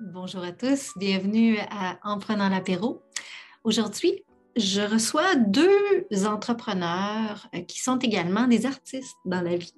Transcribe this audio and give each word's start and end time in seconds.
Bonjour 0.00 0.44
à 0.44 0.52
tous, 0.52 0.92
bienvenue 0.96 1.58
à 1.72 1.98
En 2.04 2.20
prenant 2.20 2.48
l'apéro. 2.48 3.02
Aujourd'hui, 3.64 4.22
je 4.54 4.80
reçois 4.80 5.34
deux 5.34 6.06
entrepreneurs 6.24 7.48
euh, 7.52 7.62
qui 7.62 7.80
sont 7.80 7.98
également 7.98 8.46
des 8.46 8.64
artistes 8.64 9.16
dans 9.24 9.40
la 9.40 9.56
vie. 9.56 9.74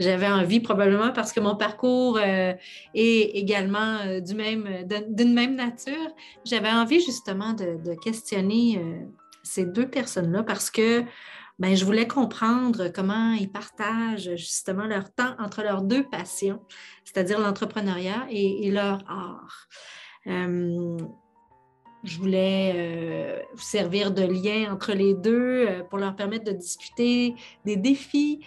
J'avais 0.00 0.26
envie, 0.26 0.58
probablement 0.58 1.12
parce 1.12 1.32
que 1.32 1.38
mon 1.38 1.54
parcours 1.54 2.18
euh, 2.18 2.54
est 2.94 3.36
également 3.36 3.98
euh, 4.04 4.18
du 4.18 4.34
même, 4.34 4.68
d'une 5.08 5.32
même 5.32 5.54
nature, 5.54 6.10
j'avais 6.44 6.70
envie 6.70 7.00
justement 7.00 7.52
de, 7.52 7.94
questionner 8.02 8.82
ces 9.44 9.64
deux 9.64 9.88
personnes-là 9.88 10.42
parce 10.42 10.70
que 10.70 11.04
ben, 11.62 11.76
je 11.76 11.84
voulais 11.84 12.08
comprendre 12.08 12.88
comment 12.88 13.34
ils 13.34 13.48
partagent 13.48 14.34
justement 14.34 14.84
leur 14.84 15.14
temps 15.14 15.36
entre 15.38 15.62
leurs 15.62 15.82
deux 15.82 16.02
passions, 16.02 16.60
c'est-à-dire 17.04 17.38
l'entrepreneuriat 17.38 18.26
et, 18.30 18.68
leur 18.72 18.98
art. 19.08 19.68
Euh, 20.26 20.98
je 22.02 22.18
voulais 22.18 22.72
euh, 22.74 23.38
servir 23.54 24.10
de 24.10 24.22
lien 24.22 24.72
entre 24.72 24.92
les 24.92 25.14
deux 25.14 25.68
euh, 25.68 25.84
pour 25.84 26.00
leur 26.00 26.16
permettre 26.16 26.42
de 26.42 26.50
discuter 26.50 27.36
des 27.64 27.76
défis 27.76 28.44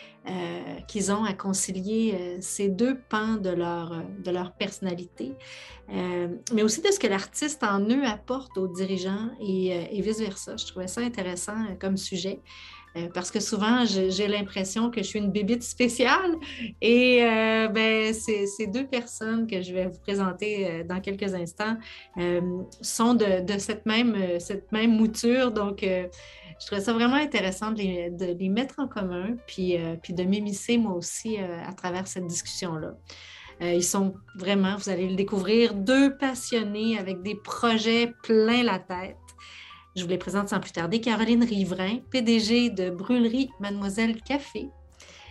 qu'ils 0.87 1.11
ont 1.11 1.23
à 1.23 1.33
concilier 1.33 2.37
ces 2.41 2.67
deux 2.67 2.97
pans 2.97 3.35
de 3.35 3.51
leur, 3.51 4.01
de 4.23 4.31
leur 4.31 4.53
personnalité, 4.53 5.33
mais 5.87 6.63
aussi 6.63 6.81
de 6.81 6.87
ce 6.87 6.99
que 6.99 7.05
l'artiste 7.05 7.63
en 7.63 7.79
eux 7.81 8.03
apporte 8.03 8.57
aux 8.57 8.67
dirigeants 8.67 9.29
et 9.39 10.01
vice-versa. 10.01 10.57
Je 10.57 10.65
trouvais 10.65 10.87
ça 10.87 11.01
intéressant 11.01 11.75
comme 11.79 11.95
sujet. 11.95 12.41
Euh, 12.97 13.07
parce 13.13 13.31
que 13.31 13.39
souvent, 13.39 13.83
j'ai 13.85 14.27
l'impression 14.27 14.89
que 14.89 15.01
je 15.01 15.07
suis 15.07 15.19
une 15.19 15.31
bébite 15.31 15.63
spéciale. 15.63 16.35
Et 16.81 17.23
euh, 17.23 17.67
ben, 17.67 18.13
ces, 18.13 18.67
deux 18.67 18.87
personnes 18.87 19.47
que 19.47 19.61
je 19.61 19.73
vais 19.73 19.87
vous 19.87 19.99
présenter 19.99 20.67
euh, 20.67 20.83
dans 20.83 21.01
quelques 21.01 21.33
instants 21.33 21.77
sont 22.81 23.13
de, 23.13 23.57
cette, 23.57 23.85
même, 23.85 24.39
cette 24.39 24.71
même 24.71 24.95
mouture. 24.95 25.51
Donc, 25.51 25.79
je 25.81 26.65
trouvais 26.65 26.81
ça 26.81 26.93
vraiment 26.93 27.15
intéressant 27.15 27.71
de 27.71 27.77
les, 27.77 28.49
mettre 28.49 28.75
en 28.79 28.87
commun, 28.87 29.35
puis, 29.47 29.77
puis 30.01 30.13
de 30.13 30.23
m'émisser 30.23 30.77
moi 30.77 30.93
aussi 30.93 31.37
à 31.37 31.73
travers 31.73 32.07
cette 32.07 32.25
discussion-là. 32.27 32.93
ils 33.61 33.83
sont 33.83 34.15
vraiment, 34.37 34.77
vous 34.77 34.89
allez 34.89 35.09
le 35.09 35.15
découvrir, 35.15 35.73
deux 35.73 36.15
passionnés 36.17 36.97
avec 36.97 37.21
des 37.21 37.35
projets 37.35 38.13
plein 38.23 38.63
la 38.63 38.79
tête. 38.79 39.17
Je 39.95 40.03
vous 40.03 40.09
les 40.09 40.17
présente 40.17 40.49
sans 40.49 40.59
plus 40.59 40.73
tarder. 40.73 40.99
Caroline 40.99 41.43
Riverain, 41.43 41.99
PDG 42.11 42.69
de 42.69 42.89
Brûlerie 42.89 43.49
Mademoiselle 43.59 44.21
Café, 44.21 44.67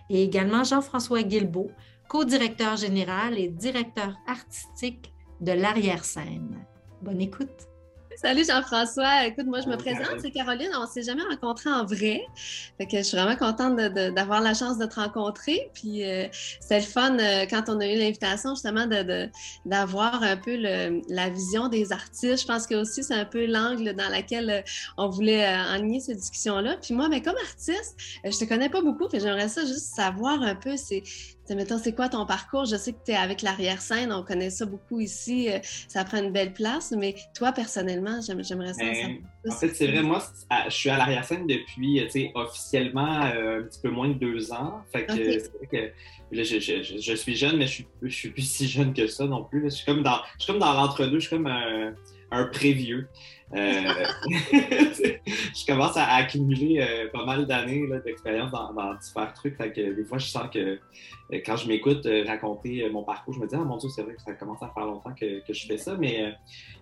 et 0.09 0.23
également 0.23 0.65
Jean-François 0.65 1.23
Guilbeault, 1.23 1.71
co-directeur 2.09 2.77
général 2.77 3.39
et 3.39 3.49
directeur 3.49 4.17
artistique 4.27 5.13
de 5.41 5.53
l'arrière-scène. 5.53 6.65
Bonne 7.03 7.21
écoute. 7.21 7.69
Salut 8.25 8.45
Jean-François. 8.49 9.27
Écoute, 9.27 9.45
moi 9.45 9.61
je 9.61 9.69
me 9.69 9.77
présente, 9.77 10.19
c'est 10.23 10.31
Caroline. 10.31 10.71
On 10.79 10.85
ne 10.85 10.87
s'est 10.87 11.03
jamais 11.03 11.25
rencontrés 11.25 11.69
en 11.69 11.85
vrai. 11.85 12.23
Fait 12.79 12.87
que 12.87 12.97
je 12.97 13.03
suis 13.03 13.19
vraiment 13.19 13.37
contente 13.37 13.77
d'avoir 13.77 14.41
la 14.41 14.55
chance 14.55 14.79
de 14.79 14.87
te 14.87 14.95
rencontrer. 14.95 15.71
Puis 15.75 16.03
euh, 16.05 16.27
c'était 16.59 16.79
le 16.79 16.87
fun 16.87 17.19
euh, 17.19 17.45
quand 17.45 17.65
on 17.69 17.79
a 17.81 17.87
eu 17.87 17.99
l'invitation 17.99 18.55
justement 18.55 18.87
d'avoir 19.67 20.23
un 20.23 20.39
peu 20.39 20.57
la 20.57 21.29
vision 21.29 21.69
des 21.69 21.93
artistes. 21.93 22.41
Je 22.41 22.47
pense 22.47 22.67
que 22.67 22.77
aussi 22.77 23.05
c'est 23.05 23.13
un 23.13 23.27
peu 23.27 23.45
l'angle 23.45 23.93
dans 23.93 24.09
lequel 24.09 24.49
euh, 24.49 24.63
on 24.97 25.11
voulait 25.11 25.47
enligner 25.47 26.01
cette 26.01 26.17
discussion-là. 26.17 26.79
Puis 26.81 26.95
moi, 26.95 27.11
mais 27.11 27.21
comme 27.21 27.37
artiste, 27.37 27.95
je 28.25 28.39
te 28.39 28.45
connais 28.47 28.71
pas 28.71 28.81
beaucoup, 28.81 29.07
puis 29.07 29.21
j'aimerais 29.21 29.49
ça 29.49 29.67
juste 29.67 29.95
savoir 29.95 30.41
un 30.41 30.55
peu, 30.55 30.79
c'est 30.79 31.03
Mettons, 31.51 31.79
c'est 31.79 31.95
quoi 31.95 32.09
ton 32.09 32.25
parcours? 32.25 32.65
Je 32.65 32.77
sais 32.77 32.93
que 32.93 32.99
tu 33.05 33.13
es 33.13 33.17
avec 33.17 33.43
l'arrière-scène, 33.43 34.13
on 34.13 34.23
connaît 34.23 34.51
ça 34.51 34.65
beaucoup 34.65 35.01
ici, 35.01 35.51
euh, 35.51 35.59
ça 35.89 36.05
prend 36.05 36.23
une 36.23 36.33
belle 36.33 36.53
place, 36.55 36.95
mais 36.97 37.15
toi, 37.35 37.53
personnellement, 37.53 38.21
j'aimerais 38.23 38.73
ça. 38.73 38.85
Ben, 38.85 39.19
en 39.47 39.53
fait, 39.53 39.75
c'est 39.75 39.89
vrai, 39.89 40.03
moi, 40.03 40.23
je 40.67 40.71
suis 40.71 40.89
à 40.89 40.97
l'arrière-scène 40.97 41.47
depuis, 41.47 42.01
tu 42.05 42.11
sais, 42.11 42.33
officiellement 42.35 43.25
euh, 43.25 43.61
un 43.61 43.63
petit 43.65 43.81
peu 43.81 43.91
moins 43.91 44.09
de 44.09 44.15
deux 44.15 44.53
ans. 44.53 44.83
Fait 44.91 45.05
que 45.05 45.13
c'est 45.13 45.53
vrai 45.53 45.67
que 45.71 45.93
je, 46.33 47.15
suis 47.15 47.37
jeune, 47.37 47.59
mais 47.59 47.67
je 47.67 47.73
suis, 47.73 47.87
je 48.03 48.15
suis 48.15 48.31
plus 48.31 48.49
si 48.49 48.67
jeune 48.67 48.95
que 48.95 49.07
ça 49.07 49.27
non 49.27 49.45
plus. 49.45 49.65
Je 49.65 49.69
suis 49.69 49.85
comme 49.85 50.03
dans, 50.03 50.21
dans 50.49 50.73
l'entre-deux, 50.73 51.21
je 51.21 51.29
suis 51.29 51.37
comme 51.37 51.47
un, 51.47 51.95
un 52.31 52.45
prévieux. 52.47 53.09
Euh, 53.55 54.07
je 55.27 55.67
commence 55.67 55.97
à 55.97 56.07
accumuler 56.15 56.81
euh, 56.81 57.09
pas 57.13 57.25
mal 57.25 57.47
d'années 57.47 57.87
d'expérience 58.05 58.51
dans, 58.51 58.95
différents 58.95 59.33
trucs. 59.33 59.59
des 59.59 60.05
fois, 60.05 60.19
je 60.19 60.27
sens 60.27 60.49
que 60.53 60.59
euh, 60.59 60.79
quand 61.47 61.57
je 61.57 61.69
m'écoute 61.69 62.07
raconter 62.27 62.89
mon 62.91 63.05
parcours, 63.05 63.35
je 63.35 63.41
me 63.41 63.47
dis, 63.47 63.55
ah 63.55 63.59
mon 63.59 63.77
Dieu, 63.77 63.89
c'est 63.89 64.03
vrai 64.03 64.15
que 64.15 64.23
ça 64.23 64.33
commence 64.33 64.63
à 64.63 64.71
faire 64.75 64.87
longtemps 64.87 65.15
que, 65.15 65.41
je 65.49 65.67
fais 65.67 65.79
ça. 65.79 65.97
Mais 65.99 66.35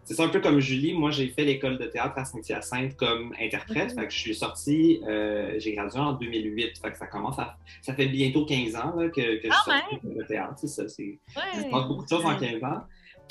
c'est 0.04 0.14
ça 0.14 0.24
un 0.24 0.28
peu 0.28 0.40
comme 0.40 0.60
Julie. 0.60 0.94
Moi, 0.94 1.10
j'ai 1.10 1.28
fait 1.28 1.44
l'école 1.44 1.78
de 1.78 1.86
théâtre 1.86 2.14
à 2.16 2.24
Saint-Hyacinthe 2.24 2.96
comme 2.96 3.34
interprète. 3.40 3.94
je 4.08 4.16
suis 4.16 4.34
sortie, 4.34 5.00
j'ai 5.58 5.74
gradué 5.74 6.00
en 6.00 6.12
2008. 6.12 6.80
ça 6.94 7.06
commence 7.06 7.38
à. 7.38 7.56
Ça 7.80 7.94
fait 7.94 8.06
bientôt 8.06 8.44
15 8.44 8.76
ans 8.76 8.94
que, 9.14 9.20
je 9.20 9.48
ah, 9.50 9.54
suis 9.62 10.00
sortie 10.00 10.16
de 10.16 10.22
théâtre. 10.24 10.54
C'est 10.56 10.68
ça. 10.68 10.88
C'est 10.88 11.18
beaucoup 11.70 12.04
de 12.04 12.08
choses 12.08 12.24
en 12.24 12.36
15 12.36 12.62
ans. 12.64 12.82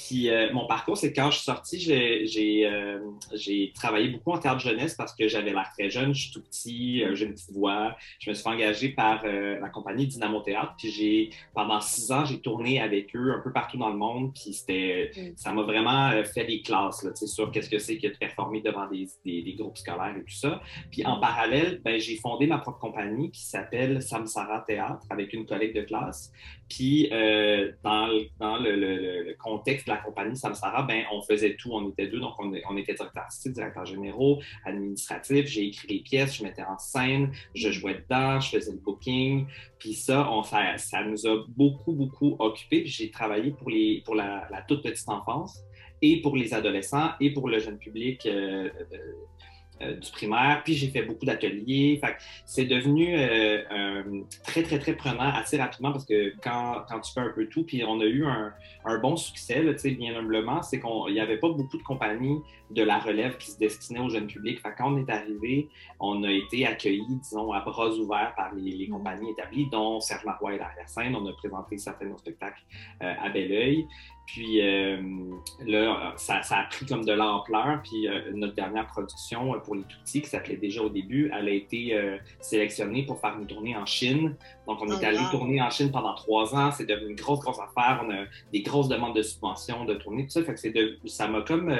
Puis 0.07 0.29
euh, 0.29 0.51
mon 0.53 0.65
parcours, 0.67 0.97
c'est 0.97 1.13
quand 1.13 1.29
je 1.29 1.37
suis 1.37 1.45
sorti, 1.45 1.87
euh, 1.91 2.99
j'ai 3.33 3.71
travaillé 3.75 4.09
beaucoup 4.09 4.31
en 4.31 4.39
théâtre 4.39 4.59
jeunesse 4.59 4.95
parce 4.95 5.13
que 5.13 5.27
j'avais 5.27 5.51
l'air 5.51 5.69
très 5.77 5.89
jeune, 5.89 6.13
je 6.13 6.23
suis 6.23 6.31
tout 6.31 6.41
petit, 6.41 7.03
euh, 7.03 7.13
j'ai 7.13 7.25
une 7.25 7.33
petite 7.33 7.51
voix. 7.51 7.95
Je 8.19 8.29
me 8.29 8.35
suis 8.35 8.43
fait 8.43 8.49
engager 8.49 8.89
par 8.89 9.23
la 9.23 9.69
compagnie 9.69 10.07
Dynamo 10.07 10.41
Théâtre. 10.41 10.73
Puis 10.77 10.91
j'ai 10.91 11.29
pendant 11.53 11.79
six 11.81 12.11
ans, 12.11 12.25
j'ai 12.25 12.39
tourné 12.39 12.81
avec 12.81 13.15
eux 13.15 13.33
un 13.37 13.41
peu 13.41 13.51
partout 13.51 13.77
dans 13.77 13.89
le 13.89 13.97
monde. 13.97 14.33
Puis 14.33 14.53
c'était, 14.53 15.11
mm. 15.15 15.21
ça 15.35 15.51
m'a 15.53 15.63
vraiment 15.63 16.11
fait 16.23 16.45
des 16.45 16.60
classes 16.61 17.03
là, 17.03 17.11
sur 17.15 17.51
qu'est-ce 17.51 17.69
que 17.69 17.79
c'est 17.79 17.97
que 17.97 18.07
de 18.07 18.17
performer 18.17 18.61
devant 18.61 18.87
des, 18.87 19.07
des, 19.25 19.53
groupes 19.53 19.77
scolaires 19.77 20.15
et 20.17 20.23
tout 20.23 20.35
ça. 20.35 20.61
Puis 20.91 21.05
en 21.05 21.19
parallèle, 21.19 21.81
ben, 21.83 21.99
j'ai 21.99 22.17
fondé 22.17 22.47
ma 22.47 22.59
propre 22.59 22.79
compagnie 22.79 23.31
qui 23.31 23.43
s'appelle 23.43 24.01
Samsara 24.01 24.63
Théâtre 24.67 25.05
avec 25.09 25.33
une 25.33 25.45
collègue 25.45 25.75
de 25.75 25.81
classe. 25.81 26.31
Puis 26.69 27.09
dans, 27.83 28.07
dans 28.39 28.57
le, 28.57 28.75
le 28.75 29.35
contexte 29.37 29.87
de 29.87 29.91
la 29.91 29.97
compagnie 29.97 30.35
Samsara, 30.35 30.83
ben, 30.83 31.03
on 31.11 31.21
faisait 31.21 31.55
tout. 31.55 31.71
On 31.71 31.89
était 31.89 32.07
deux, 32.07 32.19
donc 32.19 32.33
on, 32.39 32.77
était 32.77 32.93
directeur 32.93 33.23
artistique, 33.23 33.53
directeur 33.53 33.85
généraux, 33.85 34.41
administratif. 34.65 35.45
J'ai 35.47 35.67
écrit 35.67 35.87
les 35.87 35.99
pièces, 35.99 36.37
je 36.37 36.43
mettais 36.43 36.63
en 36.63 36.77
scène, 36.77 37.31
je 37.55 37.71
jouais 37.71 37.95
dedans, 37.95 38.39
je 38.39 38.49
faisais 38.49 38.71
le 38.71 38.79
booking. 38.79 39.47
Puis 39.79 39.93
ça, 39.93 40.29
on, 40.31 40.43
ça, 40.43 41.03
nous 41.05 41.27
a 41.27 41.43
beaucoup, 41.47 41.93
beaucoup 41.93 42.35
occupés. 42.39 42.85
J'ai 42.85 43.11
travaillé 43.11 43.51
pour, 43.51 43.69
les, 43.69 44.01
pour 44.05 44.15
la, 44.15 44.47
toute 44.67 44.83
petite 44.83 45.09
enfance 45.09 45.63
et 46.01 46.21
pour 46.21 46.35
les 46.35 46.53
adolescents 46.53 47.11
et 47.19 47.31
pour 47.31 47.49
le 47.49 47.59
jeune 47.59 47.77
public. 47.77 48.25
Euh, 48.25 48.69
euh, 48.93 48.97
euh, 49.81 49.95
du 49.95 50.11
primaire, 50.11 50.61
puis 50.63 50.73
j'ai 50.73 50.89
fait 50.89 51.01
beaucoup 51.01 51.25
d'ateliers. 51.25 51.99
C'est 52.45 52.65
devenu 52.65 53.15
euh, 53.15 53.63
très, 54.43 54.61
très, 54.63 54.77
très 54.77 54.93
prenant 54.93 55.31
assez 55.33 55.57
rapidement 55.57 55.91
parce 55.91 56.05
que 56.05 56.33
quand, 56.41 56.83
quand, 56.87 56.99
tu 56.99 57.13
fais 57.13 57.21
un 57.21 57.31
peu 57.33 57.47
tout, 57.47 57.63
puis 57.63 57.83
on 57.83 57.99
a 57.99 58.05
eu 58.05 58.25
un, 58.25 58.53
un 58.85 58.97
bon 58.99 59.15
succès, 59.15 59.63
là, 59.63 59.73
bien 59.97 60.15
humblement, 60.15 60.61
c'est 60.61 60.79
qu'il 60.79 61.13
n'y 61.13 61.19
avait 61.19 61.37
pas 61.37 61.49
beaucoup 61.49 61.77
de 61.77 61.83
compagnies 61.83 62.41
de 62.69 62.83
la 62.83 62.99
relève 62.99 63.37
qui 63.37 63.51
se 63.51 63.57
destinaient 63.57 63.99
au 63.99 64.09
jeune 64.09 64.27
public. 64.27 64.59
Fait 64.61 64.73
quand 64.77 64.93
on 64.93 64.97
est 64.97 65.09
arrivé, 65.09 65.69
on 65.99 66.23
a 66.23 66.31
été 66.31 66.65
accueillis, 66.67 67.19
disons, 67.23 67.51
à 67.51 67.61
bras 67.61 67.89
ouverts 67.89 68.33
par 68.35 68.53
les, 68.53 68.71
les 68.71 68.87
mm. 68.87 68.91
compagnies 68.91 69.31
établies, 69.31 69.67
dont 69.71 69.99
Serge 69.99 70.25
Marois 70.25 70.53
et 70.53 70.57
l'arrière-scène. 70.59 71.15
On 71.15 71.25
a 71.27 71.33
présenté 71.33 71.77
certains 71.77 72.05
de 72.05 72.11
nos 72.11 72.17
spectacles 72.17 72.63
à 72.99 73.29
Belleuil. 73.29 73.87
Puis 74.31 74.61
euh, 74.61 74.97
là, 75.67 76.13
ça, 76.15 76.39
a 76.51 76.63
pris 76.63 76.85
comme 76.85 77.03
de 77.03 77.11
l'ampleur. 77.11 77.81
Puis 77.83 78.07
euh, 78.07 78.31
notre 78.33 78.55
dernière 78.55 78.87
production 78.87 79.53
euh, 79.53 79.57
pour 79.57 79.75
les 79.75 79.81
tout-petits, 79.81 80.21
qui 80.21 80.29
s'appelait 80.29 80.55
déjà 80.55 80.81
au 80.81 80.87
début, 80.87 81.29
elle 81.37 81.49
a 81.49 81.51
été 81.51 81.99
sélectionnée 82.39 83.05
pour 83.05 83.19
faire 83.19 83.37
une 83.37 83.45
tournée 83.45 83.75
en 83.75 83.85
Chine. 83.85 84.37
Donc, 84.67 84.77
on 84.81 84.87
est 84.87 85.01
oh, 85.01 85.05
allé 85.05 85.19
tourner 85.31 85.61
en 85.61 85.69
Chine 85.69 85.91
pendant 85.91 86.15
trois 86.15 86.55
ans. 86.55 86.71
C'est 86.71 86.85
devenu 86.85 87.09
une 87.09 87.15
grosse, 87.17 87.39
grosse 87.39 87.59
affaire. 87.59 88.05
On 88.05 88.09
a 88.09 88.23
des 88.53 88.61
grosses 88.61 88.87
demandes 88.87 89.15
de 89.17 89.21
subventions, 89.21 89.83
de 89.83 89.95
tournée, 89.95 90.23
tout 90.23 90.29
ça. 90.29 90.43
Fait 90.43 90.55
que 90.55 90.69
de, 90.69 90.97
ça 91.07 91.27
m'a 91.27 91.41
comme 91.41 91.75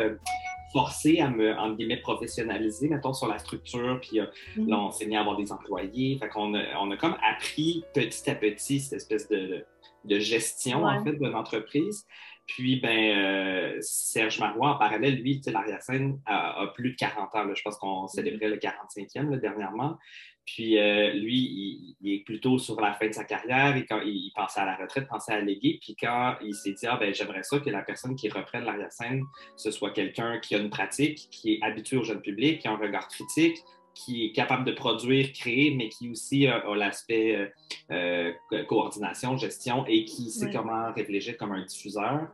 forcé 0.73 1.19
à 1.19 1.29
me, 1.29 1.57
en 1.57 1.71
guillemets, 1.71 2.01
professionnaliser, 2.01 2.89
mettons, 2.89 3.13
sur 3.13 3.27
la 3.27 3.37
structure. 3.37 3.97
Puis 4.01 4.19
mm-hmm. 4.19 4.67
là, 4.67 4.77
on 4.77 4.91
s'est 4.91 5.05
mis 5.05 5.15
à 5.15 5.21
avoir 5.21 5.37
des 5.37 5.53
employés. 5.53 6.17
Fait 6.17 6.27
qu'on 6.27 6.53
a, 6.55 6.63
on 6.81 6.91
a 6.91 6.97
comme 6.97 7.15
appris 7.23 7.85
petit 7.93 8.29
à 8.29 8.35
petit 8.35 8.81
cette 8.81 8.97
espèce 8.97 9.29
de, 9.29 9.63
de 10.05 10.19
gestion, 10.19 10.83
en 10.83 11.03
fait, 11.03 11.13
de 11.13 11.27
l'entreprise. 11.27 12.05
Puis, 12.47 12.79
ben, 12.81 13.17
euh, 13.17 13.77
Serge 13.79 14.39
Marois, 14.39 14.75
en 14.75 14.77
parallèle, 14.77 15.21
lui, 15.21 15.41
l'arrière-scène 15.45 16.19
a, 16.25 16.61
a, 16.61 16.67
plus 16.67 16.91
de 16.91 16.95
40 16.95 17.35
ans. 17.35 17.55
Je 17.55 17.61
pense 17.61 17.77
qu'on 17.77 18.07
célébrait 18.07 18.49
le 18.49 18.57
45e 18.57 19.39
dernièrement. 19.39 19.97
Puis, 20.45 20.77
euh, 20.77 21.13
lui, 21.13 21.95
il, 22.01 22.13
est 22.13 22.25
plutôt 22.25 22.57
sur 22.57 22.79
la 22.81 22.93
fin 22.93 23.07
de 23.07 23.13
sa 23.13 23.23
carrière 23.23 23.75
et 23.77 23.85
quand 23.85 24.01
il, 24.01 24.31
pensait 24.35 24.59
à 24.59 24.65
la 24.65 24.75
retraite, 24.75 25.07
pensait 25.07 25.33
à 25.33 25.41
léguer. 25.41 25.79
Puis, 25.81 25.95
quand 25.95 26.35
il 26.41 26.55
s'est 26.55 26.73
dit, 26.73 26.87
ah, 26.87 26.97
ben, 26.97 27.13
j'aimerais 27.13 27.43
ça 27.43 27.59
que 27.59 27.69
la 27.69 27.83
personne 27.83 28.15
qui 28.15 28.27
reprenne 28.27 28.65
l'arrière-scène, 28.65 29.23
ce 29.55 29.71
soit 29.71 29.91
quelqu'un 29.91 30.39
qui 30.39 30.55
a 30.55 30.57
une 30.57 30.69
pratique, 30.69 31.29
qui 31.31 31.53
est 31.53 31.59
habitué 31.61 31.97
au 31.97 32.03
jeune 32.03 32.21
public, 32.21 32.59
qui 32.59 32.67
a 32.67 32.71
un 32.71 32.77
regard 32.77 33.07
critique, 33.07 33.57
qui 33.93 34.25
est 34.25 34.31
capable 34.31 34.65
de 34.65 34.71
produire, 34.71 35.31
créer, 35.33 35.75
mais 35.75 35.89
qui 35.89 36.09
aussi 36.09 36.47
a, 36.47 36.63
l'aspect 36.75 37.51
euh, 37.91 38.31
coordination, 38.67 39.37
gestion 39.37 39.85
et 39.87 40.05
qui 40.05 40.29
sait 40.29 40.51
comment 40.51 40.91
réfléchir 40.93 41.37
comme 41.37 41.51
un 41.51 41.65
diffuseur 41.65 42.29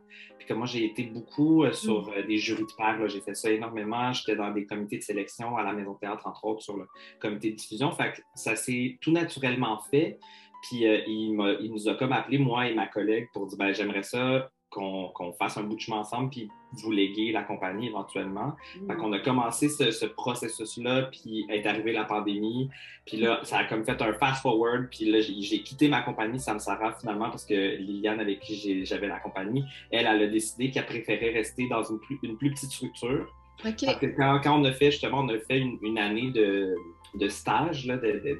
que 0.48 0.54
moi, 0.54 0.66
j'ai 0.66 0.84
été 0.84 1.04
beaucoup 1.04 1.62
euh, 1.62 1.72
sur 1.72 2.08
mm. 2.08 2.26
des 2.26 2.38
jurys 2.38 2.62
de 2.62 2.72
pairs. 2.76 3.08
J'ai 3.08 3.20
fait 3.20 3.34
ça 3.34 3.50
énormément. 3.50 4.12
J'étais 4.12 4.34
dans 4.34 4.50
des 4.50 4.66
comités 4.66 4.98
de 4.98 5.02
sélection 5.02 5.56
à 5.56 5.62
la 5.62 5.72
Maison 5.72 5.92
de 5.92 5.98
théâtre, 5.98 6.26
entre 6.26 6.44
autres, 6.46 6.62
sur 6.62 6.76
le 6.76 6.86
comité 7.20 7.50
de 7.50 7.56
diffusion. 7.56 7.92
Fait 7.92 8.12
que 8.12 8.22
ça 8.34 8.56
s'est 8.56 8.98
tout 9.00 9.12
naturellement 9.12 9.78
fait. 9.90 10.18
Puis 10.62 10.82
il, 10.82 11.38
il, 11.60 11.70
nous 11.70 11.88
a 11.88 11.94
comme 11.94 12.12
appelé, 12.12 12.38
moi 12.38 12.66
et 12.66 12.74
ma 12.74 12.88
collègue, 12.88 13.28
pour 13.32 13.46
dire 13.46 13.56
ben, 13.58 13.72
j'aimerais 13.72 14.02
ça 14.02 14.50
qu'on 14.70 15.32
fasse 15.38 15.56
un 15.56 15.62
bout 15.62 15.76
de 15.76 15.80
chemin 15.80 15.98
ensemble, 15.98 16.30
puis 16.30 16.48
vous 16.72 16.90
léguer 16.90 17.32
la 17.32 17.42
compagnie 17.42 17.88
éventuellement. 17.88 18.54
Mmh. 18.80 18.96
qu'on 18.96 19.12
a 19.12 19.18
commencé 19.18 19.68
ce, 19.68 20.04
processus-là, 20.06 21.04
puis 21.04 21.46
est 21.48 21.66
arrivée 21.66 21.92
la 21.92 22.04
pandémie, 22.04 22.68
puis 23.06 23.16
là, 23.18 23.40
ça 23.44 23.58
a 23.58 23.64
comme 23.64 23.84
fait 23.84 24.00
un 24.02 24.12
fast-forward, 24.12 24.88
puis 24.90 25.10
là, 25.10 25.20
j'ai 25.20 25.62
quitté 25.62 25.88
ma 25.88 26.02
compagnie 26.02 26.38
Samsara 26.38 26.92
finalement 27.00 27.30
parce 27.30 27.44
que 27.44 27.76
Liliane, 27.76 28.20
avec 28.20 28.40
qui 28.40 28.84
j'avais 28.84 29.08
la 29.08 29.20
compagnie, 29.20 29.64
elle, 29.90 30.06
elle 30.06 30.22
a 30.22 30.26
décidé 30.26 30.70
qu'elle 30.70 30.86
préférait 30.86 31.30
rester 31.30 31.68
dans 31.68 31.82
une 31.82 31.98
plus, 32.00 32.18
une 32.22 32.36
plus 32.36 32.50
petite 32.50 32.70
structure. 32.70 33.32
Parce 33.62 33.74
que 33.74 34.06
quand, 34.16 34.40
quand, 34.42 34.60
on 34.60 34.64
a 34.64 34.72
fait, 34.72 34.92
justement, 34.92 35.20
on 35.20 35.28
a 35.30 35.38
fait 35.38 35.58
une 35.58 35.98
année 35.98 36.30
de 36.30 36.76
de 37.14 37.28
stage 37.28 37.86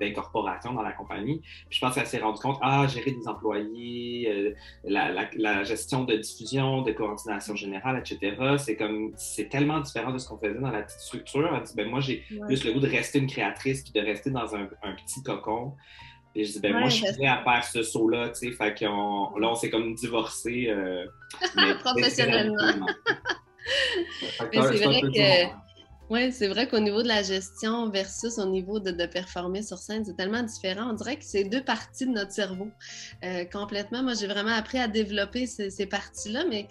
d'incorporation 0.00 0.72
dans 0.72 0.82
la 0.82 0.92
compagnie. 0.92 1.40
Puis 1.40 1.78
je 1.78 1.80
pense 1.80 1.94
qu'elle 1.94 2.06
s'est 2.06 2.18
rendue 2.18 2.40
compte, 2.40 2.58
ah, 2.62 2.86
gérer 2.86 3.12
des 3.12 3.28
employés, 3.28 4.28
euh, 4.30 4.54
la, 4.84 5.64
gestion 5.64 6.04
de 6.04 6.16
diffusion, 6.16 6.82
de 6.82 6.92
coordination 6.92 7.54
générale, 7.54 7.98
etc. 7.98 8.36
C'est 8.58 8.76
comme, 8.76 9.12
c'est 9.16 9.48
tellement 9.48 9.80
différent 9.80 10.12
de 10.12 10.18
ce 10.18 10.28
qu'on 10.28 10.38
faisait 10.38 10.58
dans 10.58 10.70
la 10.70 10.82
petite 10.82 11.00
structure. 11.00 11.50
Elle 11.54 11.62
dit, 11.62 11.74
ben 11.76 11.88
moi, 11.88 12.00
j'ai 12.00 12.24
plus 12.46 12.64
le 12.64 12.72
goût 12.72 12.80
de 12.80 12.88
rester 12.88 13.18
une 13.18 13.28
créatrice 13.28 13.82
puis 13.82 13.92
de 13.92 14.06
rester 14.06 14.30
dans 14.30 14.54
un, 14.54 14.66
petit 14.66 15.22
cocon. 15.22 15.74
Et 16.34 16.44
je 16.44 16.52
dis, 16.52 16.60
ben 16.60 16.72
moi, 16.72 16.88
je 16.88 16.96
suis 16.96 17.16
prêt 17.16 17.26
à 17.26 17.42
faire 17.42 17.64
ce 17.64 17.82
saut-là, 17.82 18.28
tu 18.28 18.50
sais. 18.50 18.52
Fait 18.52 18.78
qu'on, 18.78 19.36
là, 19.38 19.48
on 19.50 19.54
s'est 19.54 19.70
comme 19.70 19.94
divorcé. 19.94 20.68
Euh, 20.68 21.06
Professionnellement. 21.80 22.86
mais 24.52 24.62
c'est 24.62 24.84
vrai 24.84 25.00
que 25.00 25.67
oui, 26.10 26.32
c'est 26.32 26.48
vrai 26.48 26.66
qu'au 26.66 26.80
niveau 26.80 27.02
de 27.02 27.08
la 27.08 27.22
gestion 27.22 27.90
versus 27.90 28.38
au 28.38 28.46
niveau 28.46 28.78
de, 28.78 29.06
performer 29.06 29.62
sur 29.62 29.78
scène, 29.78 30.04
c'est 30.04 30.16
tellement 30.16 30.42
différent. 30.42 30.90
On 30.90 30.94
dirait 30.94 31.16
que 31.16 31.24
c'est 31.24 31.44
deux 31.44 31.62
parties 31.62 32.06
de 32.06 32.12
notre 32.12 32.32
cerveau 32.32 32.68
euh, 33.24 33.44
complètement. 33.44 34.02
Moi, 34.02 34.14
j'ai 34.14 34.26
vraiment 34.26 34.54
appris 34.54 34.78
à 34.78 34.88
développer 34.88 35.46
ces, 35.46 35.86
parties-là, 35.86 36.44
mais 36.48 36.66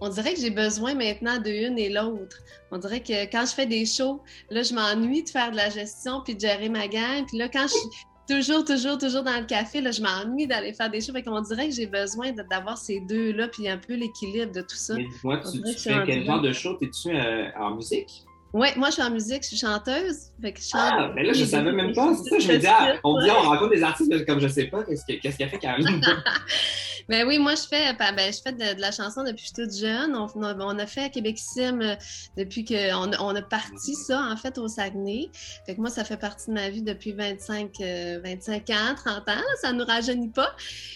on 0.00 0.08
dirait 0.08 0.34
que 0.34 0.40
j'ai 0.40 0.50
besoin 0.50 0.94
maintenant 0.94 1.38
de 1.38 1.50
une 1.50 1.78
et 1.78 1.90
l'autre. 1.90 2.38
On 2.72 2.78
dirait 2.78 3.00
que 3.00 3.24
quand 3.30 3.46
je 3.46 3.54
fais 3.54 3.66
des 3.66 3.86
shows, 3.86 4.20
là, 4.50 4.62
je 4.62 4.74
m'ennuie 4.74 5.22
de 5.22 5.28
faire 5.28 5.52
de 5.52 5.56
la 5.56 5.70
gestion 5.70 6.20
puis 6.24 6.34
de 6.34 6.40
gérer 6.40 6.68
ma 6.68 6.88
gang. 6.88 7.24
Puis 7.26 7.38
là, 7.38 7.48
quand 7.48 7.66
je 7.68 7.74
suis 7.74 7.88
toujours, 8.28 8.64
toujours, 8.64 8.98
toujours 8.98 9.22
dans 9.22 9.38
le 9.38 9.46
café, 9.46 9.80
là, 9.80 9.92
je 9.92 10.02
m'ennuie 10.02 10.48
d'aller 10.48 10.72
faire 10.72 10.90
des 10.90 11.00
shows. 11.00 11.12
Fait 11.12 11.22
qu'on 11.22 11.40
dirait 11.40 11.68
que 11.68 11.74
j'ai 11.74 11.86
besoin 11.86 12.32
d'avoir 12.32 12.78
ces 12.78 12.98
deux-là 13.08 13.46
puis 13.46 13.68
un 13.68 13.78
peu 13.78 13.94
l'équilibre 13.94 14.52
de 14.52 14.60
tout 14.60 14.74
ça. 14.74 14.94
Mais 14.94 15.06
moi, 15.22 15.38
tu, 15.38 15.62
fais 15.78 16.02
quel 16.04 16.24
genre 16.24 16.40
de 16.40 16.52
show? 16.52 16.74
T'es-tu 16.74 17.10
euh, 17.10 17.48
en 17.56 17.76
musique? 17.76 18.24
Oui, 18.52 18.68
moi 18.76 18.88
je 18.88 18.94
suis 18.94 19.02
en 19.02 19.10
musique, 19.10 19.42
je 19.42 19.48
suis 19.48 19.56
chanteuse. 19.56 20.30
Fait 20.40 20.52
que 20.52 20.60
je 20.60 20.68
chante 20.68 20.92
ah, 20.92 21.10
mais 21.14 21.22
là 21.22 21.32
je 21.32 21.44
savais 21.44 21.72
même 21.72 21.94
pas. 21.94 22.14
C'est 22.14 22.30
ça, 22.30 22.38
je 22.38 22.52
me 22.52 22.58
dis, 22.58 22.66
ah, 22.66 22.94
on 23.02 23.18
dit, 23.20 23.30
on 23.30 23.48
rencontre 23.48 23.70
des 23.70 23.82
artistes, 23.82 24.10
mais 24.12 24.24
comme 24.24 24.40
je 24.40 24.48
sais 24.48 24.66
pas, 24.66 24.82
qu'est-ce 24.84 25.36
qu'elle 25.36 25.48
fait 25.48 25.58
Caroline? 25.58 26.00
ben 27.08 27.26
oui, 27.26 27.38
moi 27.38 27.54
je 27.54 27.62
fais, 27.62 27.92
ben, 27.94 28.14
je 28.18 28.40
fais 28.42 28.52
de, 28.52 28.80
la 28.80 28.90
chanson 28.90 29.22
depuis 29.22 29.50
que 29.50 29.56
je 29.56 29.62
suis 29.62 29.68
toute 29.68 29.76
jeune. 29.76 30.16
On, 30.16 30.28
on 30.34 30.78
a 30.78 30.86
fait 30.86 31.10
Québec 31.10 31.38
Sim 31.38 31.80
euh, 31.80 31.96
depuis 32.36 32.64
qu'on 32.64 33.10
on 33.18 33.34
a 33.34 33.42
parti 33.42 33.94
ça 33.94 34.20
en 34.20 34.36
fait 34.36 34.58
au 34.58 34.68
Saguenay. 34.68 35.30
Fait 35.66 35.74
que 35.74 35.80
moi 35.80 35.90
ça 35.90 36.04
fait 36.04 36.16
partie 36.16 36.48
de 36.48 36.54
ma 36.54 36.68
vie 36.68 36.82
depuis 36.82 37.12
25, 37.12 37.70
25 37.78 37.82
euh, 37.82 38.74
ans, 38.74 38.94
30 38.94 39.28
ans. 39.28 39.42
Ça 39.60 39.72
nous 39.72 39.84
rajeunit 39.84 40.30
pas. 40.30 40.54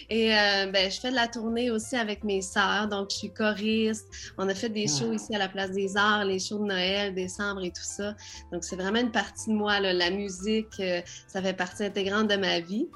Et 0.09 0.33
euh, 0.33 0.67
ben, 0.67 0.91
je 0.91 0.99
fais 0.99 1.11
de 1.11 1.15
la 1.15 1.27
tournée 1.27 1.71
aussi 1.71 1.95
avec 1.95 2.23
mes 2.23 2.41
sœurs. 2.41 2.87
Donc 2.87 3.09
je 3.11 3.17
suis 3.17 3.33
choriste. 3.33 4.07
On 4.37 4.47
a 4.49 4.55
fait 4.55 4.69
des 4.69 4.87
shows 4.87 5.11
ah. 5.11 5.15
ici 5.15 5.35
à 5.35 5.39
la 5.39 5.49
Place 5.49 5.71
des 5.71 5.97
Arts, 5.97 6.25
les 6.25 6.39
shows 6.39 6.59
de 6.59 6.65
Noël, 6.65 7.13
décembre 7.13 7.63
et 7.63 7.71
tout 7.71 7.83
ça. 7.83 8.15
Donc, 8.51 8.63
c'est 8.63 8.75
vraiment 8.75 8.99
une 8.99 9.11
partie 9.11 9.49
de 9.49 9.55
moi. 9.55 9.79
La 9.79 10.09
musique, 10.09 10.79
euh, 10.79 11.01
ça 11.27 11.41
fait 11.41 11.53
partie 11.53 11.83
intégrante 11.83 12.27
de 12.27 12.35
ma 12.35 12.59
vie. 12.59 12.87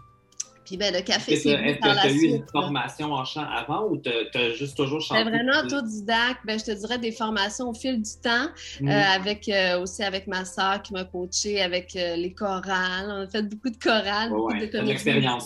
Puis 0.72 0.78
ben, 0.78 0.94
le 0.94 1.02
café, 1.02 1.36
c'est 1.36 1.50
Est-ce 1.50 1.80
que 1.80 1.82
tu 1.82 2.08
as 2.08 2.12
eu 2.14 2.26
une 2.28 2.46
formation 2.50 3.12
en 3.12 3.26
chant 3.26 3.44
avant 3.44 3.90
ou 3.90 3.98
tu 3.98 4.10
as 4.10 4.52
juste 4.54 4.78
toujours 4.78 5.02
chanté? 5.02 5.26
Ben, 5.26 5.30
vraiment 5.30 5.68
autodidacte. 5.68 6.46
Ben, 6.46 6.58
je 6.58 6.64
te 6.64 6.72
dirais 6.72 6.98
des 6.98 7.12
formations 7.12 7.72
au 7.72 7.74
fil 7.74 8.02
du 8.02 8.12
temps, 8.24 8.46
euh, 8.46 8.84
mhm. 8.84 8.90
avec, 8.90 9.50
euh, 9.50 9.82
aussi 9.82 10.02
avec 10.02 10.28
ma 10.28 10.46
soeur 10.46 10.82
qui 10.82 10.94
m'a 10.94 11.04
coachée, 11.04 11.62
avec 11.62 11.94
les 11.94 12.34
chorales. 12.34 13.08
On 13.10 13.24
a 13.24 13.28
fait 13.28 13.44
beaucoup 13.44 13.70
de 13.70 13.76
chorales, 13.76 14.30
beaucoup 14.30 14.54
de 14.54 14.66
de 14.66 14.88
l'expérience, 14.88 15.46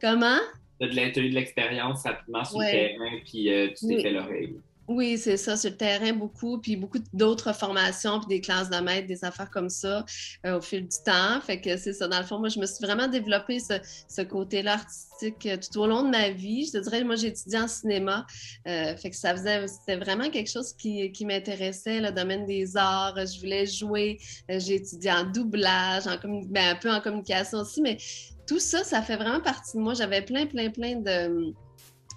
Comment? 0.00 0.38
Tu 0.80 0.86
as 0.86 1.18
eu 1.18 1.30
de 1.30 1.34
l'expérience 1.34 2.04
rapidement 2.04 2.44
sur 2.44 2.60
le 2.60 2.70
terrain, 2.70 3.18
puis 3.24 3.50
tu 3.76 3.88
t'es 3.88 4.00
fait 4.00 4.12
l'oreille. 4.12 4.54
Oui, 4.90 5.18
c'est 5.18 5.36
ça, 5.36 5.56
sur 5.56 5.70
le 5.70 5.76
terrain 5.76 6.12
beaucoup, 6.12 6.58
puis 6.58 6.74
beaucoup 6.74 6.98
d'autres 7.12 7.52
formations, 7.54 8.18
puis 8.18 8.26
des 8.26 8.40
classes 8.40 8.70
de 8.70 8.78
maître, 8.78 9.06
des 9.06 9.24
affaires 9.24 9.48
comme 9.48 9.68
ça 9.68 10.04
euh, 10.44 10.58
au 10.58 10.60
fil 10.60 10.82
du 10.82 10.96
temps. 11.06 11.40
Fait 11.42 11.60
que 11.60 11.76
c'est 11.76 11.92
ça, 11.92 12.08
dans 12.08 12.18
le 12.18 12.24
fond, 12.24 12.40
moi, 12.40 12.48
je 12.48 12.58
me 12.58 12.66
suis 12.66 12.84
vraiment 12.84 13.06
développé 13.06 13.60
ce, 13.60 14.22
côté-là 14.22 14.72
artistique 14.72 15.46
euh, 15.46 15.56
tout 15.58 15.78
au 15.78 15.86
long 15.86 16.02
de 16.02 16.08
ma 16.08 16.30
vie. 16.30 16.66
Je 16.66 16.72
te 16.72 16.78
dirais, 16.78 17.04
moi, 17.04 17.14
j'ai 17.14 17.28
étudié 17.28 17.60
en 17.60 17.68
cinéma, 17.68 18.26
euh, 18.66 18.96
fait 18.96 19.10
que 19.10 19.16
ça 19.16 19.32
faisait, 19.32 19.64
c'était 19.68 19.96
vraiment 19.96 20.28
quelque 20.28 20.50
chose 20.50 20.72
qui, 20.72 21.24
m'intéressait, 21.24 22.00
le 22.00 22.10
domaine 22.10 22.44
des 22.46 22.76
arts. 22.76 23.14
Je 23.16 23.38
voulais 23.38 23.66
jouer, 23.66 24.18
j'ai 24.48 24.74
étudié 24.74 25.12
en 25.12 25.22
doublage, 25.22 26.08
en 26.08 26.16
ben, 26.48 26.70
un 26.70 26.74
peu 26.74 26.90
en 26.90 27.00
communication 27.00 27.58
aussi, 27.58 27.80
mais 27.80 27.96
tout 28.44 28.58
ça, 28.58 28.82
ça 28.82 29.02
fait 29.02 29.14
vraiment 29.14 29.40
partie 29.40 29.76
de 29.76 29.82
moi. 29.82 29.94
J'avais 29.94 30.22
plein, 30.22 30.46
plein, 30.46 30.68
plein 30.68 30.96
de 30.96 31.54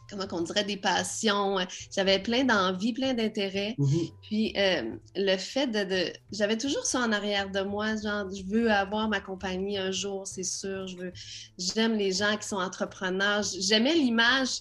comment 0.10 0.28
qu'on 0.28 0.42
dirait, 0.42 0.64
des 0.64 0.78
passions. 0.78 1.58
J'avais 1.94 2.20
plein 2.20 2.44
d'envies, 2.44 2.94
plein 2.94 3.14
d'intérêts. 3.14 3.76
Mm-hmm. 3.80 4.12
Puis 4.22 4.54
euh, 4.58 4.96
le 5.16 5.38
fait 5.38 5.68
de, 5.68 6.14
J'avais 6.32 6.58
toujours 6.58 6.86
ça 6.86 7.00
en 7.00 7.12
arrière 7.12 7.50
de 7.50 7.62
moi, 7.62 7.96
genre, 7.96 8.28
je 8.32 8.44
veux 8.46 8.72
avoir 8.72 9.10
ma 9.10 9.20
compagnie 9.20 9.78
un 9.78 9.92
jour, 9.92 10.28
c'est 10.28 10.44
sûr. 10.44 10.88
Je 10.88 10.98
veux... 10.98 11.14
J'aime 11.58 11.96
les 11.96 12.12
gens 12.12 12.38
qui 12.38 12.48
sont 12.48 12.58
entrepreneurs. 12.58 13.44
J'aimais 13.60 13.94
l'image 13.94 14.60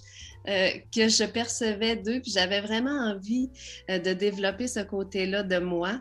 euh, 0.48 0.70
que 0.94 1.08
je 1.08 1.24
percevais 1.24 1.96
d'eux, 1.96 2.20
puis 2.20 2.32
j'avais 2.32 2.60
vraiment 2.60 3.10
envie 3.10 3.50
euh, 3.90 3.98
de 3.98 4.12
développer 4.12 4.66
ce 4.66 4.80
côté-là 4.80 5.42
de 5.42 5.58
moi. 5.58 6.00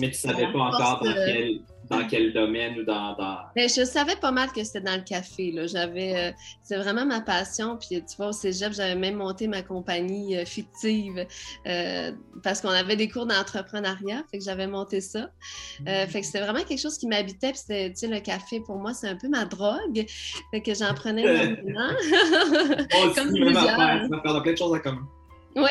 Mais 0.00 0.08
tu 0.08 0.16
savais 0.16 0.52
pas 0.52 0.58
encore 0.58 1.02
dans 1.04 1.14
quel 1.14 1.60
dans 1.90 2.06
quel 2.06 2.32
domaine 2.32 2.78
ou 2.78 2.84
dans. 2.84 3.16
Ben, 3.54 3.68
je 3.68 3.84
savais 3.84 4.16
pas 4.16 4.30
mal 4.30 4.50
que 4.52 4.62
c'était 4.64 4.80
dans 4.80 4.96
le 4.96 5.02
café. 5.02 5.54
J'avais, 5.66 6.16
euh, 6.16 6.32
c'est 6.62 6.76
vraiment 6.76 7.04
ma 7.04 7.20
passion. 7.20 7.78
Puis 7.78 8.02
tu 8.02 8.16
vois, 8.16 8.28
au 8.28 8.32
cégep, 8.32 8.72
j'avais 8.72 8.94
même 8.94 9.16
monté 9.16 9.48
ma 9.48 9.62
compagnie 9.62 10.36
euh, 10.36 10.44
fictive 10.44 11.26
euh, 11.66 12.12
parce 12.42 12.60
qu'on 12.60 12.70
avait 12.70 12.96
des 12.96 13.08
cours 13.08 13.26
d'entrepreneuriat. 13.26 14.22
Fait 14.30 14.38
que 14.38 14.44
j'avais 14.44 14.66
monté 14.66 15.00
ça. 15.00 15.30
fait 15.86 16.20
que 16.20 16.26
c'était 16.26 16.40
vraiment 16.40 16.62
quelque 16.64 16.80
chose 16.80 16.98
qui 16.98 17.06
m'habitait. 17.06 17.50
Puis 17.50 17.60
c'était, 17.60 17.90
tu 17.90 17.96
sais, 17.96 18.06
le 18.08 18.20
café, 18.20 18.60
pour 18.60 18.76
moi, 18.76 18.92
c'est 18.94 19.08
un 19.08 19.16
peu 19.16 19.28
ma 19.28 19.44
drogue. 19.44 20.04
Fait 20.50 20.60
que 20.60 20.74
j'en 20.74 20.94
prenais 20.94 21.24
maintenant. 21.46 21.90
Comme 23.14 23.32
même 23.32 23.56
affaire. 23.56 24.06
Ça 24.10 24.40
plein 24.40 24.52
de 24.52 24.56
choses 24.56 24.72
en 24.72 24.78
commun. 24.78 25.08
Oui. 25.62 25.70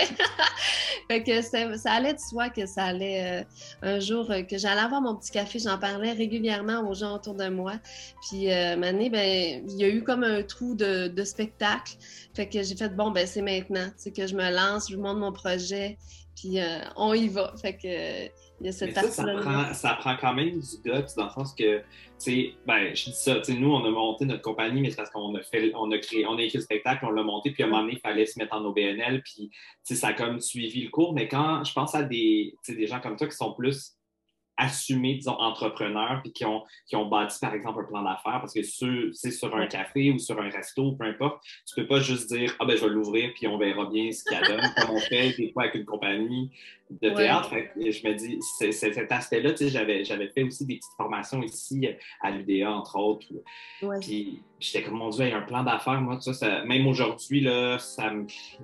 fait 1.10 1.24
que 1.24 1.41
ça 1.41 1.91
allait 1.91 2.13
de 2.13 2.20
soi 2.20 2.50
que 2.50 2.65
ça 2.65 2.86
allait 2.86 3.24
euh, 3.24 3.44
un 3.82 4.00
jour, 4.00 4.29
euh, 4.32 4.41
que 4.41 4.58
j'allais 4.58 4.82
avoir 4.82 5.01
mon 5.01 5.15
petit 5.15 5.32
café. 5.32 5.60
J'en 5.60 5.77
parlais 5.77 6.12
régulièrement 6.12 6.89
aux 6.89 6.94
gens 6.94 7.15
autour 7.15 7.36
de 7.36 7.48
moi. 7.48 7.74
Puis, 8.27 8.51
euh, 8.51 8.82
année, 8.82 9.10
ben, 9.10 9.63
il 9.67 9.75
y 9.77 9.86
a 9.86 9.88
eu 9.88 10.03
comme 10.03 10.24
un 10.24 10.44
trou 10.44 10.75
de, 10.75 11.24
spectacle. 11.24 11.94
Fait 12.34 12.48
que 12.48 12.62
j'ai 12.63 12.75
fait, 12.75 12.89
bon, 12.89 13.12
ben, 13.12 13.25
c'est 13.25 13.41
maintenant. 13.41 13.88
Que 14.15 14.27
je 14.27 14.36
me 14.36 14.51
lance, 14.51 14.89
je 14.89 14.96
vous 14.96 15.01
montre 15.01 15.20
mon 15.20 15.32
projet. 15.32 15.98
Puis, 16.36 16.60
euh, 16.60 16.79
on 16.96 17.13
y 17.13 17.27
va. 17.29 17.53
Fait 17.62 17.74
que 17.74 18.27
ça, 18.72 18.88
prend, 18.88 19.74
ça 19.74 19.94
prend 19.94 20.16
quand 20.18 20.34
même 20.34 20.60
du 20.60 20.78
guts 20.84 21.14
dans 21.16 21.26
le 21.26 21.30
sens 21.30 21.54
que, 21.54 21.78
tu 21.80 21.84
sais, 22.18 22.54
ben, 22.66 22.96
je 22.96 23.06
dis 23.06 23.14
ça, 23.14 23.36
tu 23.36 23.54
sais, 23.54 23.54
nous, 23.54 23.72
on 23.72 23.86
a 23.86 23.90
monté 23.90 24.26
notre 24.26 24.42
compagnie, 24.42 24.82
mais 24.82 24.90
c'est 24.90 24.96
parce 24.98 25.12
qu'on 25.12 25.36
a 25.36 25.42
fait, 25.42 25.72
on 25.76 25.92
a 25.92 25.98
créé, 26.00 26.26
on 26.26 26.38
a 26.38 26.42
écrit 26.42 26.58
le 26.58 26.64
spectacle, 26.64 27.06
on 27.06 27.12
l'a 27.12 27.24
monté, 27.24 27.52
puis 27.52 27.64
à 27.64 27.68
un 27.68 27.70
moment 27.70 27.84
donné, 27.84 27.94
il 27.94 28.00
fallait 28.00 28.26
se 28.26 28.40
mettre 28.40 28.56
en 28.56 28.66
OBNL, 28.66 29.22
puis, 29.24 29.50
tu 29.50 29.60
sais, 29.84 29.96
ça 29.96 30.08
a 30.08 30.14
comme 30.14 30.40
suivi 30.40 30.84
le 30.84 30.90
cours. 30.90 31.14
Mais 31.14 31.28
quand 31.28 31.64
je 31.64 31.74
pense 31.74 31.94
à 31.94 32.04
des, 32.04 32.56
des 32.68 32.88
gens 32.88 33.00
comme 33.00 33.16
toi 33.16 33.28
qui 33.28 33.36
sont 33.36 33.54
plus 33.54 33.98
assumés, 34.58 35.16
disons, 35.16 35.40
entrepreneurs, 35.40 36.22
puis 36.24 36.34
qui 36.34 36.44
ont, 36.44 36.64
qui 36.88 36.96
ont 36.96 37.06
bâti, 37.06 37.40
par 37.40 37.54
exemple, 37.54 37.82
un 37.82 37.84
plan 37.84 38.04
d'affaires, 38.04 38.40
parce 38.42 38.54
que 38.54 38.64
c'est 38.64 39.32
sur 39.32 39.56
un 39.56 39.68
café 39.68 40.12
ou 40.12 40.18
sur 40.18 40.40
un 40.42 40.50
resto, 40.50 40.94
peu 40.94 41.06
importe, 41.06 41.44
tu 41.68 41.76
peux 41.76 41.88
pas 41.88 42.00
juste 42.00 42.34
dire, 42.34 42.56
ah 42.60 42.66
ben, 42.66 42.76
je 42.76 42.84
vais 42.84 42.90
l'ouvrir, 42.90 43.32
puis 43.36 43.48
on 43.48 43.58
verra 43.58 43.86
bien 43.86 44.12
ce 44.12 44.24
qu'il 44.24 44.34
y 44.34 44.36
a 44.36 44.48
donne, 44.48 44.74
comme 44.78 44.96
on 44.96 45.00
fait 45.00 45.34
des 45.38 45.52
fois 45.52 45.64
avec 45.64 45.76
une 45.76 45.86
compagnie 45.86 46.52
de 46.89 47.10
théâtre. 47.10 47.53
je 47.75 48.08
me 48.08 48.13
dis, 48.13 48.39
c'est, 48.58 48.72
cet 48.72 49.12
aspect-là, 49.12 49.51
tu 49.51 49.58
sais, 49.58 49.70
j'avais, 49.70 50.03
j'avais 50.03 50.29
fait 50.29 50.44
aussi 50.44 50.65
des 50.65 50.75
petites 50.75 50.96
formations 50.96 51.44
ici 51.44 51.88
à 52.22 52.32
l'UDA, 52.32 52.72
entre 52.72 52.98
autres. 52.98 53.27
Puis 54.01 54.41
j'étais 54.60 54.84
comme, 54.84 54.98
mon 54.98 55.10
Dieu, 55.10 55.25
il 55.25 55.29
y 55.29 55.34
a 55.34 55.38
un 55.38 55.41
plan 55.41 55.63
d'affaires, 55.63 56.01
moi, 56.01 56.20
ça, 56.22 56.34
ça 56.34 56.63
même 56.65 56.88
aujourd'hui, 56.88 57.41
là, 57.41 57.77
ça 57.77 58.12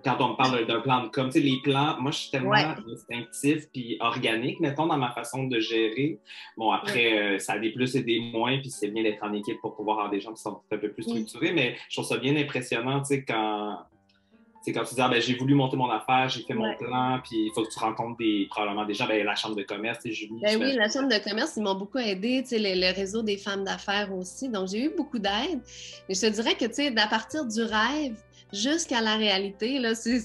quand 0.03 0.17
on 0.19 0.29
me 0.29 0.35
parle 0.35 0.65
d'un 0.65 0.79
plan 0.79 1.03
de 1.03 1.09
com, 1.09 1.27
tu 1.27 1.33
sais, 1.33 1.39
les 1.39 1.59
plans, 1.61 1.99
moi, 1.99 2.11
je 2.11 2.17
suis 2.17 2.31
tellement 2.31 2.53
instinctif 2.53 3.67
puis 3.71 3.97
organique, 3.99 4.59
mettons, 4.59 4.87
dans 4.87 4.97
ma 4.97 5.11
façon 5.11 5.43
de 5.43 5.59
gérer. 5.59 6.19
Bon, 6.57 6.71
après, 6.71 7.35
euh, 7.35 7.39
ça 7.39 7.53
a 7.53 7.59
des 7.59 7.71
plus 7.71 7.95
et 7.95 8.03
des 8.03 8.19
moins, 8.19 8.57
puis 8.59 8.69
c'est 8.69 8.87
bien 8.87 9.03
d'être 9.03 9.23
en 9.23 9.33
équipe 9.33 9.59
pour 9.61 9.75
pouvoir 9.75 9.99
avoir 9.99 10.11
des 10.11 10.19
gens 10.19 10.33
qui 10.33 10.41
sont 10.41 10.61
un 10.71 10.77
peu 10.77 10.91
plus 10.91 11.03
structurés, 11.03 11.51
mais 11.51 11.75
je 11.89 11.95
trouve 11.95 12.07
ça 12.07 12.17
bien 12.17 12.35
impressionnant, 12.35 12.99
tu 13.01 13.15
sais, 13.15 13.23
quand 13.23 13.79
c'est 14.63 14.71
quand 14.71 14.85
tu 14.85 14.95
dis, 14.95 15.01
ah, 15.01 15.09
ben, 15.09 15.21
j'ai 15.21 15.35
voulu 15.35 15.55
monter 15.55 15.75
mon 15.75 15.91
affaire, 15.91 16.29
j'ai 16.29 16.41
fait 16.41 16.53
mon 16.53 16.73
plan, 16.77 17.19
puis 17.21 17.47
il 17.47 17.51
faut 17.53 17.63
que 17.63 17.69
tu 17.69 17.79
rencontres 17.79 18.17
des, 18.17 18.47
probablement 18.49 18.85
des 18.85 18.93
gens, 18.93 19.07
ben, 19.07 19.23
la 19.25 19.35
chambre 19.35 19.55
de 19.55 19.63
commerce, 19.63 19.99
Julie. 20.05 20.39
Ben 20.41 20.57
oui, 20.57 20.73
la 20.75 20.89
chambre 20.89 21.09
de 21.09 21.21
commerce, 21.21 21.57
ils 21.57 21.63
m'ont 21.63 21.75
beaucoup 21.75 21.97
aidé, 21.97 22.43
sais, 22.45 22.59
le, 22.59 22.95
réseau 22.95 23.23
des 23.23 23.35
femmes 23.35 23.65
d'affaires 23.65 24.13
aussi. 24.15 24.47
Donc, 24.47 24.69
j'ai 24.69 24.85
eu 24.85 24.89
beaucoup 24.95 25.19
d'aide. 25.19 25.61
Mais 26.07 26.15
je 26.15 26.21
te 26.21 26.27
dirais 26.27 26.55
que, 26.55 26.65
tu 26.65 26.75
sais, 26.75 26.97
à 26.97 27.07
partir 27.07 27.45
du 27.45 27.61
rêve 27.61 28.15
jusqu'à 28.53 29.01
la 29.01 29.17
réalité, 29.17 29.79
là, 29.79 29.91
tu 29.95 30.21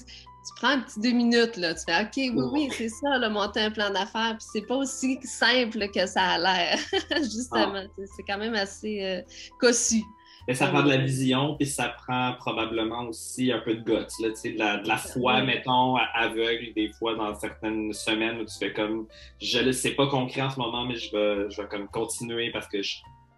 prends 0.55 0.69
un 0.69 0.79
petit 0.79 1.01
deux 1.01 1.11
minutes, 1.11 1.57
là, 1.57 1.73
tu 1.73 1.81
fais 1.85 2.01
OK, 2.01 2.15
oui, 2.15 2.45
oui, 2.53 2.69
c'est 2.71 2.87
ça, 2.87 3.17
là, 3.17 3.27
monter 3.27 3.59
un 3.59 3.71
plan 3.71 3.89
d'affaires, 3.89 4.37
puis 4.37 4.47
c'est 4.53 4.65
pas 4.65 4.77
aussi 4.77 5.19
simple 5.21 5.89
que 5.89 6.05
ça 6.05 6.21
a 6.21 6.37
l'air, 6.37 6.79
justement. 7.17 7.73
Ah. 7.75 8.01
C'est 8.15 8.23
quand 8.25 8.37
même 8.37 8.55
assez 8.55 9.03
euh, 9.03 9.21
cossu. 9.59 10.01
Mais 10.47 10.55
ça 10.55 10.67
prend 10.67 10.83
de 10.83 10.89
la 10.89 10.97
vision, 10.97 11.55
puis 11.55 11.67
ça 11.67 11.89
prend 11.89 12.33
probablement 12.37 13.03
aussi 13.07 13.51
un 13.51 13.59
peu 13.59 13.75
de 13.75 13.81
guts, 13.81 14.23
là, 14.23 14.29
de, 14.29 14.57
la, 14.57 14.77
de 14.77 14.87
la 14.87 14.97
foi, 14.97 15.41
mettons, 15.43 15.95
aveugle, 16.13 16.73
des 16.75 16.91
fois, 16.97 17.15
dans 17.15 17.35
certaines 17.35 17.93
semaines 17.93 18.39
où 18.39 18.45
tu 18.45 18.57
fais 18.57 18.73
comme, 18.73 19.07
je 19.41 19.59
ne 19.59 19.71
sais 19.71 19.91
pas 19.91 20.07
concret 20.07 20.41
en 20.41 20.49
ce 20.49 20.59
moment, 20.59 20.85
mais 20.85 20.95
je 20.95 21.11
vais, 21.11 21.49
je 21.49 21.61
vais 21.61 21.67
comme 21.67 21.87
continuer 21.87 22.51
parce 22.51 22.67
que 22.67 22.81
je, 22.81 22.97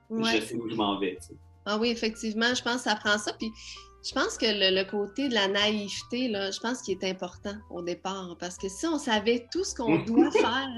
sais 0.09 0.55
où 0.55 0.69
je 0.69 0.75
m'en 0.75 0.99
vais. 0.99 1.17
Ah 1.65 1.77
oui, 1.77 1.89
effectivement, 1.89 2.53
je 2.55 2.63
pense 2.63 2.77
que 2.77 2.89
ça 2.89 2.95
prend 2.95 3.17
ça. 3.17 3.33
Puis 3.33 3.51
je 4.03 4.13
pense 4.13 4.37
que 4.37 4.45
le, 4.47 4.83
côté 4.89 5.29
de 5.29 5.35
la 5.35 5.47
naïveté, 5.47 6.27
là, 6.27 6.49
je 6.49 6.59
pense 6.59 6.81
qu'il 6.81 6.97
est 6.97 7.09
important 7.09 7.53
au 7.69 7.83
départ. 7.83 8.35
Parce 8.39 8.57
que 8.57 8.67
si 8.67 8.87
on 8.87 8.97
savait 8.97 9.47
tout 9.51 9.63
ce 9.63 9.75
qu'on 9.75 9.99
doit 9.99 10.31
faire, 10.31 10.69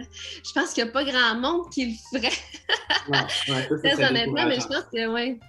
je 0.43 0.51
pense 0.53 0.73
qu'il 0.73 0.83
n'y 0.83 0.89
a 0.89 0.93
pas 0.93 1.05
grand 1.05 1.35
monde 1.35 1.69
qui 1.71 1.85
le 1.85 2.19
ferait. 2.19 3.79
Très 3.79 4.09
honnêtement, 4.09 4.45
mais 4.45 4.59
je 4.59 4.67
pense 4.67 4.85
que 4.93 5.07
ouais, 5.07 5.39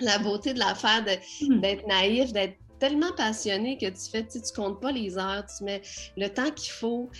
la 0.00 0.18
beauté 0.18 0.54
de 0.54 0.58
l'affaire 0.58 1.04
hmm. 1.40 1.60
d'être 1.60 1.86
naïf, 1.86 2.32
d'être 2.32 2.56
tellement 2.78 3.12
passionné 3.16 3.78
que 3.78 3.86
tu 3.86 4.10
fais, 4.10 4.26
tu, 4.26 4.40
tu 4.40 4.52
comptes 4.54 4.80
pas 4.80 4.92
les 4.92 5.18
heures, 5.18 5.44
tu 5.46 5.64
mets 5.64 5.82
le 6.16 6.28
temps 6.28 6.50
qu'il 6.50 6.72
faut. 6.72 7.10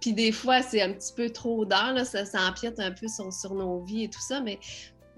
Puis 0.00 0.12
des 0.12 0.32
fois, 0.32 0.62
c'est 0.62 0.82
un 0.82 0.92
petit 0.92 1.12
peu 1.12 1.30
trop 1.30 1.64
d'heures, 1.64 2.06
ça, 2.06 2.24
ça 2.24 2.40
empiète 2.42 2.78
un 2.80 2.92
peu 2.92 3.08
sur, 3.08 3.32
sur, 3.32 3.54
nos 3.54 3.82
vies 3.82 4.04
et 4.04 4.08
tout 4.08 4.20
ça, 4.20 4.40
mais 4.40 4.58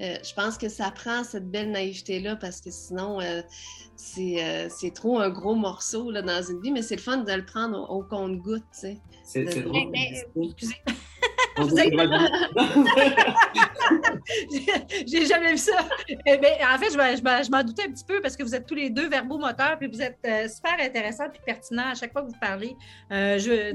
euh, 0.01 0.17
je 0.23 0.35
pense 0.35 0.59
que 0.59 0.69
ça 0.69 0.91
prend 0.91 1.25
cette 1.25 1.51
belle 1.51 1.71
naïveté-là 1.71 2.37
parce 2.37 2.61
que 2.61 2.71
sinon, 2.71 3.21
euh, 3.21 3.41
euh, 4.19 4.69
c'est 4.69 4.95
trop 4.95 5.19
un 5.19 5.31
gros 5.31 5.55
morceau 5.55 6.11
là, 6.11 6.23
dans 6.23 6.43
une 6.43 6.61
vie, 6.61 6.71
mais 6.71 6.83
c'est 6.83 6.97
le 6.97 7.03
fun 7.03 7.19
de 7.19 7.33
le 7.33 7.45
prendre 7.45 7.91
au, 7.91 8.03
compte-goutte. 8.03 8.65
C'est 8.73 9.45
drôle. 9.45 9.93
excusez. 9.95 10.75
J'ai 15.07 15.27
jamais 15.27 15.53
vu 15.53 15.59
ça. 15.59 15.87
Eh 16.09 16.37
ben, 16.37 16.53
en 16.63 16.79
fait, 16.79 16.91
je, 16.91 17.51
m'en 17.51 17.63
doutais 17.63 17.85
un 17.85 17.93
petit 17.93 18.05
peu 18.05 18.21
parce 18.21 18.37
que 18.37 18.43
vous 18.43 18.55
êtes 18.55 18.67
tous 18.67 18.75
les 18.75 18.91
deux 18.91 19.09
verbomoteurs, 19.09 19.79
puis 19.79 19.89
vous 19.89 20.03
êtes 20.03 20.19
super 20.23 20.77
intéressants 20.79 21.27
et 21.27 21.41
pertinents 21.45 21.93
à 21.93 21.95
chaque 21.95 22.13
fois 22.13 22.21
que 22.23 22.29
vous 22.29 22.39
parlez. 22.41 22.77
je, 23.11 23.73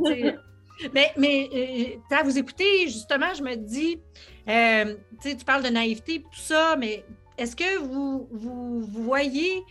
mais, 0.94 1.12
mais 1.18 2.00
à 2.12 2.24
vous 2.24 2.38
écouter, 2.38 2.88
justement, 2.88 3.34
je 3.34 3.44
me 3.44 3.56
dis, 3.56 4.00
euh, 4.48 4.96
tu 5.22 5.46
parles 5.46 5.64
de 5.64 5.70
naïveté 5.70 6.16
et 6.16 6.22
tout 6.22 6.30
ça, 6.34 6.76
mais 6.78 7.04
est-ce 7.38 7.56
que 7.56 7.80
vous, 7.80 8.28
vous, 8.32 8.82
voyez 8.82 9.64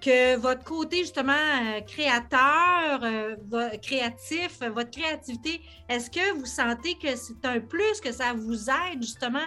que 0.00 0.36
votre 0.36 0.64
côté 0.64 0.98
justement 0.98 1.32
euh, 1.32 1.80
créateur, 1.80 3.00
euh, 3.02 3.36
créatif, 3.82 4.60
votre 4.74 4.90
créativité, 4.90 5.60
est-ce 5.88 6.10
que 6.10 6.38
vous 6.38 6.46
sentez 6.46 6.94
que 6.94 7.14
c'est 7.16 7.44
un 7.44 7.60
plus, 7.60 8.00
que 8.00 8.12
ça 8.12 8.32
vous 8.32 8.68
aide 8.70 9.02
justement 9.02 9.46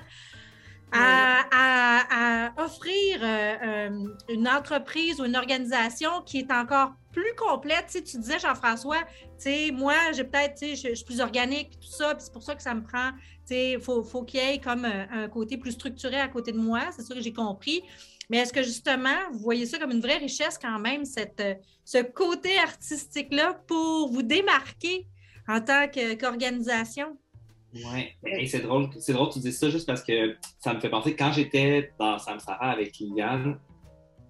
à, 0.91 2.51
offrir 2.57 3.21
une 4.29 4.47
entreprise 4.47 5.19
ou 5.19 5.25
une 5.25 5.35
organisation 5.35 6.21
qui 6.25 6.39
est 6.39 6.51
encore 6.51 6.93
plus 7.11 7.33
complète? 7.35 7.87
Tu, 7.91 8.01
tu 8.03 8.17
disais, 8.17 8.39
Jean-François, 8.39 9.03
moi, 9.73 9.95
j'ai 10.13 10.23
peut-être, 10.23 10.57
je, 10.61 10.75
je, 10.75 10.93
suis 10.93 11.05
plus 11.05 11.19
organique, 11.19 11.79
tout 11.81 11.91
ça, 11.91 12.15
puis 12.15 12.23
c'est 12.23 12.31
pour 12.31 12.43
ça 12.43 12.55
que 12.55 12.61
ça 12.61 12.73
me 12.73 12.83
prend 12.83 13.11
il 13.53 13.79
faut, 13.79 14.03
faut 14.03 14.23
qu'il 14.23 14.39
y 14.39 14.43
ait 14.43 14.59
comme 14.59 14.85
euh, 14.85 15.05
un, 15.11 15.27
côté 15.29 15.57
plus 15.57 15.73
structuré 15.73 16.19
à 16.19 16.27
côté 16.27 16.51
de 16.51 16.57
moi, 16.57 16.81
c'est 16.95 17.03
ça 17.03 17.13
que 17.13 17.21
j'ai 17.21 17.33
compris. 17.33 17.83
Mais 18.29 18.37
est-ce 18.37 18.53
que 18.53 18.63
justement, 18.63 19.15
vous 19.31 19.39
voyez 19.39 19.65
ça 19.65 19.77
comme 19.77 19.91
une 19.91 20.01
vraie 20.01 20.17
richesse 20.17 20.57
quand 20.57 20.79
même, 20.79 21.05
cette, 21.05 21.39
euh, 21.39 21.55
ce 21.83 22.01
côté 22.01 22.57
artistique-là 22.57 23.61
pour 23.67 24.11
vous 24.11 24.23
démarquer 24.23 25.07
en 25.47 25.61
tant 25.61 25.87
qu'organisation? 25.87 27.17
oui, 27.73 28.07
et 28.25 28.47
c'est 28.47 28.61
drôle, 28.61 28.89
c'est 28.99 29.11
drôle 29.11 29.27
que 29.27 29.33
tu 29.33 29.39
dises 29.39 29.59
ça 29.59 29.69
juste 29.69 29.85
parce 29.85 30.01
que 30.01 30.37
ça 30.59 30.73
me 30.73 30.79
fait 30.79 30.89
penser 30.89 31.13
quand 31.13 31.33
j'étais 31.33 31.91
dans 31.99 32.17
Samsara 32.17 32.71
avec 32.71 32.97
Liliane, 32.99 33.59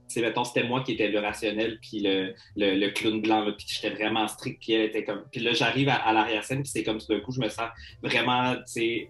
c'est 0.08 0.22
mettons 0.22 0.44
c'était 0.44 0.64
moi 0.64 0.84
qui 0.84 0.94
étais 0.94 1.10
le 1.10 1.20
rationnel 1.20 1.80
puis 1.80 2.00
le, 2.00 2.34
le, 2.56 2.90
clown 2.90 3.22
blanc 3.22 3.46
puis 3.58 3.68
j'étais 3.70 3.90
vraiment 3.90 4.28
strict 4.28 4.60
puis 4.62 4.74
elle 4.74 4.86
était 4.86 5.04
comme 5.04 5.24
puis 5.32 5.42
là 5.42 5.54
j'arrive 5.54 5.90
à, 5.90 6.12
l'arrière-scène 6.14 6.62
puis 6.62 6.72
c'est 6.72 6.84
comme 6.84 7.00
tout 7.00 7.08
d'un 7.08 7.20
coup 7.20 7.32
je 7.32 7.40
me 7.40 7.50
sens 7.50 7.70
vraiment 8.02 8.56
tu 8.56 8.64
sais 8.66 9.10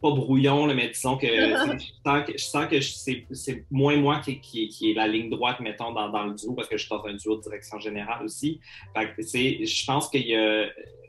pas 0.00 0.10
brouillon 0.10 0.66
mais 0.74 0.88
disons 0.88 1.16
que 1.18 1.26
je 1.26 2.38
sens 2.38 2.66
que, 2.66 2.80
c'est 2.80 3.64
moins 3.70 3.96
moi 3.96 4.20
qui, 4.20 4.40
qui, 4.40 4.68
qui, 4.68 4.90
est 4.90 4.94
la 4.94 5.08
ligne 5.08 5.30
droite 5.30 5.60
mettons 5.60 5.92
dans, 5.92 6.08
dans, 6.08 6.24
le 6.24 6.34
duo 6.34 6.54
parce 6.54 6.68
que 6.68 6.76
je 6.76 6.86
suis 6.86 6.90
dans 6.90 7.04
un 7.04 7.14
duo 7.14 7.36
de 7.36 7.42
direction 7.42 7.78
générale 7.78 8.24
aussi 8.24 8.60
fait 8.96 9.14
que, 9.14 9.22
je 9.22 9.86
pense 9.86 10.08
qu'il 10.08 10.26
y 10.26 10.36
a 10.36 10.66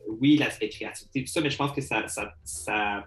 oui 0.07 0.37
l'aspect 0.37 0.69
créativité 0.69 1.23
tout 1.23 1.31
ça 1.31 1.41
mais 1.41 1.49
je 1.49 1.57
pense 1.57 1.71
que 1.71 1.81
ça, 1.81 2.07
ça, 2.07 2.33
ça 2.43 3.05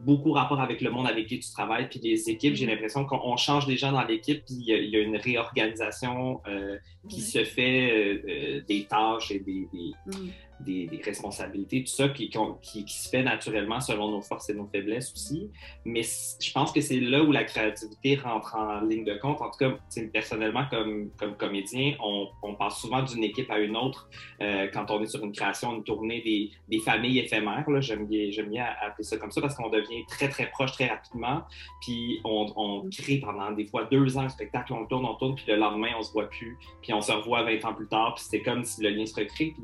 beaucoup 0.00 0.32
rapport 0.32 0.60
avec 0.60 0.80
le 0.80 0.90
monde 0.90 1.06
avec 1.06 1.26
qui 1.26 1.38
tu 1.38 1.50
travailles, 1.50 1.88
puis 1.88 2.00
les 2.02 2.30
équipes. 2.30 2.54
J'ai 2.54 2.64
mm-hmm. 2.64 2.70
l'impression 2.70 3.04
qu'on 3.04 3.36
change 3.36 3.66
des 3.66 3.76
gens 3.76 3.92
dans 3.92 4.04
l'équipe, 4.04 4.44
puis 4.44 4.56
il 4.58 4.90
y, 4.90 4.96
a 4.96 5.00
une 5.00 5.16
réorganisation 5.16 6.40
euh, 6.48 6.78
qui 7.08 7.20
se 7.20 7.44
fait 7.44 7.90
euh, 7.90 8.22
euh, 8.28 8.60
des 8.66 8.84
tâches 8.84 9.30
et 9.30 9.40
des, 9.40 9.68
mm 10.06 10.28
des, 10.64 11.00
responsabilités, 11.04 11.84
tout 11.84 11.92
ça, 11.92 12.08
qui, 12.08 12.28
qui, 12.28 12.84
qui, 12.84 12.98
se 12.98 13.08
fait 13.08 13.22
naturellement 13.22 13.80
selon 13.80 14.10
nos 14.10 14.22
forces 14.22 14.50
et 14.50 14.54
nos 14.54 14.66
faiblesses 14.66 15.12
aussi. 15.12 15.50
Mais 15.84 16.02
je 16.02 16.52
pense 16.52 16.72
que 16.72 16.80
c'est 16.80 17.00
là 17.00 17.22
où 17.22 17.32
la 17.32 17.44
créativité 17.44 18.16
rentre 18.16 18.54
en 18.56 18.80
ligne 18.80 19.04
de 19.04 19.14
compte. 19.14 19.40
En 19.40 19.50
tout 19.50 19.58
cas, 19.58 19.72
personnellement, 20.12 20.64
comme, 20.70 21.10
comme 21.18 21.36
comédien, 21.36 21.94
on, 22.02 22.28
on 22.42 22.54
passe 22.54 22.78
souvent 22.78 23.02
d'une 23.02 23.24
équipe 23.24 23.50
à 23.50 23.58
une 23.58 23.76
autre 23.76 24.08
euh, 24.40 24.68
quand 24.72 24.90
on 24.90 25.02
est 25.02 25.06
sur 25.06 25.24
une 25.24 25.32
création, 25.32 25.74
une 25.74 25.84
tournée 25.84 26.20
des, 26.22 26.50
des 26.68 26.78
familles 26.80 27.18
éphémères. 27.20 27.64
J'aime 27.80 28.06
bien, 28.06 28.28
bien 28.48 28.66
appeler 28.80 29.04
ça 29.04 29.16
comme 29.16 29.30
ça 29.30 29.40
parce 29.40 29.54
qu'on 29.54 29.70
devient 29.70 30.04
très, 30.08 30.28
très 30.28 30.50
proche 30.50 30.72
très 30.72 30.86
rapidement. 30.86 31.42
Puis 31.80 32.20
on, 32.24 32.52
on, 32.56 32.88
crée 32.90 33.18
pendant 33.18 33.52
des 33.52 33.66
fois 33.66 33.84
deux 33.84 34.16
ans 34.16 34.22
un 34.22 34.28
spectacle, 34.28 34.72
on 34.72 34.86
tourne, 34.86 35.04
on 35.04 35.14
tourne, 35.14 35.34
puis 35.34 35.44
le 35.48 35.56
lendemain, 35.56 35.90
on 35.98 36.02
se 36.02 36.12
voit 36.12 36.28
plus. 36.28 36.58
Puis 36.82 36.92
on 36.92 37.00
se 37.00 37.12
revoit 37.12 37.42
20 37.44 37.64
ans 37.64 37.74
plus 37.74 37.88
tard, 37.88 38.14
puis 38.14 38.24
c'est 38.28 38.42
comme 38.42 38.64
si 38.64 38.82
le 38.82 38.90
lien 38.90 39.06
se 39.06 39.14
recrée. 39.14 39.54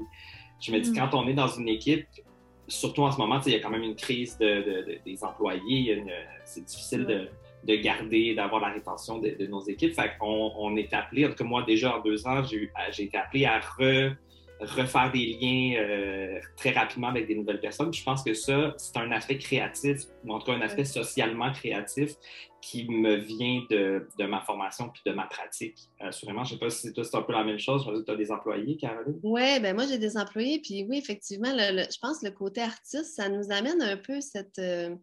Je 0.60 0.72
me 0.72 0.80
dis, 0.80 0.90
mm. 0.90 0.96
quand 0.96 1.14
on 1.14 1.26
est 1.28 1.34
dans 1.34 1.48
une 1.48 1.68
équipe, 1.68 2.06
surtout 2.68 3.02
en 3.02 3.12
ce 3.12 3.18
moment, 3.18 3.40
il 3.46 3.52
y 3.52 3.56
a 3.56 3.60
quand 3.60 3.70
même 3.70 3.82
une 3.82 3.96
crise 3.96 4.36
de, 4.38 4.98
des 5.04 5.24
employés. 5.24 6.02
C'est 6.44 6.64
difficile 6.64 7.06
de, 7.06 7.28
de, 7.64 7.76
garder, 7.76 8.34
d'avoir 8.34 8.60
la 8.60 8.68
rétention 8.68 9.18
de, 9.18 9.46
nos 9.46 9.60
équipes. 9.60 9.94
Fait 9.94 10.12
qu'on 10.18 10.52
on 10.56 10.76
est 10.76 10.92
appelé, 10.92 11.26
en 11.26 11.30
tout 11.30 11.36
cas 11.36 11.44
moi 11.44 11.62
déjà 11.62 11.96
en 11.96 12.00
deux 12.00 12.26
ans, 12.26 12.42
j'ai 12.44 13.02
été 13.02 13.16
appelé 13.16 13.44
à 13.44 13.60
re, 13.60 14.16
refaire 14.60 15.10
des 15.12 15.36
liens 15.40 15.76
euh, 15.78 16.40
très 16.56 16.70
rapidement 16.70 17.08
avec 17.08 17.26
des 17.26 17.34
nouvelles 17.34 17.60
personnes. 17.60 17.92
je 17.92 18.02
pense 18.02 18.22
que 18.22 18.34
ça, 18.34 18.74
c'est 18.78 18.96
un 18.96 19.10
aspect 19.12 19.38
créatif, 19.38 20.02
ou 20.24 20.32
en 20.32 20.38
tout 20.38 20.46
cas 20.46 20.52
un 20.52 20.62
aspect 20.62 20.84
socialement 20.84 21.52
créatif 21.52 22.12
qui 22.62 22.88
me 22.88 23.14
vient 23.16 23.64
de, 23.70 24.08
de 24.18 24.24
ma 24.24 24.40
formation 24.40 24.88
puis 24.88 25.02
de 25.06 25.12
ma 25.12 25.26
pratique. 25.26 25.78
Assurément, 26.00 26.42
je 26.42 26.54
ne 26.54 26.58
sais 26.58 26.64
pas 26.64 26.70
si 26.70 26.92
toi, 26.92 27.04
c'est 27.04 27.16
un 27.16 27.22
peu 27.22 27.32
la 27.32 27.44
même 27.44 27.58
chose. 27.58 27.86
Je 27.86 28.02
tu 28.02 28.10
as 28.10 28.16
des 28.16 28.32
employés, 28.32 28.76
Caroline. 28.76 29.20
Oui, 29.22 29.60
ben 29.60 29.74
moi, 29.74 29.84
j'ai 29.86 29.98
des 29.98 30.16
employés. 30.16 30.60
Puis 30.60 30.84
oui, 30.88 30.98
effectivement, 30.98 31.52
je 31.56 31.98
pense 32.00 32.20
que 32.20 32.26
le 32.26 32.32
côté 32.32 32.62
artiste, 32.62 33.14
ça 33.14 33.28
nous 33.28 33.52
amène 33.52 33.80
un 33.82 33.96
peu 33.96 34.20
cette... 34.20 34.58
Euh, 34.58 34.96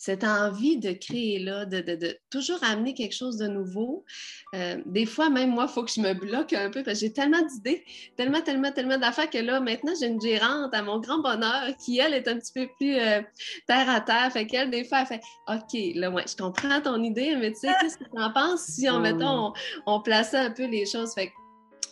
cette 0.00 0.24
envie 0.24 0.78
de 0.78 0.92
créer 0.92 1.38
là, 1.38 1.66
de, 1.66 1.80
de, 1.80 1.94
de, 1.94 2.18
toujours 2.30 2.64
amener 2.64 2.94
quelque 2.94 3.14
chose 3.14 3.36
de 3.36 3.46
nouveau. 3.46 4.06
Euh, 4.54 4.78
des 4.86 5.04
fois, 5.04 5.28
même 5.28 5.50
moi, 5.50 5.66
il 5.68 5.72
faut 5.72 5.84
que 5.84 5.90
je 5.94 6.00
me 6.00 6.14
bloque 6.14 6.54
un 6.54 6.70
peu 6.70 6.82
parce 6.82 7.00
que 7.00 7.06
j'ai 7.06 7.12
tellement 7.12 7.42
d'idées, 7.42 7.84
tellement, 8.16 8.40
tellement, 8.40 8.72
tellement 8.72 8.96
d'affaires 8.96 9.28
que 9.28 9.36
là, 9.36 9.60
maintenant, 9.60 9.92
j'ai 10.00 10.06
une 10.06 10.18
gérante 10.18 10.72
à 10.72 10.80
mon 10.80 11.00
grand 11.00 11.18
bonheur 11.18 11.76
qui, 11.84 11.98
elle, 11.98 12.14
est 12.14 12.26
un 12.28 12.38
petit 12.38 12.52
peu 12.54 12.66
plus 12.78 12.96
euh, 12.98 13.20
terre 13.66 13.90
à 13.90 14.00
terre. 14.00 14.32
Fait 14.32 14.46
qu'elle, 14.46 14.70
des 14.70 14.84
fois, 14.84 15.00
elle 15.02 15.06
fait 15.06 15.22
OK, 15.48 15.78
là, 15.96 16.10
ouais, 16.10 16.24
je 16.26 16.34
comprends 16.34 16.80
ton 16.80 17.02
idée, 17.02 17.36
mais 17.36 17.52
tu 17.52 17.58
sais, 17.58 17.68
qu'est-ce 17.82 17.98
que 17.98 18.04
tu 18.04 18.22
en 18.22 18.32
penses 18.32 18.62
si, 18.62 18.88
en 18.88 19.00
mettant, 19.00 19.52
on, 19.84 20.00
plaçait 20.00 20.38
un 20.38 20.50
peu 20.50 20.64
les 20.64 20.86
choses? 20.86 21.12
Fait 21.12 21.30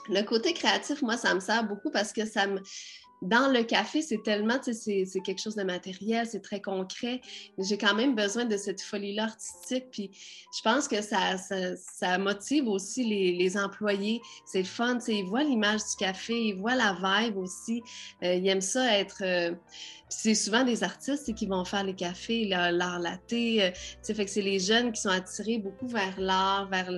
le 0.08 0.22
côté 0.22 0.54
créatif, 0.54 1.02
moi, 1.02 1.18
ça 1.18 1.34
me 1.34 1.40
sert 1.40 1.62
beaucoup 1.64 1.90
parce 1.90 2.14
que 2.14 2.24
ça 2.24 2.46
me 2.46 2.62
dans 3.22 3.52
le 3.52 3.62
café, 3.64 4.00
c'est 4.00 4.22
tellement, 4.22 4.58
tu 4.58 4.72
sais, 4.72 5.04
c'est 5.04 5.20
quelque 5.20 5.40
chose 5.40 5.56
de 5.56 5.64
matériel, 5.64 6.26
c'est 6.26 6.40
très 6.40 6.60
concret. 6.60 7.20
J'ai 7.58 7.76
quand 7.76 7.94
même 7.94 8.14
besoin 8.14 8.44
de 8.44 8.56
cette 8.56 8.80
folie-là 8.80 9.24
artistique. 9.24 9.86
Puis 9.90 10.10
je 10.56 10.62
pense 10.62 10.86
que 10.86 11.02
ça, 11.02 11.36
ça, 11.36 12.18
motive 12.18 12.68
aussi 12.68 13.04
les, 13.04 13.32
les 13.32 13.56
employés. 13.56 14.20
C'est 14.46 14.60
le 14.60 14.64
fun, 14.64 14.96
tu 14.98 15.06
sais, 15.06 15.14
ils 15.16 15.24
voient 15.24 15.42
l'image 15.42 15.80
du 15.80 15.96
café, 15.98 16.48
ils 16.48 16.54
voient 16.54 16.76
la 16.76 16.92
vibe 16.92 17.36
aussi. 17.38 17.82
Euh, 18.22 18.34
ils 18.34 18.46
aiment 18.48 18.60
ça 18.60 18.98
être. 18.98 19.22
Euh, 19.22 19.54
c'est 20.10 20.34
souvent 20.34 20.64
des 20.64 20.82
artistes 20.84 21.34
qui 21.34 21.46
vont 21.46 21.66
faire 21.66 21.84
les 21.84 21.94
cafés, 21.94 22.46
l'art 22.46 22.98
latte. 22.98 23.32
Euh, 23.32 23.70
fait 24.02 24.24
que 24.24 24.30
c'est 24.30 24.42
les 24.42 24.58
jeunes 24.58 24.90
qui 24.92 25.02
sont 25.02 25.10
attirés 25.10 25.58
beaucoup 25.58 25.86
vers 25.86 26.18
l'art, 26.18 26.66
vers, 26.70 26.90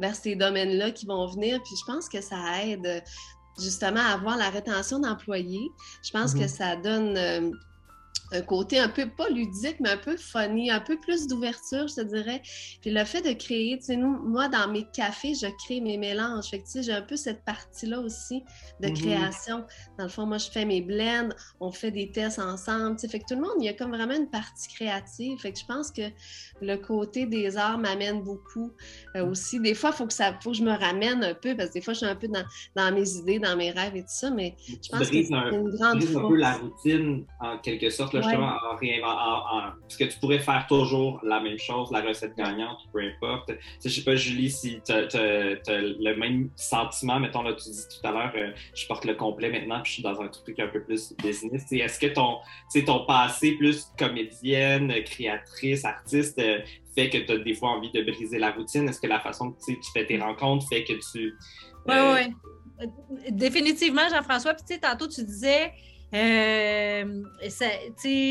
vers 0.00 0.16
ces 0.16 0.34
domaines-là 0.34 0.90
qui 0.90 1.06
vont 1.06 1.26
venir. 1.28 1.62
Puis 1.62 1.74
je 1.80 1.92
pense 1.92 2.08
que 2.08 2.20
ça 2.20 2.64
aide 2.64 3.04
justement 3.58 4.00
avoir 4.00 4.36
la 4.36 4.50
rétention 4.50 4.98
d'employés. 4.98 5.70
Je 6.02 6.10
pense 6.10 6.34
que 6.34 6.40
mhm. 6.40 6.48
ça 6.48 6.76
donne 6.76 7.16
euh, 7.16 7.50
un 8.32 8.42
côté 8.42 8.78
un 8.78 8.88
peu, 8.88 9.08
pas 9.08 9.28
ludique, 9.28 9.76
mais 9.80 9.90
un 9.90 9.96
peu 9.96 10.16
funny, 10.16 10.70
un 10.70 10.80
peu 10.80 10.98
plus 10.98 11.26
d'ouverture, 11.26 11.86
je 11.88 11.96
te 11.96 12.00
dirais. 12.02 12.42
Puis 12.80 12.90
le 12.90 13.04
fait 13.04 13.22
de 13.22 13.32
créer, 13.32 13.78
tu 13.78 13.84
sais, 13.84 13.96
nous, 13.96 14.18
moi, 14.28 14.48
dans 14.48 14.68
mes 14.68 14.84
cafés, 14.92 15.34
je 15.34 15.46
crée 15.64 15.80
mes 15.80 15.96
mélanges. 15.96 16.46
Fait 16.46 16.58
que, 16.58 16.64
tu 16.64 16.72
sais, 16.72 16.82
j'ai 16.82 16.92
un 16.92 17.02
peu 17.02 17.16
cette 17.16 17.44
partie-là 17.44 18.00
aussi 18.00 18.42
de 18.80 18.88
mhm. 18.88 18.94
création. 18.94 19.64
Dans 19.98 20.04
le 20.04 20.10
fond, 20.10 20.26
moi, 20.26 20.38
je 20.38 20.50
fais 20.50 20.64
mes 20.64 20.80
blends, 20.80 21.28
on 21.60 21.70
fait 21.70 21.90
des 21.90 22.10
tests 22.10 22.38
ensemble, 22.38 22.96
tu 22.96 23.02
sais. 23.02 23.08
Fait 23.08 23.20
que 23.20 23.24
tout 23.28 23.34
le 23.34 23.42
monde, 23.42 23.54
il 23.60 23.64
y 23.64 23.68
a 23.68 23.74
comme 23.74 23.90
vraiment 23.90 24.16
une 24.16 24.30
partie 24.30 24.68
créative. 24.68 25.38
Fait 25.38 25.52
que 25.52 25.58
je 25.58 25.66
pense 25.66 25.90
que 25.90 26.02
le 26.60 26.76
côté 26.76 27.26
des 27.26 27.56
arts 27.56 27.78
m'amène 27.78 28.22
beaucoup 28.22 28.72
euh, 29.14 29.24
mhm. 29.24 29.30
aussi. 29.30 29.60
Des 29.60 29.74
fois, 29.74 29.90
il 29.92 29.96
faut 29.96 30.06
que 30.06 30.12
ça, 30.12 30.36
faut 30.42 30.50
que 30.50 30.56
je 30.56 30.64
me 30.64 30.76
ramène 30.76 31.22
un 31.22 31.34
peu, 31.34 31.56
parce 31.56 31.70
que 31.70 31.74
des 31.74 31.80
fois, 31.80 31.94
je 31.94 31.98
suis 31.98 32.06
un 32.06 32.16
peu 32.16 32.28
dans, 32.28 32.44
dans 32.74 32.92
mes 32.92 33.08
idées, 33.10 33.38
dans 33.38 33.56
mes 33.56 33.70
rêves 33.70 33.96
et 33.96 34.02
tout 34.02 34.08
ça, 34.08 34.30
mais 34.30 34.56
je 34.66 34.88
pense 34.90 35.08
que 35.08 35.22
c'est 35.22 35.28
une 35.28 35.70
grande 35.70 36.02
un 36.02 36.28
peu 36.28 36.36
la 36.36 36.54
routine, 36.54 37.24
en 37.40 37.58
quelque 37.58 37.90
sorte, 37.90 38.15
justement, 38.22 38.56
parce 38.70 39.96
que 39.96 40.04
tu 40.04 40.18
pourrais 40.18 40.38
faire 40.38 40.66
toujours 40.68 41.20
la 41.22 41.40
même 41.40 41.58
chose, 41.58 41.90
la 41.90 42.00
recette 42.00 42.36
gagnante, 42.36 42.78
peu 42.92 43.00
importe. 43.00 43.52
Je 43.84 43.88
sais 43.88 44.02
pas, 44.02 44.16
Julie, 44.16 44.50
si 44.50 44.80
tu 44.84 44.92
as, 44.92 45.06
le 45.12 46.14
même 46.14 46.50
sentiment, 46.56 47.20
mettons, 47.20 47.42
là, 47.42 47.52
tu 47.54 47.70
dis 47.70 47.84
tout 47.88 48.06
à 48.06 48.12
l'heure, 48.12 48.32
euh, 48.36 48.50
je 48.74 48.86
porte 48.86 49.04
le 49.04 49.14
complet 49.14 49.50
maintenant, 49.50 49.80
puis 49.82 49.90
je 49.90 49.94
suis 49.94 50.02
dans 50.02 50.20
un 50.20 50.28
truc 50.28 50.58
un 50.58 50.68
peu 50.68 50.82
plus 50.82 51.14
business. 51.22 51.66
Est-ce 51.70 51.98
que 51.98 52.06
ton, 52.06 52.38
ton 52.84 53.06
passé 53.06 53.52
plus 53.52 53.86
comédienne, 53.98 54.92
créatrice, 55.04 55.84
artiste, 55.84 56.38
euh, 56.38 56.60
fait 56.96 57.10
que 57.10 57.18
tu 57.18 57.32
as 57.32 57.38
des 57.38 57.54
fois 57.54 57.70
envie 57.70 57.90
de 57.90 58.02
briser 58.02 58.38
la 58.38 58.52
routine? 58.52 58.88
Est-ce 58.88 59.00
que 59.00 59.06
la 59.06 59.20
façon 59.20 59.52
que 59.52 59.58
tu 59.66 59.76
fais 59.92 60.06
tes 60.06 60.18
rencontres 60.18 60.66
fait 60.68 60.84
que 60.84 60.94
tu. 60.94 61.34
Oui, 61.86 61.94
euh, 61.94 62.14
oui. 62.14 62.88
Définitivement, 63.30 64.08
Jean-François. 64.08 64.54
Puis, 64.54 64.64
tu 64.66 64.74
sais, 64.74 64.80
tantôt, 64.80 65.06
tu 65.06 65.22
disais, 65.22 65.72
euh, 66.14 67.22
ça, 67.48 67.66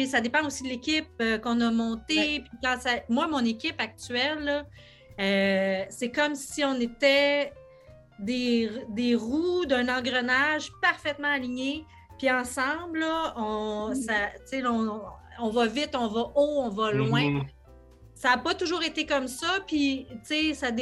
ça, 0.07 0.21
dépend 0.21 0.45
aussi 0.45 0.63
de 0.63 0.69
l'équipe 0.69 1.07
euh, 1.21 1.37
qu'on 1.37 1.59
a 1.61 1.71
montée. 1.71 2.43
moi, 3.09 3.27
mon 3.27 3.43
équipe 3.43 3.79
actuelle, 3.79 4.65
euh, 5.19 5.83
c'est 5.89 6.09
comme 6.09 6.35
si 6.35 6.63
on 6.63 6.79
était 6.79 7.51
des, 8.19 8.71
des 8.89 9.15
roues 9.15 9.65
d'un 9.65 9.89
engrenage 9.89 10.71
parfaitement 10.81 11.27
alignées. 11.27 11.85
Puis 12.17 12.31
ensemble, 12.31 13.03
on, 13.35 13.89
mm. 13.89 13.95
ça, 13.95 14.13
on, 14.63 15.01
on, 15.39 15.49
va 15.49 15.65
vite, 15.67 15.95
on 15.95 16.07
va 16.07 16.21
haut, 16.21 16.61
on 16.63 16.69
va 16.69 16.91
loin. 16.91 17.21
Mm-hmm 17.21 17.54
ça 18.25 18.31
n'a 18.31 18.37
pas 18.39 18.55
toujours 18.55 18.81
été 18.81 19.05
comme 19.05 19.27
ça. 19.27 19.59
Puis, 19.67 20.07
tu 20.27 20.55
sais, 20.55 20.73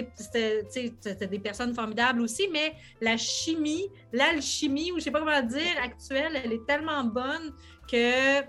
c'était 0.72 1.28
des 1.28 1.40
personnes 1.40 1.74
formidables 1.74 2.22
aussi, 2.22 2.48
mais 2.54 2.74
la 3.02 3.18
chimie, 3.18 3.90
l'alchimie, 4.14 4.94
ou 4.94 4.94
je 4.94 5.00
ne 5.00 5.00
sais 5.02 5.12
pas 5.12 5.20
comment 5.20 5.42
dire, 5.42 5.76
actuelle, 5.84 6.40
elle 6.42 6.54
est 6.54 6.66
tellement 6.66 7.04
bonne 7.04 7.54
que 7.92 8.40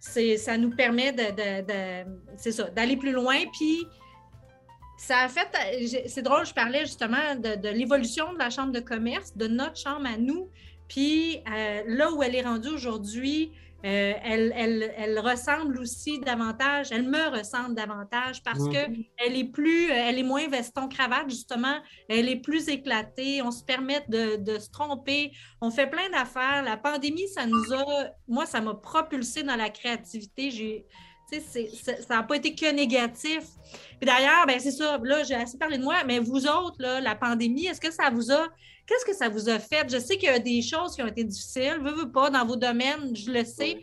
ça 0.00 0.58
nous 0.58 0.74
permet 0.74 1.12
de, 1.12 2.70
d'aller 2.74 2.96
plus 2.96 3.12
loin. 3.12 3.36
Puis, 3.52 3.86
ça 4.98 5.18
a 5.18 5.28
fait, 5.28 5.46
c'est 6.08 6.22
drôle, 6.22 6.44
je 6.44 6.54
parlais 6.54 6.80
justement 6.80 7.36
de, 7.36 7.68
l'évolution 7.68 8.32
de 8.32 8.38
la 8.40 8.50
chambre 8.50 8.72
de 8.72 8.80
commerce, 8.80 9.36
de 9.36 9.46
notre 9.46 9.76
chambre 9.76 10.06
à 10.12 10.18
nous. 10.18 10.50
Puis, 10.88 11.40
euh, 11.48 11.82
là 11.86 12.10
où 12.10 12.20
elle 12.20 12.34
est 12.34 12.42
rendue 12.42 12.70
aujourd'hui, 12.70 13.52
euh, 13.84 14.12
elle, 14.22 15.18
ressemble 15.18 15.78
aussi 15.78 16.18
davantage, 16.18 16.90
elle 16.90 17.02
me 17.02 17.36
ressemble 17.36 17.74
davantage 17.74 18.42
parce 18.42 18.66
qu'elle 18.70 19.36
est 19.36 19.52
plus, 19.52 19.90
euh, 19.90 19.94
elle 19.94 20.18
est 20.18 20.22
moins 20.22 20.48
veston-cravate, 20.48 21.28
justement, 21.28 21.76
elle 22.08 22.30
est 22.30 22.40
plus 22.40 22.68
éclatée, 22.68 23.42
on 23.42 23.50
se 23.50 23.62
permet 23.62 24.02
de, 24.08 24.58
se 24.58 24.70
tromper, 24.70 25.32
on 25.60 25.70
fait 25.70 25.86
plein 25.86 26.08
d'affaires. 26.08 26.62
La 26.62 26.78
pandémie, 26.78 27.28
ça 27.28 27.44
nous 27.44 27.74
a, 27.74 28.06
moi, 28.26 28.46
ça 28.46 28.62
m'a 28.62 28.72
propulsé 28.72 29.42
dans 29.42 29.56
la 29.56 29.68
créativité. 29.68 30.50
J'ai, 30.50 30.86
ça 31.30 32.16
n'a 32.16 32.22
pas 32.22 32.36
été 32.36 32.54
que 32.54 32.70
négatif. 32.72 33.42
Puis 34.00 34.06
d'ailleurs, 34.06 34.46
ben 34.46 34.58
c'est 34.60 34.70
ça, 34.70 34.98
là, 35.02 35.24
j'ai 35.24 35.34
assez 35.34 35.58
parlé 35.58 35.76
de 35.76 35.82
moi, 35.82 35.96
mais 36.06 36.20
vous 36.20 36.46
autres, 36.46 36.76
là, 36.78 37.00
la 37.00 37.14
pandémie, 37.14 37.66
est-ce 37.66 37.80
que 37.80 37.90
ça 37.90 38.08
vous 38.10 38.32
a 38.32 38.48
Qu'est-ce 38.86 39.04
que 39.04 39.14
ça 39.14 39.28
vous 39.28 39.48
a 39.48 39.58
fait? 39.58 39.88
Je 39.90 39.98
sais 39.98 40.16
qu'il 40.16 40.28
y 40.28 40.32
a 40.32 40.38
des 40.38 40.62
choses 40.62 40.94
qui 40.94 41.02
ont 41.02 41.06
été 41.06 41.24
difficiles, 41.24 41.78
veux, 41.80 41.94
veux 41.94 42.12
pas, 42.12 42.30
dans 42.30 42.44
vos 42.44 42.56
domaines, 42.56 43.14
je 43.16 43.30
le 43.30 43.44
sais. 43.44 43.80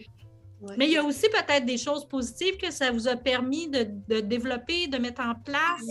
Mais 0.78 0.86
il 0.86 0.92
y 0.92 0.98
a 0.98 1.04
aussi 1.04 1.28
peut-être 1.30 1.66
des 1.66 1.78
choses 1.78 2.08
positives 2.08 2.58
que 2.58 2.70
ça 2.70 2.92
vous 2.92 3.08
a 3.08 3.16
permis 3.16 3.68
de, 3.68 4.20
développer, 4.22 4.88
de 4.88 4.98
mettre 4.98 5.22
en 5.22 5.34
place. 5.34 5.82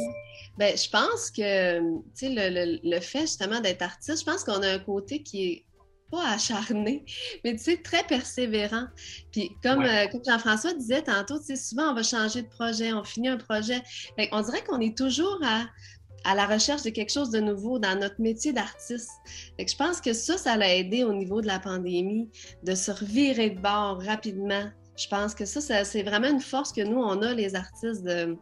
Bien, 0.58 0.76
je 0.76 0.88
pense 0.88 1.30
que, 1.30 1.80
tu 1.80 2.04
sais, 2.14 2.28
le, 2.28 2.78
le, 2.82 3.00
fait 3.00 3.22
justement 3.22 3.60
d'être 3.60 3.82
artiste, 3.82 4.20
je 4.20 4.24
pense 4.24 4.44
qu'on 4.44 4.62
a 4.62 4.68
un 4.68 4.78
côté 4.78 5.22
qui 5.22 5.44
est 5.44 5.64
pas 6.10 6.28
acharné, 6.28 7.04
mais 7.44 7.52
tu 7.52 7.58
sais, 7.58 7.76
très 7.78 8.04
persévérant. 8.04 8.86
Puis 9.32 9.50
comme, 9.62 9.82
euh, 9.82 10.06
comme 10.08 10.22
Jean-François 10.24 10.74
disait 10.74 11.02
tantôt, 11.02 11.38
tu 11.38 11.46
sais, 11.46 11.56
souvent 11.56 11.90
on 11.90 11.94
va 11.94 12.02
changer 12.02 12.42
de 12.42 12.48
projet, 12.48 12.92
on 12.92 13.04
finit 13.04 13.28
un 13.28 13.36
projet. 13.36 13.80
on 14.32 14.42
dirait 14.42 14.62
qu'on 14.64 14.80
est 14.80 14.96
toujours 14.96 15.38
à 15.44 15.66
à 16.24 16.34
la 16.34 16.46
recherche 16.46 16.82
de 16.82 16.90
quelque 16.90 17.12
chose 17.12 17.30
de 17.30 17.40
nouveau 17.40 17.78
dans 17.78 17.98
notre 17.98 18.20
métier 18.20 18.52
d'artiste. 18.52 19.10
Je 19.58 19.76
pense 19.76 20.00
que 20.00 20.12
ça, 20.12 20.36
ça 20.36 20.56
l'a 20.56 20.74
aidé 20.74 21.04
au 21.04 21.12
niveau 21.12 21.40
de 21.40 21.46
la 21.46 21.58
pandémie, 21.58 22.28
de 22.62 22.74
se 22.74 22.90
revirer 22.90 23.50
de 23.50 23.60
bord 23.60 24.02
rapidement. 24.02 24.64
Je 24.96 25.08
pense 25.08 25.34
que 25.34 25.44
ça, 25.46 25.84
c'est 25.84 26.02
vraiment 26.02 26.28
une 26.28 26.40
force 26.40 26.72
que 26.72 26.82
nous, 26.82 26.98
on 26.98 27.22
a, 27.22 27.32
les 27.32 27.54
artistes, 27.54 28.02
de, 28.02 28.36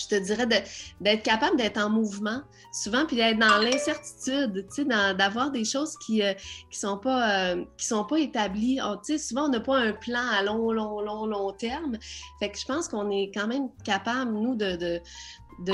je 0.00 0.06
te 0.06 0.14
dirais, 0.14 0.46
d'être 0.46 1.22
capable 1.22 1.56
d'être 1.56 1.78
en 1.78 1.90
mouvement, 1.90 2.42
souvent, 2.72 3.04
puis 3.04 3.16
d'être 3.16 3.38
dans 3.38 3.58
l'incertitude, 3.58 4.66
tu 4.68 4.82
sais, 4.82 4.84
d'avoir 4.84 5.50
des 5.50 5.64
choses 5.64 5.96
qui 6.06 6.18
ne 6.18 6.26
euh, 6.26 6.34
sont, 6.70 6.96
pas, 6.96 7.52
euh, 7.52 7.64
qui 7.76 7.86
sont 7.86 8.04
pas 8.04 8.18
établies. 8.18 8.80
Oh, 8.82 8.94
tu 9.04 9.12
sais, 9.12 9.18
souvent, 9.18 9.46
on 9.46 9.48
n'a 9.48 9.60
pas 9.60 9.76
un 9.76 9.92
plan 9.92 10.24
à 10.32 10.42
long, 10.42 10.72
long, 10.72 11.00
long, 11.00 11.26
long 11.26 11.52
terme. 11.52 11.98
Fait 12.38 12.50
que 12.50 12.58
je 12.58 12.64
pense 12.64 12.88
qu'on 12.88 13.10
est 13.10 13.30
quand 13.34 13.46
même 13.46 13.68
capable, 13.84 14.32
nous, 14.32 14.54
de, 14.54 14.76
de 14.76 15.00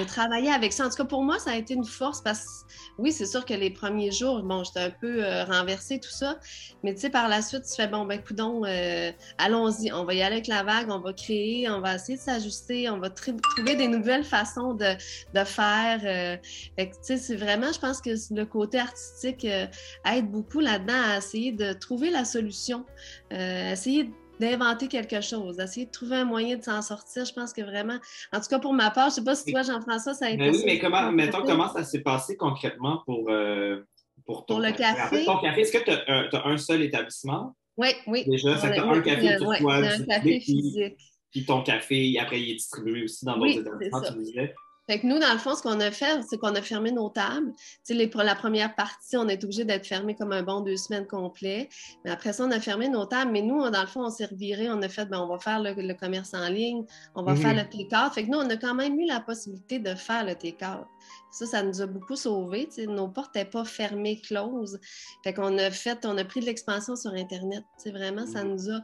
travailler 0.07 0.51
avec 0.51 0.73
ça. 0.73 0.87
En 0.87 0.91
tout 0.91 0.97
cas, 0.97 1.05
pour 1.05 1.23
moi, 1.23 1.39
ça 1.39 1.51
a 1.51 1.57
été 1.57 1.75
une 1.75 1.85
force 1.85 2.21
parce 2.21 2.45
que 2.45 2.73
oui, 2.99 3.13
c'est 3.13 3.27
sûr 3.27 3.45
que 3.45 3.55
les 3.55 3.71
premiers 3.71 4.11
jours, 4.11 4.43
bon, 4.43 4.65
j'étais 4.65 4.81
un 4.81 4.91
peu 4.91 5.25
euh, 5.25 5.45
renversée, 5.45 6.01
tout 6.01 6.11
ça. 6.11 6.39
Mais 6.83 6.95
tu 6.95 7.01
sais, 7.03 7.11
par 7.11 7.29
la 7.29 7.43
suite, 7.43 7.65
tu 7.65 7.75
fais, 7.75 7.87
bon, 7.87 8.05
ben, 8.05 8.23
coudon, 8.23 8.65
euh, 8.65 9.13
allons-y, 9.39 9.93
on 9.93 10.05
va 10.05 10.15
y 10.15 10.23
aller 10.23 10.37
avec 10.37 10.47
la 10.47 10.63
vague, 10.63 10.91
on 10.91 11.01
va 11.01 11.13
créer, 11.13 11.69
on 11.71 11.81
va 11.81 11.97
essayer 11.97 12.17
de 12.17 12.23
s'ajuster, 12.23 12.91
on 12.91 12.99
va 12.99 13.11
trouver 13.11 13.77
des 13.77 13.89
nouvelles 13.89 14.25
façons 14.25 14.75
de, 14.75 14.95
de 15.35 15.45
faire. 15.45 16.01
Euh. 16.05 16.37
tu 16.79 16.89
sais, 17.03 17.17
c'est 17.17 17.37
vraiment, 17.37 17.73
je 17.73 17.79
pense 17.79 18.01
que 18.01 18.11
le 18.35 18.45
côté 18.45 18.79
artistique 18.79 19.45
aide 19.45 20.31
beaucoup 20.31 20.61
là-dedans 20.61 21.03
à 21.11 21.19
essayer 21.19 21.53
de 21.53 21.73
trouver 21.73 22.11
la 22.11 22.25
solution, 22.25 22.85
essayer 23.31 24.05
de 24.05 24.11
d'inventer 24.41 24.89
quelque 24.89 25.21
chose, 25.21 25.57
d'essayer 25.57 25.87
de 25.87 25.91
trouver 25.91 26.17
un 26.17 26.25
moyen 26.25 26.57
de 26.57 26.63
s'en 26.63 26.83
sortir. 26.83 27.25
Je 27.25 27.33
pense 27.33 27.53
que 27.53 27.63
vraiment, 27.63 27.99
en 28.33 28.41
tout 28.41 28.49
cas 28.49 28.59
pour 28.59 28.73
ma 28.73 28.91
part, 28.91 29.11
je 29.11 29.15
ne 29.15 29.15
sais 29.17 29.25
pas 29.25 29.35
si 29.35 29.53
toi, 29.53 29.63
Jean-François, 29.63 30.15
ça 30.15 30.27
a 30.27 30.31
été. 30.31 30.39
Mais 30.39 30.51
oui, 30.51 30.63
mais 30.65 30.79
comment, 30.79 31.11
mettons, 31.13 31.43
comment 31.43 31.73
ça 31.73 31.85
s'est 31.85 32.03
passé 32.03 32.37
concrètement 32.37 33.03
pour, 33.07 33.31
euh, 33.31 33.83
pour 34.25 34.47
ton 34.47 34.55
pour 34.55 34.63
le 34.63 34.73
café? 34.73 35.25
Ton 35.25 35.39
café, 35.39 35.61
est-ce 35.63 35.73
que 35.73 35.85
tu 35.85 35.91
as, 35.91 36.47
un 36.47 36.57
seul 36.57 36.83
établissement? 36.83 37.57
Oui, 37.77 37.89
oui. 38.07 38.25
Déjà, 38.27 38.57
ça 38.57 38.69
un 38.69 39.01
café 39.03 39.37
sur 39.39 39.59
toi. 39.59 39.77
un 39.77 40.05
café 40.05 40.41
physique. 40.41 40.97
Puis, 41.31 41.45
ton 41.45 41.63
café, 41.63 42.19
après, 42.19 42.41
il 42.41 42.51
est 42.53 42.55
distribué 42.55 43.05
aussi 43.05 43.25
dans 43.25 43.37
d'autres 43.37 43.61
établissements, 43.61 44.01
tu 44.01 44.19
disais? 44.19 44.55
Fait 44.89 45.01
que 45.01 45.07
nous, 45.07 45.19
dans 45.19 45.33
le 45.33 45.39
fond, 45.39 45.57
ce 45.57 45.63
qu'on 45.63 45.81
a 45.81 45.91
fait, 45.91 46.21
c'est 46.29 46.39
qu'on 46.39 46.55
a 46.55 46.63
fermé 46.63 46.93
nos 46.93 47.09
tables. 47.09 47.53
Tu 47.85 47.97
sais, 47.97 48.07
pour 48.07 48.23
la 48.23 48.37
première 48.37 48.75
partie, 48.75 49.17
on 49.17 49.27
est 49.29 49.43
obligé 49.43 49.65
d'être 49.65 49.87
fermé 49.87 50.15
comme 50.15 50.33
un 50.33 50.43
bon 50.43 50.61
deux 50.61 50.77
semaines 50.77 51.07
complet. 51.07 51.69
Mais 52.05 52.11
après 52.13 52.33
ça, 52.33 52.45
on 52.45 52.51
a 52.53 52.61
fermé 52.61 52.89
nos 52.89 53.05
tables. 53.05 53.33
Mais 53.33 53.43
nous, 53.43 53.69
dans 53.69 53.81
le 53.81 53.87
fond, 53.89 54.05
on 54.05 54.11
s'est 54.11 54.27
reviré. 54.27 54.71
On 54.71 54.81
a 54.83 54.89
fait, 54.89 55.07
ben, 55.07 55.21
on 55.21 55.27
va 55.27 55.39
faire 55.39 55.61
le, 55.61 55.95
commerce 55.95 56.35
en 56.35 56.49
ligne, 56.49 56.85
on 57.15 57.23
va 57.25 57.35
faire 57.35 57.55
mhm. 57.55 57.59
le 57.59 57.69
take-out. 57.69 58.13
Fait 58.13 58.25
que 58.25 58.31
nous, 58.31 58.39
on 58.39 58.49
a 58.49 58.57
quand 58.57 58.75
même 58.75 58.99
eu 59.01 59.07
la 59.07 59.21
possibilité 59.21 59.79
de 59.81 59.95
faire 59.95 60.25
le 60.25 60.35
take-out. 60.35 60.87
Ça, 61.33 61.47
ça 61.47 61.63
nous 61.63 61.83
a 61.83 61.87
beaucoup 61.87 62.17
sauvés. 62.17 62.67
Tu 62.67 62.83
sais, 62.83 62.87
nos 62.87 63.09
portes 63.09 63.35
n'étaient 63.35 63.51
pas 63.51 63.65
fermées, 63.65 64.21
closes. 64.21 64.79
Fait 65.25 65.35
qu'on 65.35 65.59
a 65.59 65.71
fait, 65.71 66.07
on 66.07 66.17
a 66.17 66.25
pris 66.25 66.41
de 66.41 66.47
l'expansion 66.47 66.95
sur 66.95 67.13
Internet. 67.13 67.65
Tu 67.77 67.85
sais, 67.85 67.91
vraiment, 67.91 68.27
ça 68.27 68.45
mhm. 68.45 68.53
nous 68.53 68.71
a 68.71 68.81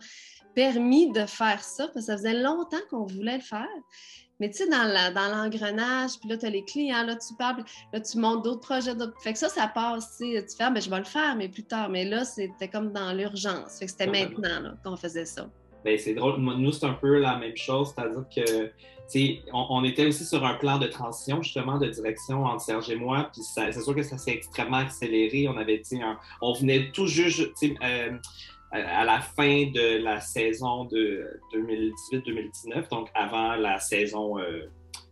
permis 0.54 1.12
de 1.12 1.24
faire 1.26 1.62
ça 1.62 1.84
parce 1.88 2.06
que 2.06 2.12
ça 2.12 2.16
faisait 2.16 2.42
longtemps 2.42 2.76
qu'on 2.90 3.06
voulait 3.06 3.36
le 3.36 3.42
faire. 3.42 3.68
Mais 4.42 4.50
tu 4.50 4.56
sais, 4.56 4.68
dans 4.68 4.82
l'engrenage, 4.82 6.18
puis 6.18 6.28
là, 6.28 6.36
tu 6.36 6.46
as 6.46 6.50
les 6.50 6.64
clients, 6.64 7.06
là, 7.06 7.14
tu 7.14 7.32
parles, 7.38 7.62
là, 7.92 8.00
tu 8.00 8.18
montes 8.18 8.42
d'autres 8.42 8.62
projets. 8.62 8.90
Fait 9.22 9.34
que 9.34 9.38
ça, 9.38 9.48
ça 9.48 9.68
passe, 9.68 10.16
tu 10.18 10.32
sais, 10.32 10.44
tu 10.44 10.56
fais, 10.56 10.64
ah, 10.64 10.70
ben, 10.70 10.82
je 10.82 10.90
vais 10.90 10.98
le 10.98 11.04
faire, 11.04 11.36
mais 11.36 11.48
plus 11.48 11.62
tard. 11.62 11.88
Mais 11.88 12.04
là, 12.04 12.24
c'était 12.24 12.66
comme 12.66 12.90
dans 12.90 13.12
l'urgence. 13.12 13.78
Fait 13.78 13.84
que 13.84 13.92
c'était 13.92 14.08
maintenant 14.08 14.72
qu'on 14.82 14.96
faisait 14.96 15.26
ça. 15.26 15.48
Ben, 15.84 15.96
c'est 15.96 16.14
drôle. 16.14 16.40
Nous, 16.40 16.72
c'est 16.72 16.86
un 16.86 16.94
peu 16.94 17.20
la 17.20 17.38
même 17.38 17.56
chose, 17.56 17.94
c'est-à-dire 17.94 18.24
que 18.34 18.72
on, 19.52 19.66
on, 19.70 19.84
était 19.84 20.06
aussi 20.06 20.24
sur 20.24 20.44
un 20.44 20.54
plan 20.54 20.78
de 20.78 20.86
transition, 20.86 21.42
justement, 21.42 21.78
de 21.78 21.88
direction 21.88 22.44
entre 22.44 22.62
Serge 22.62 22.90
et 22.90 22.96
moi. 22.96 23.30
Puis 23.32 23.42
c'est 23.42 23.72
sûr 23.80 23.94
que 23.94 24.02
ça 24.02 24.18
s'est 24.18 24.32
extrêmement 24.32 24.78
accéléré. 24.78 25.48
On 25.48 25.56
avait, 25.56 25.82
un, 26.02 26.18
on 26.40 26.52
venait 26.52 26.90
tout 26.92 27.06
juste, 27.06 27.40
euh, 27.62 28.10
à 28.72 29.04
la 29.04 29.20
fin 29.20 29.66
de 29.66 30.02
la 30.02 30.20
saison 30.20 30.84
de 30.86 31.40
2018-2019, 31.54 32.88
donc 32.88 33.10
avant 33.14 33.54
la 33.56 33.78
saison 33.78 34.38
euh, 34.38 34.70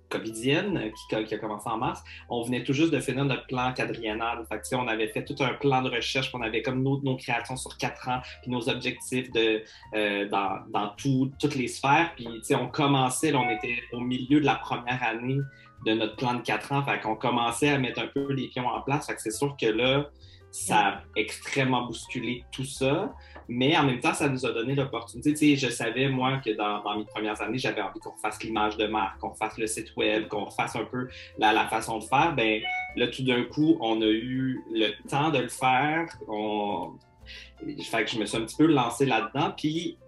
covidienne 0.08 0.90
qui, 1.08 1.14
a 1.14 1.38
commencé 1.38 1.68
en 1.68 1.76
mars, 1.76 2.02
on 2.28 2.42
venait 2.42 2.64
tout 2.64 2.72
juste 2.72 2.92
de 2.92 3.00
finir 3.00 3.24
notre 3.24 3.46
plan 3.46 3.72
quadriennal. 3.72 4.44
On 4.72 4.88
avait 4.88 5.08
fait 5.08 5.24
tout 5.24 5.36
un 5.42 5.54
plan 5.54 5.82
de 5.82 5.90
recherche, 5.90 6.30
on 6.34 6.40
avait 6.40 6.62
comme 6.62 6.82
nos, 6.82 7.16
créations 7.16 7.56
sur 7.56 7.76
quatre 7.76 8.08
ans, 8.08 8.20
puis 8.42 8.50
nos 8.50 8.68
objectifs 8.68 9.30
de, 9.30 9.62
euh, 9.94 10.28
dans, 10.28 10.94
toutes 10.96 11.54
les 11.54 11.68
sphères. 11.68 12.12
Puis 12.16 12.26
on 12.54 12.68
commençait, 12.68 13.34
on 13.34 13.50
était 13.50 13.78
au 13.92 14.00
milieu 14.00 14.40
de 14.40 14.46
la 14.46 14.56
première 14.56 15.02
année 15.02 15.38
de 15.86 15.92
notre 15.92 16.16
plan 16.16 16.34
de 16.34 16.42
quatre 16.42 16.72
ans, 16.72 16.82
fait 16.82 17.00
qu'on 17.00 17.16
commençait 17.16 17.70
à 17.70 17.78
mettre 17.78 18.00
un 18.00 18.06
peu 18.06 18.32
les 18.32 18.48
pions 18.48 18.66
en 18.66 18.82
place. 18.82 19.10
C'est 19.18 19.30
sûr 19.30 19.56
que 19.58 19.66
là, 19.66 20.10
ça 20.50 20.78
a 20.78 21.02
extrêmement 21.16 21.86
bousculé 21.86 22.44
tout 22.52 22.64
ça. 22.64 23.14
Mais 23.48 23.76
en 23.76 23.84
même 23.84 23.98
temps, 23.98 24.14
ça 24.14 24.28
nous 24.28 24.46
a 24.46 24.52
donné 24.52 24.74
l'opportunité. 24.74 25.34
Tu 25.34 25.56
je 25.56 25.68
savais, 25.68 26.08
moi, 26.08 26.38
que 26.44 26.50
dans, 26.50 26.96
mes 26.96 27.04
premières 27.04 27.40
années, 27.42 27.58
j'avais 27.58 27.80
envie 27.80 27.98
qu'on 27.98 28.16
fasse 28.16 28.42
l'image 28.42 28.76
de 28.76 28.86
marque, 28.86 29.18
qu'on 29.18 29.34
fasse 29.34 29.58
le 29.58 29.66
site 29.66 29.94
web, 29.96 30.28
qu'on 30.28 30.44
refasse 30.44 30.76
un 30.76 30.84
peu 30.84 31.08
la, 31.38 31.66
façon 31.66 31.98
de 31.98 32.04
faire. 32.04 32.34
Ben 32.36 32.62
là, 32.96 33.08
tout 33.08 33.24
d'un 33.24 33.42
coup, 33.44 33.76
on 33.80 34.00
a 34.02 34.06
eu 34.06 34.62
le 34.72 34.90
temps 35.08 35.30
de 35.30 35.38
le 35.38 35.48
faire. 35.48 36.06
On... 36.28 36.92
Fait 37.82 38.04
que 38.04 38.10
je 38.10 38.18
me 38.18 38.26
suis 38.26 38.38
un 38.38 38.42
petit 38.42 38.56
peu 38.56 38.66
lancé 38.66 39.04
là-dedans. 39.04 39.52
Puis, 39.56 39.98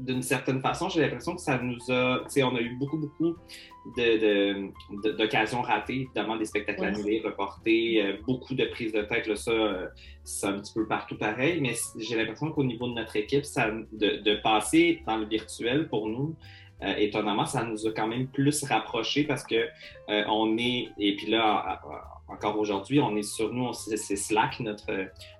d'une 0.00 0.22
certaine 0.22 0.60
façon, 0.60 0.88
j'ai 0.88 1.00
l'impression 1.00 1.34
que 1.34 1.40
ça 1.40 1.58
nous 1.58 1.78
a, 1.90 2.20
tu 2.24 2.30
sais, 2.30 2.42
on 2.42 2.54
a 2.56 2.60
eu 2.60 2.74
beaucoup, 2.76 2.96
beaucoup 2.96 3.36
d'occasions 3.86 5.62
de, 5.62 5.66
ratées, 5.66 6.00
évidemment, 6.02 6.36
des 6.36 6.46
spectacles 6.46 6.84
annulés, 6.84 7.20
reportés, 7.24 8.02
euh, 8.02 8.16
beaucoup 8.26 8.54
de 8.54 8.64
prises 8.64 8.92
de 8.92 9.02
tête, 9.02 9.26
là, 9.26 9.36
ça, 9.36 9.50
euh, 9.50 9.86
c'est 10.24 10.46
un 10.46 10.58
petit 10.58 10.72
peu 10.72 10.86
partout 10.86 11.16
pareil, 11.16 11.60
mais 11.60 11.74
j'ai 11.98 12.16
l'impression 12.16 12.50
qu'au 12.50 12.64
niveau 12.64 12.88
de 12.88 12.94
notre 12.94 13.16
équipe, 13.16 13.44
ça, 13.44 13.70
de, 13.92 14.40
passer 14.42 15.02
dans 15.06 15.18
le 15.18 15.26
virtuel, 15.26 15.88
pour 15.88 16.08
nous, 16.08 16.34
euh, 16.82 16.94
étonnamment, 16.96 17.44
ça 17.44 17.62
nous 17.64 17.86
a 17.86 17.92
quand 17.92 18.06
même 18.06 18.26
plus 18.26 18.64
rapprochés 18.64 19.24
parce 19.24 19.44
que 19.44 19.66
on 20.08 20.56
est, 20.56 20.88
et 20.98 21.14
puis 21.16 21.26
là, 21.26 21.80
encore 22.26 22.58
aujourd'hui, 22.58 23.00
on 23.00 23.16
est 23.16 23.22
sur 23.22 23.52
nous, 23.52 23.72
c'est 23.74 24.16
Slack, 24.16 24.60
notre, 24.60 24.90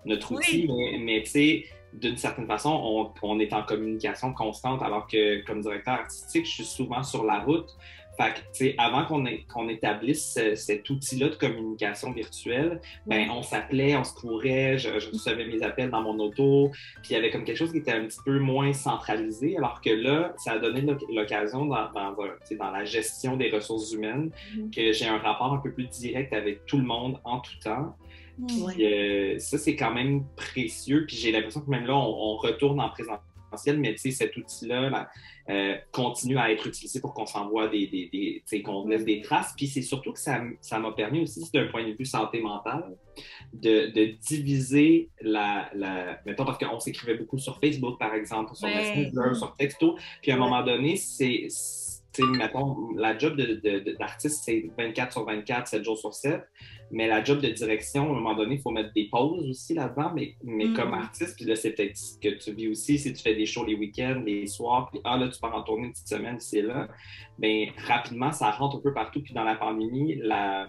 notre 0.05 0.33
outil, 0.33 0.69
mais, 0.69 0.99
mais 0.99 1.23
tu 1.23 1.31
sais, 1.31 1.65
d'une 1.93 2.17
certaine 2.17 2.47
façon, 2.47 3.13
on, 3.23 3.41
est 3.41 3.53
en 3.53 3.63
communication 3.63 4.33
constante, 4.33 4.83
alors 4.83 5.07
que 5.07 5.45
comme 5.45 5.61
directeur 5.61 5.95
artistique, 5.95 6.47
je 6.47 6.53
suis 6.53 6.65
souvent 6.65 7.03
sur 7.03 7.25
la 7.25 7.41
route. 7.41 7.77
Fait 8.17 8.35
que, 8.59 8.75
avant 8.77 9.07
qu'on 9.07 9.69
établisse 9.69 10.39
cet 10.55 10.91
outil-là 10.91 11.31
de 11.31 11.37
communication 11.37 12.13
virtuelle, 12.13 12.81
ben, 13.07 13.31
on 13.31 13.43
s'appelait, 13.43 13.97
on 13.97 14.05
se 14.05 14.13
courait, 14.13 14.77
je, 14.77 14.91
recevais 14.91 15.47
mes 15.47 15.63
appels 15.63 15.91
dans 15.91 16.03
mon 16.03 16.19
auto, 16.19 16.71
puis 16.97 17.11
il 17.11 17.13
y 17.15 17.17
avait 17.17 17.31
comme 17.31 17.45
quelque 17.45 17.57
chose 17.57 17.73
qui 17.73 17.79
était 17.79 17.93
un 17.93 18.05
petit 18.05 18.19
peu 18.25 18.39
moins 18.39 18.75
centralisé, 18.75 19.57
alors 19.57 19.81
que 19.81 19.91
là, 19.91 20.35
ça 20.37 20.53
a 20.53 20.59
donné 20.59 20.85
l'occasion 21.11 21.65
dans, 21.65 21.91
dans, 21.93 22.71
la 22.71 22.85
gestion 22.85 23.37
des 23.37 23.51
ressources 23.51 23.93
humaines 23.93 24.31
mm-hmm. 24.31 24.75
que 24.75 24.93
j'ai 24.93 25.07
un 25.07 25.19
rapport 25.19 25.55
un 25.55 25.59
peu 25.59 25.73
plus 25.73 25.89
direct 25.89 26.35
avec 26.35 26.67
tout 26.67 26.79
le 26.79 26.85
monde 26.85 27.19
en 27.25 27.41
tout 27.41 27.59
temps. 27.65 27.97
Euh, 28.79 29.39
ça, 29.39 29.59
c'est 29.59 29.77
quand 29.77 29.93
même 29.93 30.25
précieux. 30.37 31.05
Puis 31.07 31.17
j'ai 31.17 31.33
l'impression 31.33 31.61
que 31.61 31.71
même 31.71 31.87
là, 31.87 31.97
on, 31.97 32.37
retourne 32.37 32.81
en 32.81 32.89
présentiel, 32.89 33.79
mais 33.79 33.95
tu 33.95 34.01
sais, 34.01 34.11
cet 34.11 34.37
outil-là 34.37 35.09
euh, 35.49 35.77
continue 35.93 36.39
à 36.39 36.51
être 36.53 36.67
utilisé 36.67 37.01
pour 37.01 37.13
qu'on 37.13 37.27
s'envoie 37.27 37.69
des, 37.69 37.87
des, 37.87 38.43
des 38.51 38.63
qu'on 38.63 38.87
laisse 38.87 39.05
des 39.05 39.21
traces. 39.21 39.53
Puis 39.57 39.67
c'est 39.67 39.83
surtout 39.83 40.13
que 40.13 40.19
ça, 40.19 40.41
ça 40.61 40.79
m'a 40.79 40.93
permis 40.93 41.23
aussi, 41.23 41.51
d'un 41.53 41.67
point 41.67 41.87
de 41.87 41.93
vue 41.93 42.05
santé 42.05 42.41
mentale, 42.41 42.97
de, 43.53 43.91
de 43.93 44.17
diviser 44.27 45.11
la, 45.21 45.71
la, 45.75 46.21
Mettons, 46.25 46.45
parce 46.45 46.59
qu'on 46.59 46.81
s'écrivait 46.81 47.17
beaucoup 47.17 47.39
sur 47.39 47.59
Facebook, 47.59 47.99
par 47.99 48.15
exemple, 48.15 48.55
sur 48.55 48.69
Messenger, 48.69 49.35
sur 49.35 49.55
Texto. 49.57 49.97
Puis 50.23 50.31
à 50.31 50.37
un 50.37 50.39
moment 50.39 50.63
donné, 50.63 50.97
c'est 50.97 51.49
mettons, 52.19 52.91
la 52.97 53.17
job 53.17 53.37
d'artiste, 53.99 54.43
c'est 54.45 54.71
24 54.77 55.13
sur 55.13 55.25
24, 55.25 55.69
7 55.69 55.85
jours 55.85 55.99
sur 55.99 56.15
7. 56.15 56.43
Mais 56.93 57.07
la 57.07 57.23
job 57.23 57.41
de 57.41 57.49
direction, 57.49 58.03
à 58.03 58.11
un 58.11 58.15
moment 58.15 58.35
donné, 58.35 58.57
il 58.57 58.61
faut 58.61 58.71
mettre 58.71 58.93
des 58.93 59.09
pauses 59.11 59.49
aussi 59.49 59.75
là-dedans. 59.75 60.13
Mais, 60.15 60.35
mais 60.43 60.67
mm. 60.67 60.75
comme 60.75 60.95
artiste, 60.95 61.37
puis 61.37 61.45
là, 61.45 61.55
c'est 61.55 61.71
peut-être 61.71 61.97
ce 61.97 62.19
que 62.19 62.29
tu 62.31 62.53
vis 62.53 62.69
aussi, 62.69 62.99
si 62.99 63.13
tu 63.13 63.23
fais 63.23 63.35
des 63.35 63.47
shows 63.47 63.65
les 63.65 63.75
week-ends, 63.75 64.23
les 64.25 64.47
soirs, 64.47 64.89
puis 64.91 65.01
ah 65.05 65.17
là, 65.17 65.29
tu 65.29 65.39
pars 65.39 65.55
en 65.55 65.63
tournée 65.63 65.87
une 65.87 65.93
petite 65.93 66.09
semaine, 66.09 66.41
c'est 66.41 66.63
là. 66.63 66.89
Bien, 67.39 67.69
rapidement, 67.87 68.33
ça 68.33 68.51
rentre 68.51 68.77
un 68.77 68.81
peu 68.81 68.93
partout. 68.93 69.23
Puis 69.23 69.33
dans 69.33 69.45
la 69.45 69.55
pandémie, 69.55 70.17
la, 70.17 70.69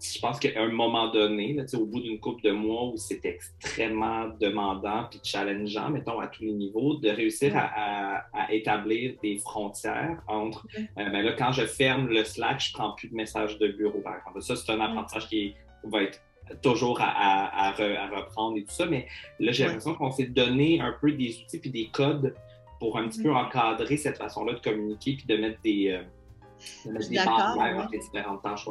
je 0.00 0.20
pense 0.20 0.38
qu'à 0.38 0.60
un 0.60 0.68
moment 0.68 1.10
donné, 1.10 1.54
là, 1.54 1.64
au 1.74 1.84
bout 1.84 2.00
d'une 2.00 2.20
couple 2.20 2.42
de 2.42 2.52
mois 2.52 2.84
où 2.84 2.96
c'est 2.96 3.24
extrêmement 3.24 4.28
demandant 4.40 5.04
puis 5.10 5.20
challengeant, 5.24 5.90
mettons, 5.90 6.20
à 6.20 6.28
tous 6.28 6.44
les 6.44 6.52
niveaux, 6.52 6.94
de 6.96 7.08
réussir 7.08 7.52
à, 7.56 8.24
établir 8.50 9.14
des 9.22 9.38
frontières 9.38 10.22
entre, 10.28 10.66
euh, 10.76 11.10
ben 11.10 11.22
là, 11.22 11.32
quand 11.32 11.52
je 11.52 11.66
ferme 11.66 12.08
le 12.08 12.24
Slack, 12.24 12.60
je 12.60 12.72
prends 12.72 12.92
plus 12.92 13.08
de 13.08 13.14
messages 13.14 13.58
de 13.58 13.68
bureau, 13.68 14.00
par 14.00 14.16
exemple. 14.16 14.40
Ça, 14.40 14.56
c'est 14.56 14.70
un 14.72 14.80
apprentissage 14.80 15.28
qui 15.28 15.54
va 15.84 16.02
être 16.02 16.20
toujours 16.62 16.98
à, 17.02 17.72
reprendre 17.72 18.56
et 18.56 18.64
tout 18.64 18.74
ça, 18.74 18.86
mais 18.86 19.06
là, 19.38 19.52
j'ai 19.52 19.64
l'impression 19.64 19.94
qu'on 19.94 20.10
s'est 20.10 20.26
donné 20.26 20.80
un 20.80 20.94
peu 21.00 21.12
des 21.12 21.40
outils 21.42 21.58
puis 21.58 21.70
des 21.70 21.88
codes 21.88 22.34
pour 22.80 22.96
un 22.96 23.08
petit 23.08 23.22
peu 23.22 23.34
encadrer 23.34 23.96
cette 23.96 24.16
façon-là 24.16 24.54
de 24.54 24.60
communiquer 24.60 25.16
puis 25.16 25.26
de 25.26 25.36
mettre 25.36 25.60
des, 25.62 25.90
euh, 25.90 26.90
de 26.90 27.08
des 27.08 27.18
entre 27.18 27.88
les 27.92 27.98
différentes 27.98 28.42
tâches. 28.42 28.66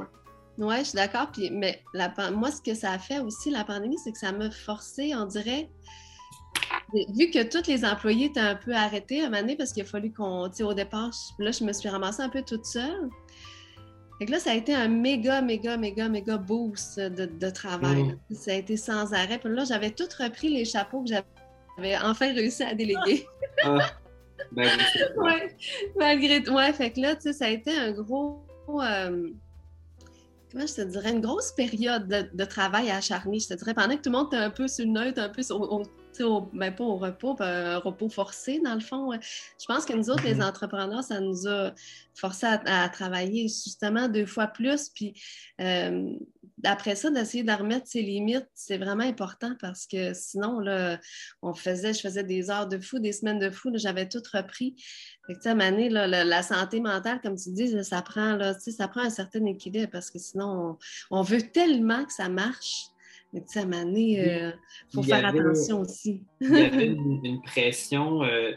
Oui, 0.57 0.75
je 0.79 0.83
suis 0.85 0.95
d'accord. 0.95 1.31
mais 1.51 1.83
la, 1.93 2.11
moi, 2.31 2.51
ce 2.51 2.61
que 2.61 2.73
ça 2.73 2.91
a 2.91 2.99
fait 2.99 3.19
aussi, 3.19 3.51
la 3.51 3.63
pandémie, 3.63 3.97
c'est 4.03 4.11
que 4.11 4.17
ça 4.17 4.31
m'a 4.31 4.49
forcé, 4.49 5.13
on 5.15 5.25
dirait, 5.25 5.69
vu 6.93 7.29
que 7.29 7.43
tous 7.43 7.67
les 7.67 7.85
employés 7.85 8.27
étaient 8.27 8.39
un 8.39 8.55
peu 8.55 8.73
arrêtés 8.73 9.21
à 9.21 9.27
un 9.27 9.29
moment 9.29 9.41
donné, 9.41 9.55
parce 9.55 9.71
qu'il 9.71 9.83
a 9.83 9.85
fallu 9.85 10.11
qu'on, 10.11 10.49
au 10.49 10.73
départ, 10.73 11.11
là, 11.39 11.51
je 11.51 11.63
me 11.63 11.73
suis 11.73 11.89
ramassée 11.89 12.23
un 12.23 12.29
peu 12.29 12.41
toute 12.41 12.65
seule. 12.65 13.09
Fait 14.19 14.25
que 14.25 14.31
là, 14.31 14.39
ça 14.39 14.51
a 14.51 14.55
été 14.55 14.73
un 14.73 14.87
méga, 14.87 15.41
méga, 15.41 15.77
méga, 15.77 16.09
méga 16.09 16.37
boost 16.37 16.99
de, 16.99 17.49
travail. 17.51 18.03
Mmh. 18.03 18.35
Ça 18.35 18.51
a 18.51 18.55
été 18.55 18.75
sans 18.75 19.13
arrêt. 19.13 19.37
Puis 19.37 19.53
là, 19.53 19.63
j'avais 19.63 19.91
tout 19.91 20.07
repris 20.19 20.49
les 20.49 20.65
chapeaux 20.65 21.03
que 21.03 21.09
j'avais 21.09 21.97
enfin 21.97 22.33
réussi 22.33 22.63
à 22.63 22.73
déléguer. 22.73 23.27
Ah. 23.63 23.77
Ben, 24.51 24.69
ouais, 25.17 25.57
malgré 25.97 26.43
tout. 26.43 26.53
Ouais, 26.53 26.71
fait 26.71 26.91
que 26.91 27.01
là, 27.01 27.15
tu 27.15 27.23
sais, 27.23 27.33
ça 27.33 27.45
a 27.45 27.49
été 27.49 27.75
un 27.75 27.91
gros. 27.91 28.45
Euh, 28.69 29.29
comment 30.51 30.65
je 30.65 30.75
te 30.75 30.81
dirais, 30.81 31.11
une 31.11 31.21
grosse 31.21 31.51
période 31.51 32.07
de, 32.07 32.45
travail 32.45 32.89
acharné. 32.89 33.39
Je 33.39 33.49
te 33.49 33.53
dirais, 33.53 33.73
pendant 33.73 33.95
que 33.95 34.01
tout 34.01 34.09
le 34.09 34.17
monde 34.17 34.27
était 34.27 34.37
un 34.37 34.49
peu 34.49 34.67
sur 34.67 34.85
le 34.85 34.91
neutre, 34.91 35.21
un 35.21 35.29
peu 35.29 35.43
sur, 35.43 35.59
au, 36.23 36.49
ben 36.53 36.73
pas 36.73 36.83
au 36.83 36.97
repos, 36.97 37.35
un 37.39 37.77
repos 37.77 38.09
forcé, 38.09 38.59
dans 38.63 38.75
le 38.75 38.79
fond. 38.79 39.11
Je 39.11 39.65
pense 39.65 39.85
que 39.85 39.93
nous 39.93 40.09
autres, 40.09 40.23
les 40.23 40.35
mm-hmm. 40.35 40.47
entrepreneurs, 40.47 41.03
ça 41.03 41.19
nous 41.19 41.47
a 41.47 41.73
forcé 42.15 42.45
à, 42.47 42.89
travailler 42.89 43.43
justement 43.43 44.07
deux 44.07 44.25
fois 44.25 44.47
plus. 44.47 44.89
Puis 44.89 45.13
euh, 45.61 46.13
après 46.63 46.95
ça, 46.95 47.11
d'essayer 47.11 47.43
de 47.43 47.51
remettre 47.51 47.87
ses 47.87 48.01
limites, 48.01 48.47
c'est 48.55 48.77
vraiment 48.77 49.03
important 49.03 49.53
parce 49.61 49.85
que 49.85 50.13
sinon, 50.13 50.59
là, 50.59 50.99
on 51.41 51.53
faisait, 51.53 51.93
je 51.93 52.01
faisais 52.01 52.23
des 52.23 52.49
heures 52.49 52.67
de 52.67 52.79
fou, 52.79 52.99
des 52.99 53.13
semaines 53.13 53.39
de 53.39 53.51
fou, 53.51 53.71
j'avais 53.75 54.09
tout 54.09 54.23
repris. 54.33 54.75
Fait 55.27 55.35
que, 55.35 55.53
Mané, 55.53 55.89
là, 55.89 56.07
la, 56.07 56.43
santé 56.43 56.79
mentale, 56.79 57.21
comme 57.21 57.35
tu 57.35 57.51
dis, 57.51 57.83
ça 57.83 58.01
prend, 58.01 58.35
là, 58.35 58.55
ça 58.59 58.87
prend 58.87 59.01
un 59.01 59.09
certain 59.09 59.45
équilibre 59.45 59.91
parce 59.91 60.09
que 60.09 60.19
sinon, 60.19 60.77
on, 61.11 61.21
veut 61.21 61.41
tellement 61.41 62.05
que 62.05 62.13
ça 62.13 62.29
marche. 62.29 62.87
Mais 63.33 63.41
tu 63.41 63.47
sais, 63.47 63.59
à 63.59 63.63
il 63.63 64.19
euh, 64.19 64.51
faut 64.93 65.03
faire 65.03 65.25
attention 65.25 65.81
aussi. 65.81 66.23
il 66.39 66.49
y 66.49 66.61
avait 66.61 66.85
une, 67.23 67.41
pression, 67.41 68.23
euh, 68.23 68.53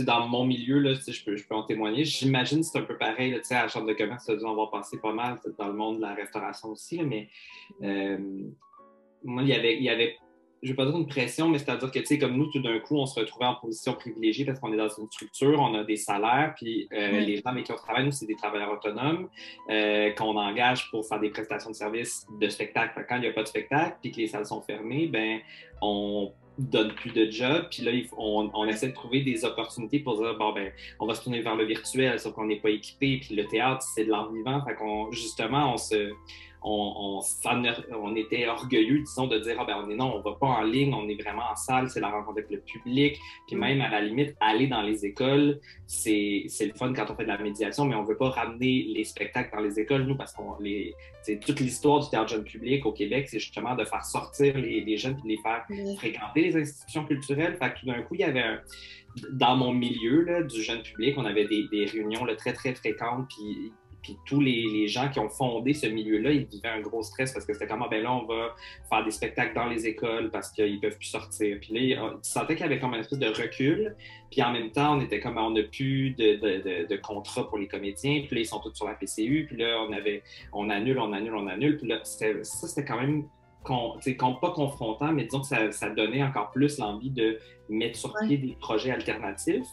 dans 0.00 0.28
mon 0.28 0.44
milieu, 0.44 0.78
là, 0.78 0.94
je, 0.94 1.24
peux, 1.24 1.36
je 1.36 1.46
peux 1.46 1.54
en 1.54 1.64
témoigner. 1.64 2.04
J'imagine 2.04 2.60
que 2.60 2.66
c'est 2.66 2.78
un 2.78 2.82
peu 2.82 2.96
pareil, 2.96 3.32
là, 3.32 3.38
à 3.50 3.62
la 3.62 3.68
chambre 3.68 3.88
de 3.88 3.94
commerce, 3.94 4.30
on 4.44 4.54
va 4.54 4.68
passer 4.70 4.98
pas 4.98 5.12
mal 5.12 5.40
dans 5.58 5.66
le 5.66 5.74
monde 5.74 5.96
de 5.96 6.02
la 6.02 6.14
restauration 6.14 6.68
aussi, 6.68 7.02
mais 7.02 7.28
euh, 7.82 8.18
moi, 9.24 9.42
il 9.42 9.48
y 9.48 9.54
avait, 9.54 9.76
il 9.76 9.82
y 9.82 9.90
avait 9.90 10.16
je 10.66 10.72
ne 10.72 10.76
vais 10.76 10.84
pas 10.84 10.90
dire 10.90 10.98
une 10.98 11.06
pression, 11.06 11.48
mais 11.48 11.58
c'est-à-dire 11.58 11.90
que, 11.92 11.98
tu 12.00 12.06
sais, 12.06 12.18
comme 12.18 12.36
nous, 12.36 12.46
tout 12.46 12.58
d'un 12.58 12.80
coup, 12.80 12.96
on 12.96 13.06
se 13.06 13.20
retrouvait 13.20 13.46
en 13.46 13.54
position 13.54 13.92
privilégiée 13.94 14.44
parce 14.44 14.58
qu'on 14.58 14.72
est 14.72 14.76
dans 14.76 14.88
une 14.88 15.06
structure, 15.06 15.60
on 15.60 15.74
a 15.74 15.84
des 15.84 15.96
salaires, 15.96 16.54
puis 16.56 16.88
euh, 16.92 17.20
les 17.20 17.36
gens 17.36 17.50
avec 17.50 17.66
qui 17.66 17.72
on 17.72 17.76
travaille, 17.76 18.04
nous, 18.04 18.10
c'est 18.10 18.26
des 18.26 18.34
travailleurs 18.34 18.72
autonomes 18.72 19.28
euh, 19.70 20.10
qu'on 20.10 20.36
engage 20.36 20.90
pour 20.90 21.06
faire 21.06 21.20
des 21.20 21.30
prestations 21.30 21.70
de 21.70 21.76
services 21.76 22.26
de 22.40 22.48
spectacle. 22.48 23.06
Quand 23.08 23.16
il 23.16 23.22
n'y 23.22 23.28
a 23.28 23.32
pas 23.32 23.44
de 23.44 23.48
spectacle, 23.48 23.96
puis 24.02 24.10
que 24.10 24.16
les 24.16 24.26
salles 24.26 24.46
sont 24.46 24.60
fermées, 24.60 25.06
ben 25.06 25.38
on 25.80 26.32
donne 26.58 26.92
plus 26.94 27.12
de 27.12 27.30
job. 27.30 27.66
Puis 27.70 27.84
là, 27.84 27.92
on, 28.16 28.50
on, 28.52 28.66
essaie 28.66 28.88
de 28.88 28.94
trouver 28.94 29.20
des 29.20 29.44
opportunités 29.44 30.00
pour 30.00 30.20
dire, 30.20 30.36
bon, 30.36 30.52
ben, 30.52 30.72
on 30.98 31.06
va 31.06 31.14
se 31.14 31.22
tourner 31.22 31.42
vers 31.42 31.54
le 31.54 31.64
virtuel, 31.64 32.18
sauf 32.18 32.32
qu'on 32.34 32.46
n'est 32.46 32.60
pas 32.60 32.70
équipé. 32.70 33.20
Puis 33.20 33.36
le 33.36 33.46
théâtre, 33.46 33.82
c'est 33.82 34.04
de 34.04 34.10
l'art 34.10 34.32
vivant. 34.32 34.64
Fait 34.64 34.74
qu'on, 34.74 35.12
justement, 35.12 35.74
on 35.74 35.76
se, 35.76 36.12
on, 36.68 37.20
on, 37.92 38.16
était 38.16 38.48
orgueilleux, 38.48 38.98
disons, 38.98 39.28
de 39.28 39.38
dire, 39.38 39.56
ah 39.60 39.64
ben, 39.64 39.84
on 39.84 39.88
est 39.88 39.94
non, 39.94 40.16
on 40.16 40.20
va 40.20 40.36
pas 40.36 40.48
en 40.48 40.62
ligne, 40.62 40.92
on 40.92 41.08
est 41.08 41.20
vraiment 41.22 41.44
en 41.52 41.54
salle, 41.54 41.88
c'est 41.88 42.00
la 42.00 42.10
rencontre 42.10 42.38
avec 42.38 42.50
le 42.50 42.58
public. 42.58 43.16
Puis 43.46 43.54
même, 43.54 43.80
à 43.80 43.88
la 43.88 44.00
limite, 44.00 44.34
aller 44.40 44.66
dans 44.66 44.82
les 44.82 45.06
écoles, 45.06 45.60
c'est 45.86 46.48
le 46.60 46.74
fun 46.74 46.92
quand 46.92 47.08
on 47.08 47.14
fait 47.14 47.22
de 47.22 47.28
la 47.28 47.38
médiation, 47.38 47.84
mais 47.84 47.94
on 47.94 48.02
veut 48.02 48.16
pas 48.16 48.30
ramener 48.30 48.82
les 48.82 49.04
spectacles 49.04 49.54
dans 49.54 49.62
les 49.62 49.78
écoles, 49.78 50.02
nous, 50.02 50.16
parce 50.16 50.32
qu'on 50.32 50.58
les, 50.58 50.92
c'est 51.22 51.38
toute 51.38 51.60
l'histoire 51.60 52.00
du 52.00 52.10
théâtre 52.10 52.30
jeune 52.30 52.44
public 52.44 52.84
au 52.84 52.92
Québec, 52.92 53.28
c'est 53.28 53.38
justement 53.38 53.76
de 53.76 53.84
faire 53.84 54.04
sortir 54.04 54.58
les, 54.58 54.96
jeunes 54.96 55.18
et 55.18 55.22
de 55.22 55.28
les 55.28 55.38
faire 55.38 55.64
fréquenter 55.98 56.42
les 56.42 56.56
institutions 56.56 57.04
culturelles. 57.04 57.56
Fait 57.62 57.74
que 57.74 57.80
tout 57.80 57.86
d'un 57.86 58.02
coup, 58.02 58.16
il 58.16 58.20
y 58.20 58.24
avait 58.24 58.42
un, 58.42 58.60
dans 59.30 59.56
mon 59.56 59.72
milieu 59.72 60.22
là, 60.22 60.42
du 60.42 60.62
jeune 60.62 60.82
public, 60.82 61.14
on 61.16 61.24
avait 61.24 61.46
des, 61.46 61.68
des 61.68 61.84
réunions 61.84 62.24
là, 62.24 62.34
très, 62.34 62.52
très 62.52 62.74
fréquentes, 62.74 63.28
puis 63.28 63.72
puis 64.06 64.16
tous 64.24 64.40
les, 64.40 64.86
gens 64.86 65.08
qui 65.08 65.18
ont 65.18 65.28
fondé 65.28 65.74
ce 65.74 65.88
milieu-là, 65.88 66.30
ils 66.30 66.46
vivaient 66.46 66.68
un 66.68 66.80
gros 66.80 67.02
stress 67.02 67.32
parce 67.32 67.44
que 67.44 67.52
c'était 67.52 67.66
comme, 67.66 67.82
ah, 67.82 67.88
ben 67.90 68.04
là, 68.04 68.12
on 68.12 68.24
va 68.24 68.54
faire 68.88 69.04
des 69.04 69.10
spectacles 69.10 69.52
dans 69.52 69.66
les 69.66 69.84
écoles 69.88 70.30
parce 70.30 70.52
qu'ils 70.52 70.78
peuvent 70.78 70.96
plus 70.96 71.08
sortir. 71.08 71.58
Puis 71.60 71.74
là, 71.74 71.80
ils 71.80 72.18
sentaient 72.22 72.54
qu'il 72.54 72.64
y 72.64 72.68
avait 72.68 72.78
comme 72.78 72.94
un 72.94 73.00
espèce 73.00 73.18
de 73.18 73.26
recul. 73.26 73.96
Puis 74.30 74.42
en 74.42 74.52
même 74.52 74.70
temps, 74.70 74.96
on 74.96 75.00
était 75.00 75.18
comme, 75.18 75.38
on 75.38 75.50
n'a 75.50 75.64
plus 75.64 76.10
de, 76.10 76.36
de, 76.36 76.86
de, 76.86 76.96
contrat 76.98 77.48
pour 77.48 77.58
les 77.58 77.66
comédiens. 77.66 78.22
Puis 78.24 78.36
là, 78.36 78.42
ils 78.42 78.46
sont 78.46 78.60
tous 78.60 78.76
sur 78.76 78.86
la 78.86 78.94
PCU. 78.94 79.46
Puis 79.48 79.56
là, 79.56 79.84
on 79.88 79.92
avait, 79.92 80.22
on 80.52 80.70
annule, 80.70 81.00
on 81.00 81.12
annule, 81.12 81.34
on 81.34 81.48
annule. 81.48 81.78
Puis 81.78 81.88
là, 81.88 81.98
ça, 82.04 82.28
c'était 82.44 82.84
quand 82.84 83.00
même 83.00 83.24
pas 84.40 84.50
confrontant, 84.52 85.10
mais 85.12 85.24
disons 85.24 85.40
que 85.40 85.48
ça, 85.48 85.72
ça 85.72 85.90
donnait 85.90 86.22
encore 86.22 86.52
plus 86.52 86.78
l'envie 86.78 87.10
de 87.10 87.40
mettre 87.68 87.98
sur 87.98 88.14
pied 88.24 88.38
des 88.38 88.56
projets 88.60 88.92
alternatifs. 88.92 89.66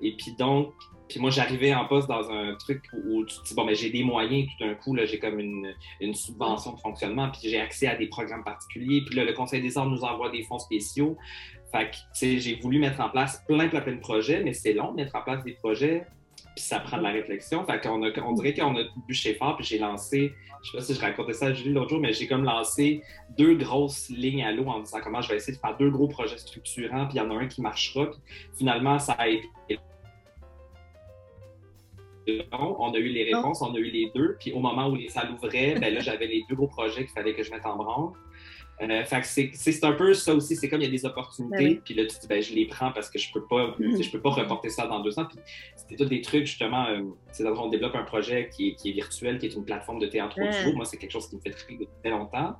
Et 0.00 0.12
puis 0.16 0.36
donc, 0.38 0.72
puis 1.12 1.20
moi, 1.20 1.28
j'arrivais 1.28 1.74
en 1.74 1.84
poste 1.84 2.08
dans 2.08 2.30
un 2.30 2.54
truc 2.54 2.84
où 3.04 3.22
tu 3.26 3.36
te 3.36 3.44
dis, 3.44 3.54
bon, 3.54 3.66
mais 3.66 3.74
j'ai 3.74 3.90
des 3.90 4.02
moyens, 4.02 4.48
tout 4.50 4.64
d'un 4.64 4.72
coup, 4.72 4.94
là, 4.94 5.04
j'ai 5.04 5.18
comme 5.18 5.38
une, 5.38 5.74
une, 6.00 6.14
subvention 6.14 6.72
de 6.72 6.80
fonctionnement, 6.80 7.30
puis 7.30 7.50
j'ai 7.50 7.60
accès 7.60 7.86
à 7.86 7.96
des 7.96 8.06
programmes 8.06 8.42
particuliers. 8.42 9.02
Puis 9.04 9.14
là, 9.14 9.24
le 9.26 9.34
Conseil 9.34 9.60
des 9.60 9.76
arts 9.76 9.90
nous 9.90 10.04
envoie 10.04 10.30
des 10.30 10.42
fonds 10.44 10.58
spéciaux. 10.58 11.18
Fait 11.70 11.90
que, 11.90 11.96
tu 11.96 12.02
sais, 12.14 12.38
j'ai 12.38 12.54
voulu 12.54 12.78
mettre 12.78 12.98
en 13.02 13.10
place 13.10 13.44
plein, 13.46 13.68
plein, 13.68 13.82
plein 13.82 13.96
de 13.96 14.00
projets, 14.00 14.42
mais 14.42 14.54
c'est 14.54 14.72
long 14.72 14.92
de 14.92 14.96
mettre 14.96 15.14
en 15.14 15.20
place 15.20 15.44
des 15.44 15.52
projets, 15.52 16.06
puis 16.56 16.64
ça 16.64 16.80
prend 16.80 16.96
de 16.96 17.02
la 17.02 17.10
réflexion. 17.10 17.62
Fait 17.66 17.78
qu'on 17.78 18.02
a, 18.04 18.20
on 18.22 18.32
dirait 18.32 18.54
qu'on 18.54 18.74
a 18.74 18.84
bûché 19.06 19.34
fort, 19.34 19.56
puis 19.56 19.66
j'ai 19.66 19.78
lancé, 19.78 20.32
je 20.62 20.70
sais 20.70 20.78
pas 20.78 20.82
si 20.82 20.94
je 20.94 21.00
racontais 21.00 21.34
ça 21.34 21.46
à 21.48 21.52
Julie 21.52 21.74
l'autre 21.74 21.90
jour, 21.90 22.00
mais 22.00 22.14
j'ai 22.14 22.26
comme 22.26 22.44
lancé 22.44 23.02
deux 23.36 23.54
grosses 23.54 24.08
lignes 24.08 24.44
à 24.44 24.52
l'eau 24.52 24.64
en 24.64 24.80
disant 24.80 25.00
comment 25.04 25.20
je 25.20 25.28
vais 25.28 25.36
essayer 25.36 25.52
de 25.52 25.60
faire 25.60 25.76
deux 25.76 25.90
gros 25.90 26.08
projets 26.08 26.38
structurants, 26.38 27.06
puis 27.06 27.18
il 27.18 27.18
y 27.18 27.20
en 27.20 27.30
a 27.30 27.34
un 27.34 27.48
qui 27.48 27.60
marchera. 27.60 28.06
Puis 28.06 28.20
finalement, 28.56 28.98
ça 28.98 29.12
a 29.12 29.28
été 29.28 29.46
on 32.52 32.92
a 32.92 32.98
eu 32.98 33.08
les 33.08 33.34
réponses, 33.34 33.62
on 33.62 33.74
a 33.74 33.78
eu 33.78 33.90
les 33.90 34.10
deux. 34.14 34.36
Puis 34.38 34.52
au 34.52 34.60
moment 34.60 34.88
où 34.88 34.94
les 34.94 35.08
salles 35.08 35.30
ouvraient, 35.32 35.76
ben 35.80 35.92
là, 35.92 36.00
j'avais 36.00 36.26
les 36.26 36.44
deux 36.48 36.56
gros 36.56 36.68
projets 36.68 37.04
qu'il 37.04 37.14
fallait 37.14 37.34
que 37.34 37.42
je 37.42 37.50
mette 37.50 37.66
en 37.66 37.76
branle. 37.76 38.12
Euh, 38.80 39.04
fait 39.04 39.52
c'est 39.54 39.84
un 39.84 39.92
peu 39.92 40.12
ça 40.14 40.34
aussi. 40.34 40.56
C'est 40.56 40.68
comme 40.68 40.80
il 40.80 40.84
y 40.84 40.88
a 40.88 40.90
des 40.90 41.04
opportunités, 41.04 41.80
puis 41.84 41.94
là, 41.94 42.04
tu 42.04 42.18
dis, 42.18 42.26
ben, 42.26 42.42
je 42.42 42.52
les 42.52 42.66
prends 42.66 42.90
parce 42.90 43.10
que 43.10 43.18
je 43.18 43.32
peux 43.32 43.44
pas, 43.44 43.76
mm-hmm. 43.78 44.02
je 44.02 44.10
peux 44.10 44.20
pas 44.20 44.30
reporter 44.30 44.70
ça 44.70 44.86
dans 44.86 45.00
deux 45.00 45.18
ans. 45.18 45.26
Puis 45.26 45.38
c'était 45.76 45.96
tous 45.96 46.08
des 46.08 46.20
trucs, 46.20 46.46
justement. 46.46 46.86
Euh, 46.88 47.02
c'est 47.30 47.46
on 47.46 47.68
développe 47.68 47.94
un 47.94 48.02
projet 48.02 48.48
qui 48.54 48.70
est, 48.70 48.74
qui 48.74 48.90
est, 48.90 48.92
virtuel, 48.92 49.38
qui 49.38 49.46
est 49.46 49.54
une 49.54 49.64
plateforme 49.64 50.00
de 50.00 50.06
théâtre 50.06 50.36
audio. 50.40 50.74
Moi, 50.74 50.84
c'est 50.84 50.96
quelque 50.96 51.12
chose 51.12 51.28
qui 51.28 51.36
me 51.36 51.40
fait 51.40 51.50
triper 51.50 51.74
depuis 51.74 52.00
très 52.02 52.10
longtemps. 52.10 52.56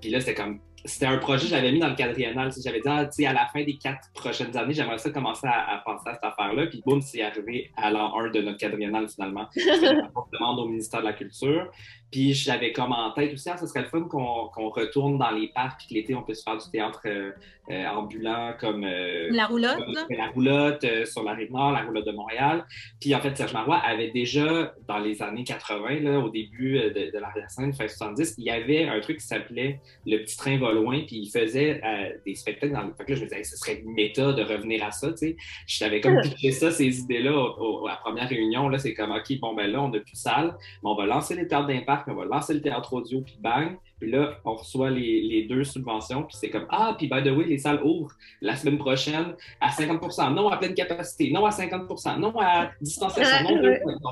Puis 0.00 0.10
là, 0.10 0.20
c'était 0.20 0.34
comme, 0.34 0.60
c'était 0.84 1.06
un 1.06 1.18
projet 1.18 1.44
que 1.44 1.50
j'avais 1.50 1.72
mis 1.72 1.78
dans 1.78 1.88
le 1.88 1.96
quadriennal. 1.96 2.50
J'avais 2.62 2.80
dit, 2.80 2.88
ah, 2.88 3.30
à 3.30 3.32
la 3.32 3.46
fin 3.46 3.64
des 3.64 3.76
quatre 3.76 4.10
prochaines 4.14 4.56
années, 4.56 4.72
j'aimerais 4.72 4.98
ça 4.98 5.10
commencer 5.10 5.46
à, 5.46 5.82
penser 5.84 6.08
à 6.08 6.14
cette 6.14 6.24
affaire-là. 6.24 6.66
Puis 6.66 6.82
boum, 6.84 7.00
c'est 7.00 7.22
arrivé 7.22 7.70
à 7.76 7.90
l'an 7.90 8.16
1 8.18 8.30
de 8.30 8.42
notre 8.42 8.58
quadriennal 8.58 9.08
finalement. 9.08 9.48
Une 9.56 10.10
demande 10.32 10.60
au 10.60 10.68
ministère 10.68 11.00
de 11.00 11.06
la 11.06 11.12
Culture. 11.12 11.70
Puis 12.16 12.32
j'avais 12.32 12.72
comme 12.72 12.92
en 12.92 13.10
tête 13.10 13.34
aussi, 13.34 13.50
ah, 13.50 13.58
ce 13.58 13.66
serait 13.66 13.82
le 13.82 13.88
fun 13.88 14.04
qu'on 14.04 14.70
retourne 14.70 15.18
dans 15.18 15.32
les 15.32 15.48
parcs, 15.48 15.80
puis 15.80 15.88
que 15.88 15.94
l'été, 15.96 16.14
on 16.14 16.22
puisse 16.22 16.42
faire 16.42 16.56
du 16.56 16.64
théâtre 16.70 17.02
euh, 17.04 17.30
euh, 17.68 17.86
ambulant 17.88 18.54
comme. 18.58 18.84
Euh, 18.84 19.28
la 19.32 19.44
roulotte, 19.44 19.84
La 20.08 20.28
roulotte 20.28 20.86
sur 21.04 21.24
la 21.24 21.34
rive 21.34 21.52
nord, 21.52 21.72
la 21.72 21.82
roulotte 21.82 22.06
de 22.06 22.12
Montréal. 22.12 22.64
Puis 23.02 23.14
en 23.14 23.20
fait, 23.20 23.36
Serge 23.36 23.52
Marois 23.52 23.82
avait 23.84 24.12
déjà, 24.12 24.72
dans 24.88 24.96
les 24.96 25.20
années 25.20 25.44
80, 25.44 26.00
là, 26.00 26.18
au 26.20 26.30
début 26.30 26.78
de, 26.78 27.12
de 27.12 27.18
la 27.18 27.30
scène, 27.50 27.74
fin 27.74 27.86
70, 27.86 28.36
il 28.38 28.44
y 28.44 28.50
avait 28.50 28.88
un 28.88 28.98
truc 29.00 29.18
qui 29.18 29.26
s'appelait 29.26 29.80
Le 30.06 30.16
Petit 30.16 30.38
Train 30.38 30.56
va 30.56 30.72
loin, 30.72 31.00
puis 31.06 31.16
il 31.16 31.30
faisait 31.30 31.82
des 32.24 32.34
spectacles 32.34 32.72
dans 32.72 32.84
le. 32.84 32.94
Fait 32.94 33.04
que 33.04 33.10
là, 33.10 33.16
je 33.16 33.24
me 33.24 33.28
disais, 33.28 33.44
ce 33.44 33.58
serait 33.58 33.82
une 33.84 33.92
méta 33.92 34.32
de 34.32 34.42
revenir 34.42 34.82
à 34.82 34.90
ça, 34.90 35.10
tu 35.10 35.18
sais. 35.18 35.36
Je 35.66 35.78
t'avais 35.80 36.00
comme 36.00 36.18
pitché 36.22 36.50
ça, 36.50 36.70
ces 36.70 37.00
idées-là, 37.00 37.32
à 37.32 37.90
la 37.90 37.96
première 37.96 38.26
réunion, 38.30 38.70
là, 38.70 38.78
c'est 38.78 38.94
comme, 38.94 39.10
OK, 39.10 39.38
bon, 39.38 39.54
ben 39.54 39.70
là, 39.70 39.82
on 39.82 39.90
n'a 39.90 39.98
plus 39.98 40.12
de 40.12 40.16
salle, 40.16 40.56
mais 40.82 40.88
on 40.88 40.94
va 40.94 41.04
lancer 41.04 41.34
les 41.34 41.46
théâtres 41.46 41.66
d'impact 41.66 42.05
on 42.08 42.14
va 42.14 42.24
lancer 42.24 42.54
le 42.54 42.60
théâtre 42.60 42.92
audio, 42.92 43.20
puis 43.20 43.36
bang. 43.40 43.76
Puis 43.98 44.10
là, 44.10 44.34
on 44.44 44.54
reçoit 44.54 44.90
les, 44.90 45.46
deux 45.48 45.64
subventions, 45.64 46.24
puis 46.24 46.36
c'est 46.38 46.50
comme 46.50 46.66
Ah, 46.68 46.94
puis 46.98 47.08
by 47.08 47.22
the 47.22 47.34
way, 47.34 47.44
les 47.44 47.58
salles 47.58 47.82
ouvrent 47.82 48.14
la 48.42 48.54
semaine 48.54 48.78
prochaine 48.78 49.34
à 49.60 49.70
50% 49.70 50.34
non 50.34 50.48
à 50.48 50.58
pleine 50.58 50.74
capacité, 50.74 51.30
non 51.30 51.46
à 51.46 51.50
50% 51.50 52.18
non 52.18 52.38
à 52.38 52.70
distanciation, 52.80 53.56
non 53.62 54.10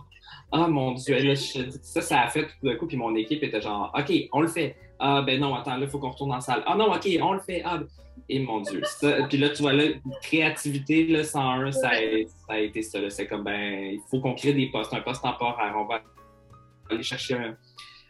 Ah 0.50 0.68
mon 0.68 0.92
Dieu, 0.92 1.34
ça, 1.34 2.00
ça 2.00 2.20
a 2.22 2.28
fait 2.28 2.44
tout 2.44 2.66
d'un 2.66 2.76
coup, 2.76 2.86
puis 2.86 2.96
mon 2.96 3.14
équipe 3.14 3.42
était 3.42 3.60
genre 3.60 3.92
OK, 3.96 4.12
on 4.32 4.40
le 4.40 4.48
fait. 4.48 4.76
Ah, 4.98 5.22
ben 5.22 5.38
non, 5.40 5.54
attends, 5.54 5.76
là, 5.76 5.82
il 5.82 5.88
faut 5.88 5.98
qu'on 5.98 6.10
retourne 6.10 6.32
en 6.32 6.40
salle. 6.40 6.62
Ah 6.66 6.76
non, 6.76 6.90
OK, 6.90 7.06
on 7.20 7.32
le 7.32 7.40
fait. 7.40 7.62
Ah, 7.64 7.80
et 8.28 8.38
mon 8.38 8.60
Dieu. 8.60 8.80
puis 9.28 9.38
là, 9.38 9.50
tu 9.50 9.62
vois, 9.62 9.72
là, 9.72 9.84
créativité, 10.22 11.06
là, 11.06 11.24
101, 11.24 11.72
ça 11.72 11.88
a, 11.88 11.92
ça 12.26 12.52
a 12.54 12.58
été 12.58 12.82
ça. 12.82 12.98
C'est 13.10 13.26
comme, 13.26 13.44
ben, 13.44 13.92
il 13.92 14.00
faut 14.10 14.20
qu'on 14.20 14.34
crée 14.34 14.54
des 14.54 14.66
postes, 14.66 14.94
un 14.94 15.00
poste 15.00 15.22
temporaire. 15.22 15.74
On 15.76 15.84
va 15.84 16.00
aller 16.90 17.02
chercher 17.02 17.34
un, 17.34 17.56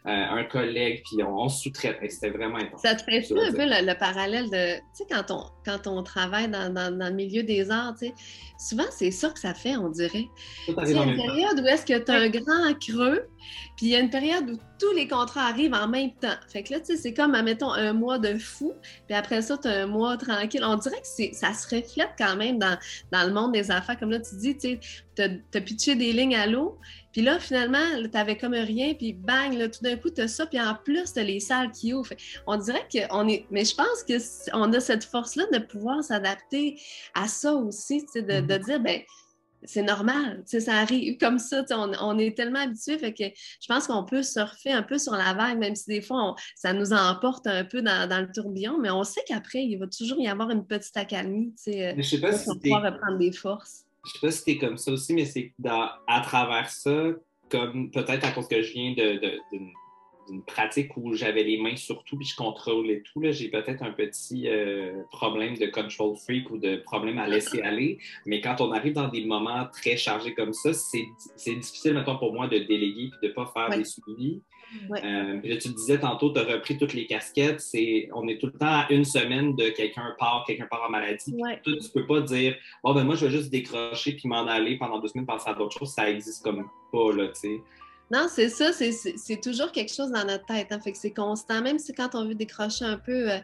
un 0.05 0.43
collègue, 0.43 1.03
puis 1.03 1.23
on, 1.23 1.49
sous-traite. 1.49 1.97
C'était 2.09 2.29
vraiment 2.29 2.57
important. 2.57 2.77
Ça 2.77 2.95
te 2.95 3.03
fait 3.03 3.25
un 3.31 3.51
peu 3.51 3.65
le, 3.65 3.97
parallèle 3.97 4.49
de, 4.49 4.75
tu 4.75 4.81
sais, 4.93 5.05
quand 5.09 5.31
on, 5.31 5.45
quand 5.65 5.87
on 5.87 6.03
travaille 6.03 6.47
dans, 6.47 6.71
dans, 6.71 7.09
le 7.09 7.11
milieu 7.11 7.43
des 7.43 7.71
arts, 7.71 7.95
tu 7.99 8.07
sais, 8.07 8.13
souvent 8.59 8.85
c'est 8.91 9.11
ça 9.11 9.29
que 9.29 9.39
ça 9.39 9.53
fait, 9.53 9.75
on 9.75 9.89
dirait. 9.89 10.27
Il 10.67 10.73
y 10.75 10.97
a 10.97 11.03
une 11.03 11.15
période 11.15 11.59
où 11.59 11.65
est-ce 11.65 11.85
que 11.85 11.97
tu 11.97 12.11
as 12.11 12.15
un 12.15 12.29
grand 12.29 12.73
creux, 12.79 13.27
puis 13.75 13.87
il 13.87 13.89
y 13.89 13.95
a 13.95 13.99
une 13.99 14.09
période 14.09 14.49
où 14.49 14.57
tous 14.79 14.91
les 14.93 15.07
contrats 15.07 15.47
arrivent 15.47 15.73
en 15.73 15.87
même 15.87 16.11
temps. 16.13 16.35
Fait 16.49 16.61
que 16.61 16.73
là, 16.73 16.79
tu 16.79 16.87
sais, 16.87 16.97
c'est 16.97 17.13
comme, 17.13 17.33
admettons, 17.33 17.71
un 17.71 17.93
mois 17.93 18.19
de 18.19 18.37
fou, 18.37 18.73
puis 19.07 19.15
après 19.15 19.41
ça, 19.41 19.57
tu 19.57 19.67
as 19.67 19.83
un 19.83 19.87
mois 19.87 20.17
tranquille. 20.17 20.63
On 20.63 20.75
dirait 20.75 21.01
que 21.01 21.35
ça 21.35 21.53
se 21.53 21.75
reflète 21.75 22.11
quand 22.17 22.35
même 22.35 22.59
dans, 22.59 22.77
dans 23.11 23.25
le 23.25 23.33
monde 23.33 23.53
des 23.53 23.71
affaires. 23.71 23.97
Comme 23.97 24.11
là, 24.11 24.19
tu 24.19 24.35
dis, 24.35 24.55
tu 24.55 24.79
sais, 25.15 25.41
tu 25.51 25.57
as 25.57 25.61
pitché 25.61 25.95
des 25.95 26.13
lignes 26.13 26.35
à 26.35 26.45
l'eau, 26.45 26.77
puis 27.15 27.23
là, 27.23 27.39
finalement, 27.39 27.79
tu 28.03 28.09
n'avais 28.09 28.35
comme 28.35 28.55
rien, 28.55 28.93
puis 28.93 29.13
bang, 29.13 29.53
là, 29.53 29.69
tout 29.69 29.81
d'un 29.81 29.95
coup, 29.95 30.09
tu 30.09 30.19
as 30.19 30.27
ça, 30.27 30.45
puis 30.47 30.59
en 30.59 30.75
plus, 30.75 31.13
tu 31.13 31.19
as 31.19 31.23
les 31.23 31.39
salles 31.39 31.71
qui 31.71 31.93
ouvrent. 31.93 32.11
on 32.45 32.57
dirait 32.57 32.85
qu'on 32.91 33.29
est. 33.29 33.45
Mais 33.51 33.63
je 33.63 33.73
pense 33.73 34.03
qu'on 34.51 34.73
a 34.73 34.79
cette 34.81 35.05
force-là 35.05 35.45
de 35.53 35.59
pouvoir 35.59 36.03
s'adapter 36.03 36.77
à 37.13 37.29
ça 37.29 37.53
aussi, 37.53 38.05
de, 38.15 38.19
de 38.19 38.33
mm-hmm. 38.33 38.65
dire, 38.65 38.79
ben 38.81 38.99
c'est 39.63 39.81
normal, 39.81 40.43
ça 40.45 40.73
arrive 40.73 41.17
comme 41.17 41.39
ça, 41.39 41.63
on, 41.71 42.19
est 42.19 42.35
tellement 42.35 42.59
habitué, 42.59 42.97
fait 42.97 43.13
que 43.13 43.23
je 43.23 43.67
pense 43.69 43.87
qu'on 43.87 44.03
peut 44.03 44.21
surfer 44.21 44.73
un 44.73 44.83
peu 44.83 44.97
sur 44.97 45.13
la 45.13 45.33
vague, 45.33 45.57
même 45.57 45.75
si 45.75 45.85
des 45.87 46.01
fois, 46.01 46.35
ça 46.53 46.73
nous 46.73 46.91
emporte 46.91 47.47
un 47.47 47.63
peu 47.63 47.81
dans, 47.81 48.09
le 48.09 48.29
tourbillon, 48.33 48.77
mais 48.77 48.91
on 48.91 49.05
sait 49.05 49.21
qu'après, 49.25 49.63
il 49.63 49.77
va 49.77 49.87
toujours 49.87 50.19
y 50.19 50.27
avoir 50.27 50.49
une 50.49 50.67
petite 50.67 50.97
accalmie, 50.97 51.53
tu 51.55 51.71
sais, 51.71 51.95
sais 52.03 52.19
pas 52.19 52.33
si 52.33 52.43
pour 52.43 52.59
pouvoir 52.59 52.83
reprendre 52.83 53.17
des 53.17 53.31
forces 53.31 53.84
je 54.05 54.11
sais 54.11 54.19
pas 54.19 54.31
si 54.31 54.43
t'es 54.43 54.57
comme 54.57 54.77
ça 54.77 54.91
aussi, 54.91 55.13
mais 55.13 55.25
c'est 55.25 55.53
à 56.07 56.21
travers 56.21 56.69
ça, 56.69 57.09
comme 57.49 57.91
peut-être 57.91 58.25
à 58.25 58.31
cause 58.31 58.47
que 58.47 58.61
je 58.61 58.73
viens 58.73 58.93
d'une 58.93 60.43
pratique 60.43 60.97
où 60.97 61.13
j'avais 61.13 61.43
les 61.43 61.57
mains 61.57 61.75
sur 61.75 62.03
tout 62.03 62.17
puis 62.17 62.25
je 62.27 62.35
contrôlais 62.35 63.03
tout, 63.03 63.21
j'ai 63.31 63.49
peut-être 63.49 63.83
un 63.83 63.91
petit 63.91 64.47
euh, 64.47 65.03
problème 65.11 65.55
de 65.55 65.67
control 65.67 66.15
freak 66.17 66.49
ou 66.49 66.57
de 66.57 66.77
problème 66.77 67.19
à 67.19 67.27
laisser 67.27 67.61
aller. 67.61 67.99
Mais 68.25 68.41
quand 68.41 68.59
on 68.59 68.71
arrive 68.71 68.93
dans 68.93 69.07
des 69.07 69.23
moments 69.25 69.67
très 69.71 69.97
chargés 69.97 70.33
comme 70.33 70.53
ça, 70.53 70.73
c'est 70.73 71.55
difficile, 71.55 71.93
maintenant 71.93 72.17
pour 72.17 72.33
moi 72.33 72.47
de 72.47 72.57
déléguer 72.57 73.09
puis 73.11 73.29
de 73.29 73.33
pas 73.33 73.45
faire 73.53 73.69
des 73.77 73.85
suivis. 73.85 74.41
Euh, 74.91 75.41
tu 75.41 75.69
disais 75.69 75.99
tantôt, 75.99 76.31
tu 76.31 76.39
as 76.39 76.43
repris 76.43 76.77
toutes 76.77 76.93
les 76.93 77.05
casquettes. 77.05 77.61
C'est, 77.61 78.09
on 78.13 78.27
est 78.27 78.39
tout 78.39 78.47
le 78.47 78.53
temps 78.53 78.65
à 78.67 78.87
une 78.89 79.05
semaine 79.05 79.55
de 79.55 79.69
quelqu'un 79.69 80.15
part, 80.19 80.43
quelqu'un 80.45 80.67
part 80.69 80.83
en 80.87 80.91
maladie. 80.91 81.33
Ouais. 81.33 81.61
tu 81.63 81.75
peux 81.93 82.05
pas 82.05 82.21
dire, 82.21 82.55
bon, 82.83 82.93
ben 82.93 83.03
moi, 83.03 83.15
je 83.15 83.25
vais 83.25 83.31
juste 83.31 83.51
décrocher 83.51 84.13
puis 84.13 84.27
m'en 84.27 84.45
aller 84.47 84.77
pendant 84.77 84.99
deux 84.99 85.07
semaines, 85.07 85.25
penser 85.25 85.49
à 85.49 85.53
d'autres 85.53 85.77
choses. 85.77 85.93
Ça 85.93 86.09
existe 86.09 86.43
comme 86.43 86.67
pas, 86.91 87.11
là, 87.13 87.27
tu 87.27 87.39
sais. 87.39 87.61
Non, 88.11 88.27
c'est 88.29 88.49
ça, 88.49 88.71
c'est 88.71 89.41
toujours 89.41 89.71
quelque 89.71 89.91
chose 89.91 90.11
dans 90.11 90.25
notre 90.25 90.45
tête. 90.45 90.67
Hein. 90.69 90.79
Fait 90.79 90.91
que 90.91 90.97
c'est 90.97 91.13
constant, 91.13 91.61
même 91.63 91.79
si 91.79 91.91
quand 91.91 92.13
on 92.13 92.25
veut 92.25 92.35
décrocher 92.35 92.85
un 92.85 92.97
peu 92.97 93.31
euh, 93.31 93.37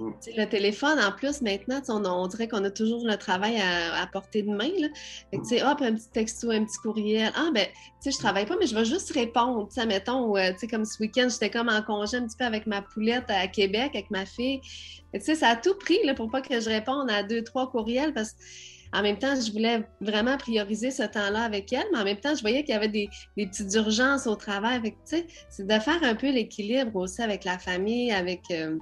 mm. 0.00 0.12
le 0.36 0.44
téléphone, 0.46 0.98
en 0.98 1.12
plus, 1.12 1.40
maintenant, 1.42 1.80
on, 1.88 2.26
dirait 2.26 2.48
qu'on 2.48 2.64
a 2.64 2.70
toujours 2.70 3.06
le 3.06 3.16
travail 3.16 3.60
à, 3.60 4.04
portée 4.12 4.42
de 4.42 4.50
main. 4.50 4.70
Là. 4.78 4.88
Fait 5.30 5.36
que, 5.38 5.42
tu 5.42 5.48
sais, 5.56 5.62
hop, 5.62 5.80
un 5.80 5.94
petit 5.94 6.08
texto, 6.08 6.50
un 6.50 6.64
petit 6.64 6.78
courriel. 6.78 7.30
Ah, 7.36 7.50
ben, 7.54 7.66
tu 7.66 7.72
sais, 8.00 8.10
je 8.10 8.18
travaille 8.18 8.46
pas, 8.46 8.56
mais 8.58 8.66
je 8.66 8.74
vais 8.74 8.84
juste 8.84 9.12
répondre. 9.12 9.68
Tu 9.68 9.74
sais, 9.80 9.86
mettons, 9.86 10.36
euh, 10.36 10.50
tu 10.52 10.58
sais, 10.58 10.66
comme 10.66 10.84
ce 10.84 10.98
week-end, 11.00 11.28
j'étais 11.30 11.50
comme 11.50 11.68
en 11.68 11.82
congé 11.82 12.16
un 12.16 12.26
petit 12.26 12.36
peu 12.36 12.44
avec 12.44 12.66
ma 12.66 12.82
poulette 12.82 13.26
à 13.28 13.46
Québec, 13.46 13.92
avec 13.94 14.10
ma 14.10 14.26
fille. 14.26 14.60
Tu 15.14 15.20
sais, 15.20 15.36
ça 15.36 15.50
a 15.50 15.56
tout 15.56 15.74
pris 15.74 15.98
là, 16.04 16.14
pour 16.14 16.28
pas 16.30 16.40
que 16.40 16.58
je 16.58 16.68
réponde 16.68 17.08
à 17.10 17.22
deux, 17.22 17.42
trois 17.44 17.70
courriels 17.70 18.12
parce 18.12 18.32
que 18.32 18.38
en 18.92 19.02
même 19.02 19.18
temps, 19.18 19.34
je 19.34 19.52
voulais 19.52 19.82
vraiment 20.00 20.36
prioriser 20.36 20.90
ce 20.90 21.04
temps-là 21.04 21.42
avec 21.42 21.72
elle, 21.72 21.86
mais 21.92 21.98
en 21.98 22.04
même 22.04 22.18
temps, 22.18 22.34
je 22.34 22.40
voyais 22.40 22.64
qu'il 22.64 22.74
y 22.74 22.76
avait 22.76 22.88
des, 22.88 23.08
petites 23.36 23.72
urgences 23.74 24.26
au 24.26 24.34
travail. 24.34 24.80
Tu 24.82 24.92
sais, 25.04 25.26
c'est 25.48 25.66
de 25.66 25.78
faire 25.78 26.02
un 26.02 26.14
peu 26.14 26.30
l'équilibre 26.30 26.96
aussi 26.96 27.22
avec 27.22 27.44
la 27.44 27.58
famille, 27.58 28.10
avec 28.10 28.42
euh, 28.50 28.76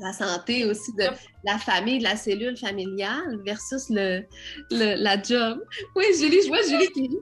la 0.00 0.12
santé 0.12 0.64
aussi 0.64 0.92
de 0.94 1.04
la 1.44 1.58
famille, 1.58 1.98
de 1.98 2.04
la 2.04 2.16
cellule 2.16 2.56
familiale 2.56 3.38
versus 3.44 3.90
le, 3.90 4.24
la 4.70 5.22
job. 5.22 5.62
Oui, 5.94 6.04
Julie, 6.18 6.42
je 6.42 6.48
vois 6.48 6.62
Julie 6.62 6.90
qui 6.92 7.10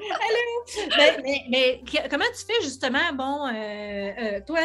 Allô! 0.00 1.22
mais, 1.50 1.82
comment 2.10 2.24
tu 2.36 2.46
fais 2.46 2.62
justement? 2.62 3.12
Bon, 3.14 3.46
euh, 3.48 3.99
euh, 4.20 4.40
toi, 4.46 4.60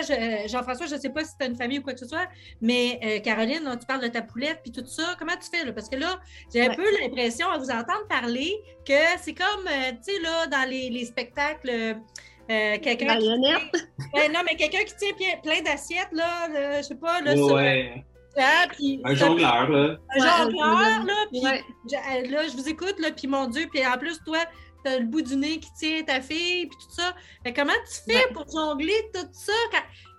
Jean-François, 0.48 0.88
je 0.88 0.96
ne 0.96 1.00
sais 1.00 1.10
pas 1.10 1.24
si 1.24 1.38
tu 1.38 1.46
as 1.46 1.48
une 1.48 1.56
famille 1.56 1.80
ou 1.80 1.82
quoi 1.82 1.94
que 1.94 2.00
ce 2.00 2.08
soit, 2.08 2.28
mais 2.62 3.00
euh, 3.04 3.20
Caroline, 3.20 3.64
tu 3.80 3.86
parles 3.86 4.02
de 4.02 4.08
ta 4.08 4.22
poulette 4.22 4.60
puis 4.64 4.72
tout 4.72 4.86
ça. 4.86 5.16
Comment 5.18 5.34
tu 5.34 5.50
fais? 5.56 5.66
Là? 5.66 5.74
Parce 5.74 5.90
que 5.90 5.96
là, 5.96 6.20
j'ai 6.54 6.68
un 6.68 6.76
peu 6.76 6.86
l'impression 7.02 7.50
à 7.50 7.58
vous 7.58 7.70
entendre 7.70 8.08
parler 8.10 8.54
que 8.86 8.94
c'est 9.22 9.34
comme, 9.34 9.66
tu 9.66 10.14
sais, 10.14 10.22
là, 10.22 10.48
dans 10.48 10.70
les, 10.70 10.90
les 10.90 11.06
spectacles. 11.06 11.96
Euh, 12.52 12.78
quelqu'un 12.80 13.18
qui 13.18 13.24
tient... 13.24 14.30
non, 14.34 14.42
mais 14.46 14.56
quelqu'un 14.56 14.84
qui 14.84 14.96
tient 14.96 15.38
plein 15.42 15.62
d'assiettes, 15.64 16.12
là, 16.12 16.78
je 16.78 16.84
sais 16.84 16.96
pas, 16.96 17.20
là, 17.22 17.36
ouais. 17.36 18.06
Ah, 18.38 18.66
un 19.06 19.16
jongleur, 19.16 19.70
là. 19.70 19.98
Un 20.10 20.44
jongleur, 20.44 21.06
là, 21.06 21.26
puis 21.32 21.42
euh, 21.46 22.30
là, 22.30 22.48
je 22.48 22.58
vous 22.58 22.68
écoute, 22.68 22.96
là, 23.00 23.12
puis 23.12 23.28
mon 23.28 23.48
Dieu, 23.48 23.66
puis 23.72 23.86
en 23.86 23.98
plus, 23.98 24.20
toi, 24.26 24.40
t'as 24.86 25.00
le 25.00 25.06
bout 25.06 25.22
du 25.22 25.36
nez 25.36 25.60
qui 25.60 25.70
tient 25.78 26.04
ta 26.04 26.22
fille, 26.22 26.68
puis 26.68 26.78
tout 26.82 26.96
ça. 26.96 27.14
Mais 27.44 27.54
comment 27.54 27.74
tu 27.90 28.14
fais 28.14 28.28
pour 28.34 28.46
jongler 28.50 29.10
tout 29.14 29.28
ça? 29.34 29.54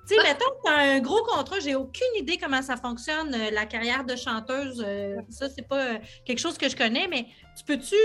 Tu 0.06 0.14
sais, 0.14 0.22
mettons 0.22 0.44
que 0.44 0.66
tu 0.66 0.72
as 0.72 0.76
un 0.76 1.00
gros 1.00 1.22
contrat, 1.24 1.58
j'ai 1.60 1.74
aucune 1.74 2.16
idée 2.16 2.36
comment 2.36 2.62
ça 2.62 2.76
fonctionne, 2.76 3.34
euh, 3.34 3.50
la 3.50 3.66
carrière 3.66 4.04
de 4.04 4.14
chanteuse. 4.14 4.84
ça, 5.30 5.48
c'est 5.48 5.66
pas 5.66 5.96
quelque 6.24 6.38
chose 6.38 6.58
que 6.58 6.68
je 6.68 6.76
connais, 6.76 7.08
mais 7.08 7.26
tu 7.56 7.64
peux-tu 7.64 7.96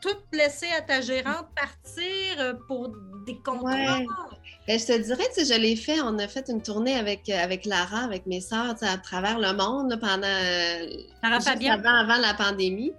tout 0.00 0.16
laisser 0.32 0.66
à 0.76 0.80
ta 0.82 1.00
gérante 1.00 1.46
partir 1.54 2.38
euh, 2.38 2.54
pour 2.66 2.90
des 3.26 3.36
contrats? 3.44 4.00
Ben, 4.66 4.78
je 4.78 4.86
te 4.86 4.98
dirais, 4.98 5.24
tu 5.34 5.44
je 5.44 5.58
l'ai 5.58 5.76
fait. 5.76 6.00
On 6.00 6.18
a 6.18 6.28
fait 6.28 6.48
une 6.48 6.62
tournée 6.62 6.96
avec, 6.96 7.28
euh, 7.28 7.42
avec 7.42 7.66
Lara, 7.66 8.00
avec 8.00 8.26
mes 8.26 8.40
sœurs, 8.40 8.76
à 8.80 8.98
travers 8.98 9.38
le 9.38 9.52
monde 9.52 9.98
pendant 10.00 10.26
avant, 11.22 11.94
avant, 11.94 12.20
la 12.20 12.34
pandémie. 12.34 12.92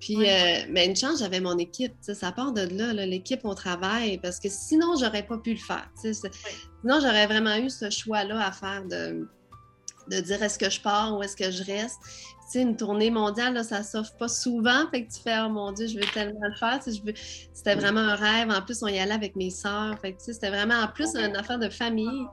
Puis, 0.00 0.28
euh, 0.28 0.66
mais 0.68 0.86
une 0.86 0.96
chance, 0.96 1.20
j'avais 1.20 1.40
mon 1.40 1.56
équipe. 1.58 1.94
Ça 2.00 2.32
part 2.32 2.52
de 2.52 2.62
là, 2.62 2.92
l'équipe 3.06 3.44
au 3.44 3.54
travail, 3.54 4.18
parce 4.18 4.38
que 4.38 4.48
sinon, 4.48 4.96
j'aurais 4.98 5.26
pas 5.26 5.38
pu 5.38 5.54
le 5.54 5.60
faire. 5.60 5.88
Sinon, 5.94 7.00
j'aurais 7.00 7.26
vraiment 7.26 7.56
eu 7.56 7.70
ce 7.70 7.88
choix-là 7.90 8.46
à 8.46 8.52
faire 8.52 8.84
de, 8.84 9.26
de 10.10 10.20
dire 10.20 10.42
est-ce 10.42 10.58
que 10.58 10.70
je 10.70 10.80
pars 10.80 11.16
ou 11.16 11.22
est-ce 11.22 11.36
que 11.36 11.50
je 11.50 11.64
reste? 11.64 11.96
Sais, 12.46 12.62
une 12.62 12.76
tournée 12.76 13.10
mondiale, 13.10 13.54
là, 13.54 13.62
ça 13.62 13.82
s'offre 13.82 14.16
pas 14.16 14.28
souvent. 14.28 14.88
Fait 14.90 15.04
que 15.04 15.12
tu 15.12 15.20
fais, 15.20 15.36
oh 15.44 15.48
mon 15.48 15.72
Dieu, 15.72 15.86
je 15.86 15.96
veux 15.96 16.06
tellement 16.12 16.40
le 16.42 16.54
faire. 16.56 16.80
C'était 16.82 17.74
vraiment 17.74 18.00
un 18.00 18.14
rêve. 18.14 18.50
En 18.50 18.62
plus, 18.62 18.82
on 18.82 18.88
y 18.88 18.98
allait 18.98 19.14
avec 19.14 19.36
mes 19.36 19.50
sœurs. 19.50 19.98
Fait 20.00 20.12
que, 20.12 20.22
c'était 20.22 20.50
vraiment, 20.50 20.74
en 20.74 20.88
plus, 20.88 21.14
une 21.16 21.36
affaire 21.36 21.58
de 21.58 21.68
famille. 21.68 22.26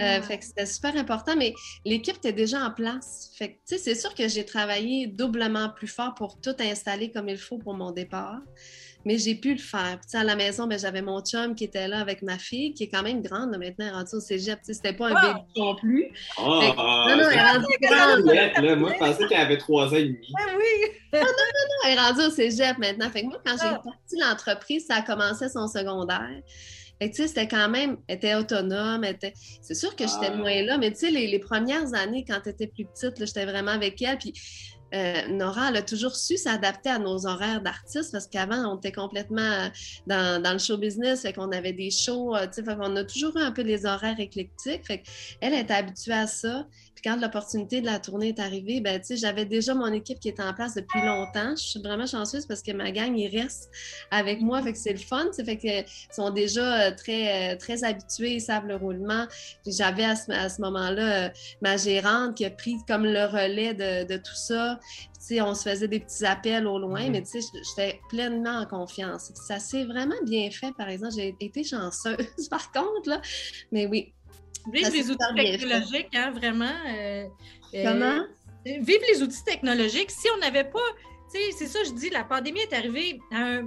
Euh, 0.00 0.20
fait 0.22 0.38
que 0.38 0.44
c'était 0.44 0.66
super 0.66 0.96
important. 0.96 1.36
Mais 1.36 1.54
l'équipe 1.84 2.16
était 2.16 2.32
déjà 2.32 2.64
en 2.64 2.70
place. 2.70 3.30
Fait 3.34 3.54
que, 3.54 3.76
c'est 3.76 3.94
sûr 3.94 4.14
que 4.14 4.28
j'ai 4.28 4.44
travaillé 4.44 5.06
doublement 5.06 5.68
plus 5.70 5.88
fort 5.88 6.14
pour 6.14 6.40
tout 6.40 6.56
installer 6.60 7.10
comme 7.10 7.28
il 7.28 7.38
faut 7.38 7.58
pour 7.58 7.74
mon 7.74 7.90
départ 7.90 8.40
mais 9.06 9.18
j'ai 9.18 9.36
pu 9.36 9.52
le 9.52 9.60
faire. 9.60 10.00
Puis, 10.00 10.18
à 10.18 10.24
la 10.24 10.34
maison, 10.34 10.66
ben, 10.66 10.80
j'avais 10.80 11.00
mon 11.00 11.20
chum 11.20 11.54
qui 11.54 11.62
était 11.62 11.86
là 11.86 12.00
avec 12.00 12.22
ma 12.22 12.38
fille, 12.38 12.74
qui 12.74 12.82
est 12.82 12.88
quand 12.88 13.04
même 13.04 13.22
grande, 13.22 13.56
maintenant, 13.56 13.92
rendue 13.92 14.16
au 14.16 14.20
cégep. 14.20 14.58
C'était 14.64 14.92
pas 14.92 15.06
un 15.06 15.14
bébé 15.14 15.40
non 15.56 15.76
plus. 15.76 16.08
Oh, 16.36 16.42
non, 16.42 17.16
non, 17.16 17.30
elle 17.30 17.38
est 17.38 17.52
rendue 17.52 17.66
grande. 17.80 18.78
Moi, 18.80 18.92
je 18.94 18.98
pensais 18.98 19.26
qu'elle 19.28 19.40
avait 19.40 19.58
trois 19.58 19.86
ans 19.90 19.96
et 19.96 20.06
demi. 20.06 20.26
Ah 20.36 20.50
oui! 20.58 20.90
non, 21.12 21.20
non, 21.20 21.24
non, 21.24 21.28
non, 21.28 21.88
elle 21.88 21.96
est 21.96 22.00
rendue 22.00 22.26
au 22.26 22.30
cégep 22.30 22.78
maintenant. 22.78 23.08
Fait 23.10 23.22
que 23.22 23.26
moi, 23.26 23.40
quand 23.46 23.54
j'ai 23.56 23.68
ah. 23.68 23.80
parti 23.84 24.16
l'entreprise, 24.20 24.86
ça 24.86 24.96
a 24.96 25.02
commencé 25.02 25.48
son 25.50 25.68
secondaire. 25.68 26.42
Fait 27.00 27.10
tu 27.10 27.16
sais, 27.16 27.28
c'était 27.28 27.46
quand 27.46 27.68
même, 27.68 27.98
elle 28.08 28.16
était 28.16 28.34
autonome, 28.34 29.04
était... 29.04 29.34
c'est 29.62 29.74
sûr 29.74 29.94
que 29.94 30.04
j'étais 30.04 30.32
ah. 30.32 30.36
moins 30.36 30.62
là, 30.62 30.78
mais 30.78 30.90
tu 30.90 30.98
sais, 30.98 31.10
les, 31.12 31.28
les, 31.28 31.38
premières 31.38 31.94
années, 31.94 32.24
quand 32.26 32.40
tu 32.42 32.48
étais 32.48 32.66
plus 32.66 32.86
petite, 32.86 33.24
j'étais 33.24 33.44
vraiment 33.44 33.72
avec 33.72 34.02
elle, 34.02 34.18
puis 34.18 34.32
euh, 34.94 35.28
Nora, 35.28 35.70
elle 35.70 35.76
a 35.76 35.82
toujours 35.82 36.14
su 36.14 36.36
s'adapter 36.36 36.90
à 36.90 36.98
nos 36.98 37.26
horaires 37.26 37.60
d'artistes 37.60 38.12
parce 38.12 38.26
qu'avant, 38.26 38.72
on 38.72 38.76
était 38.76 38.92
complètement 38.92 39.68
dans, 40.06 40.52
le 40.52 40.58
show 40.58 40.76
business, 40.76 41.22
fait 41.22 41.32
qu'on 41.32 41.50
avait 41.52 41.72
des 41.72 41.90
shows, 41.90 42.36
euh, 42.36 42.46
on 42.80 42.96
a 42.96 43.04
toujours 43.04 43.36
eu 43.36 43.40
un 43.40 43.52
peu 43.52 43.62
les 43.62 43.84
horaires 43.86 44.20
éclectiques. 44.20 44.82
Elle 45.40 45.54
était 45.54 45.74
habituée 45.74 46.12
à 46.12 46.26
ça. 46.26 46.66
Puis 46.96 47.02
quand 47.04 47.16
l'opportunité 47.20 47.80
de 47.80 47.86
la 47.86 48.00
tournée 48.00 48.30
est 48.30 48.40
arrivée, 48.40 48.80
ben, 48.80 48.98
tu 48.98 49.06
sais, 49.06 49.16
j'avais 49.16 49.44
déjà 49.44 49.74
mon 49.74 49.92
équipe 49.92 50.18
qui 50.18 50.28
était 50.28 50.42
en 50.42 50.52
place 50.52 50.74
depuis 50.74 51.00
longtemps. 51.00 51.50
Je 51.50 51.62
suis 51.62 51.80
vraiment 51.80 52.06
chanceuse 52.06 52.46
parce 52.46 52.62
que 52.62 52.72
ma 52.72 52.90
gang, 52.90 53.16
ils 53.16 53.28
restent 53.28 53.70
avec 54.10 54.40
moi. 54.40 54.62
Fait 54.62 54.72
que 54.72 54.78
c'est 54.78 54.92
le 54.92 54.98
fun. 54.98 55.26
Fait 55.32 55.56
qu'ils 55.56 55.84
sont 56.10 56.30
déjà 56.30 56.90
très, 56.92 57.56
très 57.58 57.84
habitués, 57.84 58.34
ils 58.34 58.40
savent 58.40 58.66
le 58.66 58.76
roulement. 58.76 59.26
Puis 59.62 59.74
j'avais 59.76 60.04
à 60.04 60.16
ce, 60.16 60.60
moment-là 60.60 61.32
ma 61.60 61.76
gérante 61.76 62.34
qui 62.34 62.44
a 62.44 62.50
pris 62.50 62.76
comme 62.88 63.04
le 63.04 63.26
relais 63.26 63.74
de, 63.74 64.08
de 64.08 64.16
tout 64.16 64.34
ça 64.34 64.80
on 65.40 65.54
se 65.54 65.68
faisait 65.68 65.88
des 65.88 66.00
petits 66.00 66.24
appels 66.24 66.66
au 66.66 66.78
loin, 66.78 67.08
mais 67.10 67.20
mhm. 67.20 67.42
j'étais 67.52 68.00
pleinement 68.08 68.60
en 68.60 68.66
confiance. 68.66 69.32
Ça 69.34 69.58
s'est 69.58 69.84
vraiment 69.84 70.14
bien 70.24 70.50
fait, 70.50 70.72
par 70.76 70.88
exemple. 70.88 71.14
J'ai 71.16 71.34
été 71.40 71.64
chanceuse, 71.64 72.16
par 72.50 72.70
contre, 72.72 73.08
là. 73.08 73.20
Mais 73.72 73.86
oui. 73.86 74.12
Vive 74.72 74.92
les 74.92 75.10
outils 75.10 75.34
technologiques, 75.34 76.14
hein, 76.14 76.30
vraiment. 76.32 76.74
Euh, 76.88 77.26
euh, 77.74 77.84
Comment? 77.84 78.22
vive 78.64 79.00
les 79.12 79.22
outils 79.22 79.44
technologiques. 79.44 80.10
Si 80.10 80.26
on 80.34 80.38
n'avait 80.38 80.64
pas, 80.64 80.78
tu 81.32 81.38
sais, 81.38 81.52
c'est 81.56 81.66
ça, 81.66 81.78
je 81.84 81.92
dis, 81.92 82.10
la 82.10 82.24
pandémie 82.24 82.60
est 82.60 82.72
arrivée 82.72 83.20
à 83.32 83.60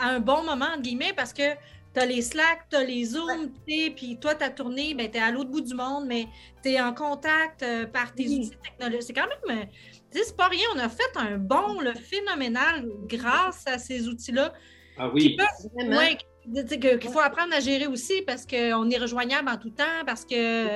un, 0.00 0.20
bon 0.20 0.44
moment, 0.44 0.66
entre 0.66 0.82
guillemets, 0.82 1.12
parce 1.16 1.32
que 1.32 1.54
tu 1.92 2.00
as 2.00 2.06
les 2.06 2.22
Slack, 2.22 2.68
tu 2.70 2.76
as 2.76 2.84
les 2.84 3.04
Zoom, 3.06 3.50
puis 3.66 4.18
toi, 4.20 4.36
ta 4.36 4.50
tournée, 4.50 4.94
ben, 4.94 5.10
tu 5.10 5.18
es 5.18 5.20
à 5.20 5.32
l'autre 5.32 5.50
bout 5.50 5.60
du 5.60 5.74
monde, 5.74 6.06
mais 6.06 6.28
tu 6.62 6.70
es 6.70 6.80
en 6.80 6.94
contact 6.94 7.64
euh, 7.64 7.86
par 7.86 8.14
tes 8.14 8.28
outils 8.28 8.52
technologiques. 8.62 9.02
C'est 9.02 9.12
quand 9.12 9.26
même 9.48 9.66
c'est 10.12 10.36
pas 10.36 10.48
rien, 10.48 10.66
on 10.74 10.78
a 10.78 10.88
fait 10.88 11.16
un 11.16 11.38
bon, 11.38 11.80
le 11.80 11.94
phénoménal 11.94 12.84
grâce 13.06 13.64
à 13.66 13.78
ces 13.78 14.08
outils-là. 14.08 14.52
Ah 14.96 15.08
oui. 15.12 15.36
Qu'il 16.52 17.10
faut 17.10 17.20
apprendre 17.20 17.54
à 17.54 17.60
gérer 17.60 17.86
aussi 17.86 18.22
parce 18.22 18.46
qu'on 18.46 18.90
est 18.90 18.98
rejoignable 18.98 19.48
en 19.48 19.56
tout 19.56 19.70
temps, 19.70 20.04
parce 20.06 20.24
que 20.24 20.66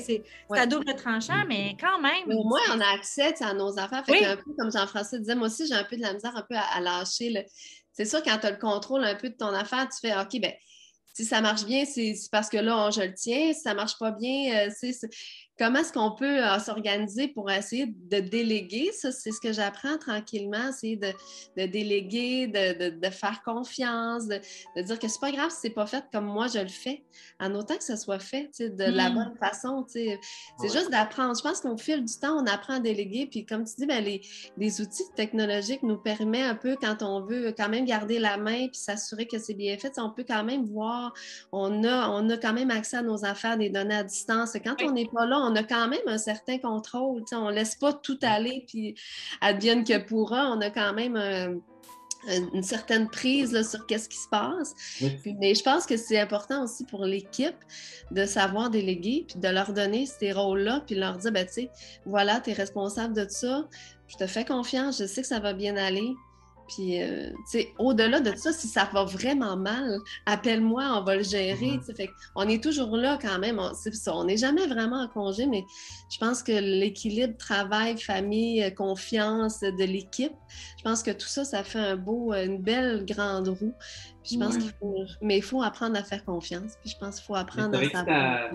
c'est 0.00 0.22
à 0.50 0.66
double 0.66 0.94
tranchant, 0.94 1.44
mais 1.48 1.76
quand 1.80 2.00
même. 2.00 2.36
au 2.36 2.44
moins, 2.44 2.60
on 2.74 2.80
a 2.80 2.94
accès 2.94 3.34
à 3.42 3.54
nos 3.54 3.78
affaires. 3.78 4.04
Fait 4.04 4.24
un 4.24 4.36
peu 4.36 4.52
comme 4.58 4.70
Jean-François 4.72 5.18
disait, 5.18 5.34
moi 5.34 5.48
aussi, 5.48 5.66
j'ai 5.66 5.74
un 5.74 5.84
peu 5.84 5.96
de 5.96 6.02
la 6.02 6.14
misère 6.14 6.36
un 6.36 6.42
peu 6.42 6.56
à, 6.56 6.80
lâcher. 6.80 7.46
C'est 7.92 8.04
sûr, 8.04 8.22
quand 8.22 8.38
tu 8.38 8.46
as 8.46 8.50
le 8.50 8.58
contrôle 8.58 9.04
un 9.04 9.14
peu 9.14 9.28
de 9.28 9.34
ton 9.34 9.48
affaire, 9.48 9.88
tu 9.88 9.98
fais 10.00 10.16
OK, 10.16 10.40
ben 10.40 10.52
si 11.14 11.24
ça 11.24 11.40
marche 11.40 11.64
bien, 11.64 11.84
c'est 11.84 12.14
parce 12.30 12.48
que 12.48 12.58
là, 12.58 12.90
je 12.90 13.00
le 13.00 13.12
tiens. 13.12 13.52
Si 13.52 13.60
ça 13.60 13.74
marche 13.74 13.98
pas 13.98 14.12
bien, 14.12 14.68
euh, 14.68 14.70
c'est 14.72 14.92
comment 15.58 15.80
est-ce 15.80 15.92
qu'on 15.92 16.12
peut 16.12 16.44
euh, 16.44 16.58
s'organiser 16.60 17.28
pour 17.28 17.50
essayer 17.50 17.86
de 17.86 18.20
déléguer? 18.20 18.90
Ça, 18.92 19.10
c'est 19.10 19.32
ce 19.32 19.40
que 19.40 19.52
j'apprends 19.52 19.98
tranquillement, 19.98 20.70
c'est 20.72 20.96
de, 20.96 21.66
déléguer, 21.66 22.46
de, 22.46 23.10
faire 23.10 23.42
confiance, 23.42 24.26
de, 24.28 24.40
dire 24.82 24.98
que 24.98 25.08
c'est 25.08 25.20
pas 25.20 25.32
grave 25.32 25.50
si 25.50 25.56
c'est 25.62 25.70
pas 25.70 25.86
fait 25.86 26.04
comme 26.12 26.26
moi 26.26 26.46
je 26.46 26.60
le 26.60 26.68
fais, 26.68 27.02
en 27.40 27.54
autant 27.54 27.76
que 27.76 27.84
ce 27.84 27.96
soit 27.96 28.20
fait 28.20 28.50
de 28.60 28.84
la 28.84 29.10
hmm. 29.10 29.14
bonne 29.14 29.34
façon. 29.38 29.84
C'est 29.88 30.18
juste 30.62 30.90
d'apprendre. 30.90 31.36
Je 31.36 31.42
pense 31.42 31.60
qu'au 31.60 31.76
fil 31.76 32.04
du 32.04 32.14
temps, 32.14 32.36
on 32.36 32.46
apprend 32.46 32.74
à 32.74 32.80
déléguer. 32.80 33.26
Puis 33.26 33.44
comme 33.44 33.64
tu 33.64 33.74
dis, 33.78 33.86
ben, 33.86 34.04
les, 34.04 34.80
outils 34.80 35.04
technologiques 35.16 35.82
nous 35.82 35.96
permettent 35.96 36.50
un 36.50 36.54
peu, 36.54 36.76
quand 36.80 37.02
on 37.02 37.22
veut 37.22 37.52
quand 37.56 37.68
même 37.68 37.84
garder 37.84 38.18
la 38.18 38.36
main 38.36 38.68
puis 38.68 38.78
s'assurer 38.78 39.26
que 39.26 39.38
c'est 39.38 39.54
bien 39.54 39.76
fait, 39.76 39.98
on 39.98 40.10
peut 40.10 40.24
quand 40.26 40.44
même 40.44 40.64
voir, 40.66 41.12
on 41.50 41.82
a, 41.84 42.08
on 42.10 42.28
a 42.30 42.36
quand 42.36 42.52
même 42.52 42.70
accès 42.70 42.98
à 42.98 43.02
nos 43.02 43.24
affaires, 43.24 43.56
des 43.56 43.70
données 43.70 43.96
à 43.96 44.04
distance. 44.04 44.52
Quand 44.64 44.76
on 44.82 44.92
n'est 44.92 45.08
pas 45.08 45.26
là, 45.26 45.38
on 45.47 45.47
a 45.54 45.62
quand 45.62 45.88
même 45.88 46.06
un 46.06 46.18
certain 46.18 46.58
contrôle. 46.58 47.24
On 47.32 47.50
ne 47.50 47.54
laisse 47.54 47.74
pas 47.74 47.92
tout 47.92 48.18
aller, 48.22 48.64
puis 48.66 48.94
advienne 49.40 49.84
que 49.84 49.98
pourra. 49.98 50.50
On 50.50 50.60
a 50.60 50.70
quand 50.70 50.94
même 50.94 51.16
une 52.26 52.62
certaine 52.62 53.08
prise 53.08 53.68
sur 53.68 53.86
qu'est-ce 53.86 54.08
qui 54.08 54.18
se 54.18 54.28
passe. 54.28 54.74
mais 55.40 55.54
je 55.54 55.62
pense 55.62 55.86
que 55.86 55.96
c'est 55.96 56.18
important 56.18 56.64
aussi 56.64 56.84
pour 56.84 57.04
l'équipe 57.04 57.56
de 58.10 58.24
savoir 58.24 58.70
déléguer, 58.70 59.24
puis 59.28 59.38
de 59.38 59.48
leur 59.48 59.72
donner 59.72 60.06
ces 60.06 60.32
rôles-là, 60.32 60.82
puis 60.86 60.96
leur 60.96 61.16
dire, 61.16 61.32
ben, 61.32 61.46
tu 61.46 61.52
sais, 61.52 61.70
voilà, 62.06 62.40
tu 62.40 62.50
es 62.50 62.52
responsable 62.52 63.14
de 63.14 63.26
ça, 63.28 63.68
je 64.08 64.16
te 64.16 64.26
fais 64.26 64.44
confiance, 64.44 64.98
je 64.98 65.06
sais 65.06 65.22
que 65.22 65.28
ça 65.28 65.40
va 65.40 65.52
bien 65.52 65.76
aller. 65.76 66.14
Puis, 66.68 67.02
euh, 67.02 67.30
tu 67.30 67.36
sais, 67.46 67.74
au-delà 67.78 68.20
de 68.20 68.36
ça, 68.36 68.52
si 68.52 68.68
ça 68.68 68.88
va 68.92 69.04
vraiment 69.04 69.56
mal, 69.56 69.98
appelle-moi, 70.26 70.84
on 70.98 71.02
va 71.02 71.16
le 71.16 71.22
gérer. 71.22 71.78
Mm-hmm. 71.78 71.96
Fait 71.96 72.10
on 72.34 72.48
est 72.48 72.62
toujours 72.62 72.96
là 72.96 73.18
quand 73.20 73.38
même. 73.38 73.58
On 73.58 74.24
n'est 74.24 74.36
jamais 74.36 74.66
vraiment 74.66 75.02
en 75.02 75.08
congé, 75.08 75.46
mais 75.46 75.64
je 76.10 76.18
pense 76.18 76.42
que 76.42 76.52
l'équilibre 76.52 77.36
travail, 77.38 77.98
famille, 77.98 78.62
euh, 78.62 78.70
confiance 78.70 79.60
de 79.60 79.84
l'équipe, 79.84 80.32
je 80.78 80.82
pense 80.84 81.02
que 81.02 81.10
tout 81.10 81.26
ça, 81.26 81.44
ça 81.44 81.64
fait 81.64 81.78
un 81.78 81.96
beau, 81.96 82.32
euh, 82.32 82.44
une 82.44 82.58
belle 82.58 83.04
grande 83.06 83.48
roue. 83.48 83.74
Puis 84.22 84.34
je 84.34 84.38
pense 84.38 84.58
qu'il 84.58 84.72
faut, 84.78 85.04
mais 85.22 85.38
il 85.38 85.42
faut 85.42 85.62
apprendre 85.62 85.98
à 85.98 86.02
faire 86.02 86.24
confiance. 86.24 86.74
Puis 86.82 86.90
je 86.90 86.98
pense 86.98 87.16
qu'il 87.16 87.24
faut 87.24 87.34
apprendre 87.34 87.78
à 87.78 87.88
savoir. 87.88 88.50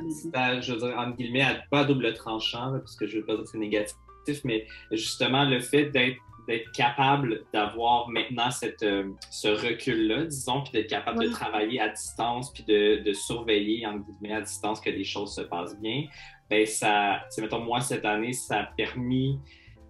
Je 0.61 0.71
veux 0.71 0.77
dire, 0.77 0.95
entre 0.97 1.17
guillemets, 1.17 1.61
pas 1.71 1.83
double 1.83 2.13
tranchant, 2.13 2.71
parce 2.71 2.95
que 2.95 3.07
je 3.07 3.17
veux 3.17 3.25
pas 3.25 3.33
dire 3.33 3.43
que 3.43 3.49
c'est 3.49 3.57
négatif, 3.57 3.95
mais 4.43 4.67
justement, 4.91 5.45
le 5.45 5.59
fait 5.59 5.85
d'être 5.89 6.17
d'être 6.47 6.71
capable 6.71 7.45
d'avoir 7.53 8.09
maintenant 8.09 8.51
cette, 8.51 8.83
euh, 8.83 9.11
ce 9.29 9.47
recul-là, 9.47 10.25
disons, 10.25 10.61
puis 10.61 10.71
d'être 10.73 10.89
capable 10.89 11.23
de 11.23 11.29
travailler 11.29 11.79
à 11.79 11.89
distance, 11.89 12.51
puis 12.51 12.63
de, 12.63 13.01
de, 13.03 13.13
surveiller, 13.13 13.85
en 13.85 13.97
guillemets, 13.97 14.35
à 14.35 14.41
distance 14.41 14.81
que 14.81 14.89
les 14.89 15.03
choses 15.03 15.35
se 15.35 15.41
passent 15.41 15.79
bien, 15.79 16.05
ben 16.49 16.65
ça, 16.65 17.23
mettons, 17.37 17.61
moi, 17.61 17.81
cette 17.81 18.05
année, 18.05 18.33
ça 18.33 18.59
a 18.59 18.63
permis, 18.63 19.39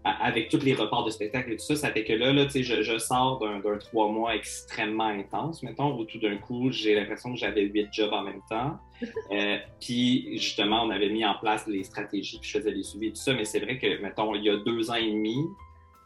avec 0.03 0.49
tous 0.49 0.59
les 0.59 0.73
reports 0.73 1.05
de 1.05 1.09
spectacle 1.09 1.53
et 1.53 1.55
tout 1.55 1.63
ça, 1.63 1.75
ça 1.75 1.91
fait 1.91 2.03
que 2.03 2.13
là, 2.13 2.33
là 2.33 2.45
je, 2.53 2.61
je 2.61 2.97
sors 2.97 3.39
d'un 3.39 3.77
trois 3.77 4.09
mois 4.09 4.35
extrêmement 4.35 5.07
intense, 5.07 5.63
mettons, 5.63 5.97
où 5.97 6.03
tout 6.03 6.19
d'un 6.19 6.35
coup, 6.37 6.71
j'ai 6.71 6.93
l'impression 6.93 7.31
que 7.31 7.39
j'avais 7.39 7.63
huit 7.63 7.87
jobs 7.91 8.13
en 8.13 8.23
même 8.23 8.41
temps. 8.49 8.77
Euh, 9.31 9.57
puis, 9.81 10.37
justement, 10.37 10.83
on 10.83 10.89
avait 10.89 11.09
mis 11.09 11.25
en 11.25 11.33
place 11.33 11.67
les 11.67 11.83
stratégies, 11.83 12.39
puis 12.39 12.49
je 12.49 12.57
faisais 12.59 12.71
les 12.71 12.83
suivis 12.83 13.07
et 13.07 13.09
tout 13.09 13.17
ça, 13.17 13.33
mais 13.33 13.43
c'est 13.43 13.59
vrai 13.59 13.77
que, 13.77 14.01
mettons, 14.01 14.33
il 14.33 14.43
y 14.43 14.49
a 14.49 14.55
deux 14.55 14.89
ans 14.91 14.95
et 14.95 15.11
demi, 15.11 15.35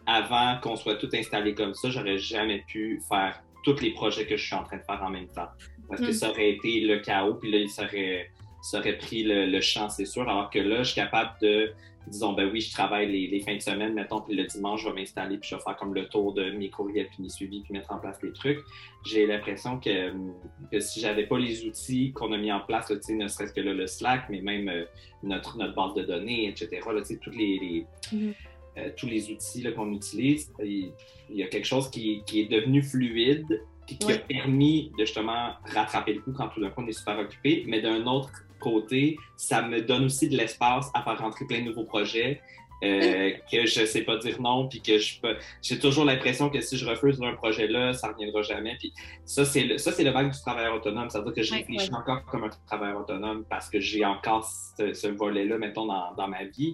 avant 0.08 0.58
qu'on 0.62 0.78
soit 0.78 0.95
tout 0.95 1.10
installé 1.14 1.53
comme 1.53 1.74
ça, 1.74 1.89
j'aurais 1.89 2.18
jamais 2.18 2.64
pu 2.68 3.01
faire 3.10 3.43
tous 3.64 3.80
les 3.82 3.91
projets 3.91 4.26
que 4.26 4.38
je 4.38 4.45
suis 4.45 4.55
en 4.55 4.64
train 4.64 4.78
de 4.78 4.84
faire 4.84 5.03
en 5.03 5.10
même 5.10 5.28
temps. 5.28 5.49
Parce 5.89 6.01
que 6.01 6.08
mm. 6.08 6.14
ça 6.14 6.30
aurait 6.30 6.51
été 6.51 6.80
le 6.80 6.99
chaos, 6.99 7.36
puis 7.36 7.51
là, 7.51 7.58
il 7.58 7.70
serait, 7.70 8.32
ça 8.62 8.80
aurait 8.80 8.97
pris 8.97 9.24
le, 9.24 9.60
champ, 9.62 9.89
c'est 9.89 10.05
sûr. 10.05 10.24
Alors 10.24 10.49
que 10.49 10.60
là, 10.60 10.84
je 10.84 10.91
suis 10.91 10.95
capable 10.95 11.32
de, 11.41 11.74
disons, 12.08 12.32
ben 12.32 12.49
oui, 12.49 12.62
je 12.62 12.72
travaille 12.72 13.12
les, 13.12 13.39
fins 13.41 13.55
de 13.55 13.62
semaine, 13.62 13.93
mettons, 13.93 14.22
puis 14.22 14.36
le 14.36 14.45
dimanche, 14.45 14.84
je 14.84 14.89
vais 14.89 14.95
m'installer, 14.95 15.38
puis 15.38 15.49
je 15.49 15.55
vais 15.55 15.62
faire 15.62 15.76
comme 15.76 15.93
le 15.93 16.08
tour 16.08 16.34
de 16.34 16.51
mes 16.51 16.70
courriels, 16.70 17.08
puis 17.08 17.24
mes 17.24 17.30
suivis, 17.30 17.62
puis 17.62 17.74
mettre 17.74 17.91
en 17.91 17.99
place 17.99 18.22
les 18.24 18.32
trucs. 18.32 18.60
J'ai 19.05 19.28
l'impression 19.28 19.78
que, 19.78 20.14
que 20.72 20.80
si 20.80 21.01
j'avais 21.01 21.26
pas 21.26 21.38
les 21.38 21.66
outils 21.66 22.14
qu'on 22.14 22.32
a 22.32 22.38
mis 22.38 22.51
en 22.53 22.62
place, 22.62 22.89
ne 22.89 23.28
serait-ce 23.28 23.53
que 23.53 23.62
là, 23.62 23.74
le 23.74 23.88
Slack, 23.88 24.30
mais 24.30 24.39
même 24.39 24.70
euh, 24.70 24.86
notre, 25.24 25.58
notre 25.58 25.76
base 25.76 25.93
de 25.95 26.03
données, 26.03 26.47
etc., 26.47 26.70
là, 26.93 27.01
toutes 27.01 27.36
les, 27.36 27.60
les 27.60 27.86
mm-hmm. 28.14 28.34
Euh, 28.78 28.89
tous 28.95 29.07
les 29.07 29.32
outils 29.32 29.63
qu'on 29.73 29.91
utilise, 29.91 30.51
il, 30.63 30.91
y 31.32 31.41
a 31.41 31.47
quelque 31.47 31.65
chose 31.65 31.89
qui, 31.89 32.23
est 32.34 32.51
devenu 32.51 32.84
fluide 32.84 33.63
puis 33.88 33.97
qui 33.97 34.11
a 34.11 34.17
permis 34.17 34.91
de 34.97 35.05
justement 35.05 35.53
rattraper 35.65 36.13
le 36.13 36.21
coup 36.21 36.34
quand 36.34 36.49
tout 36.49 36.59
d'un 36.59 36.69
coup 36.69 36.82
on 36.82 36.88
est 36.88 36.91
super 36.91 37.17
occupé. 37.17 37.63
Mais 37.67 37.82
d'un 37.82 38.05
autre 38.05 38.30
côté, 38.59 39.17
ça 39.36 39.61
me 39.61 39.82
donne 39.82 40.05
aussi 40.05 40.30
de 40.30 40.38
l'espace 40.38 40.91
à 40.93 41.01
faire 41.01 41.17
rentrer 41.17 41.45
plein 41.45 41.61
de 41.61 41.65
nouveaux 41.65 41.86
projets 41.86 42.41
euh, 42.84 43.32
que 43.51 43.65
je 43.65 43.86
sais 43.86 44.03
pas 44.03 44.17
dire 44.17 44.39
non, 44.39 44.67
puis 44.67 44.82
que 44.82 44.99
je 44.99 45.19
peux. 45.19 45.36
J'ai 45.61 45.80
toujours 45.80 46.05
l'impression 46.05 46.49
que 46.49 46.61
si 46.61 46.78
je 46.78 46.86
refuse 46.86 47.19
un 47.21 47.34
projet-là, 47.34 47.93
ça 47.93 48.09
reviendra 48.09 48.43
jamais. 48.43 48.75
Puis 48.78 48.93
ça, 49.25 49.45
c'est 49.45 49.63
le, 49.63 49.78
ça, 49.78 49.91
c'est 49.91 50.03
le 50.03 50.11
vague 50.11 50.32
du 50.32 50.39
travailleur 50.39 50.75
autonome. 50.75 51.09
C'est-à-dire 51.09 51.34
que 51.34 51.41
je 51.41 51.53
réfléchis 51.53 51.93
encore 51.93 52.23
comme 52.25 52.43
un 52.43 52.49
travailleur 52.67 53.01
autonome 53.01 53.45
parce 53.49 53.69
que 53.69 53.80
j'ai 53.80 54.05
encore 54.05 54.45
ce, 54.45 55.07
volet-là, 55.07 55.57
mettons, 55.57 55.88
dans, 55.88 56.13
dans, 56.15 56.28
ma 56.28 56.43
vie. 56.43 56.73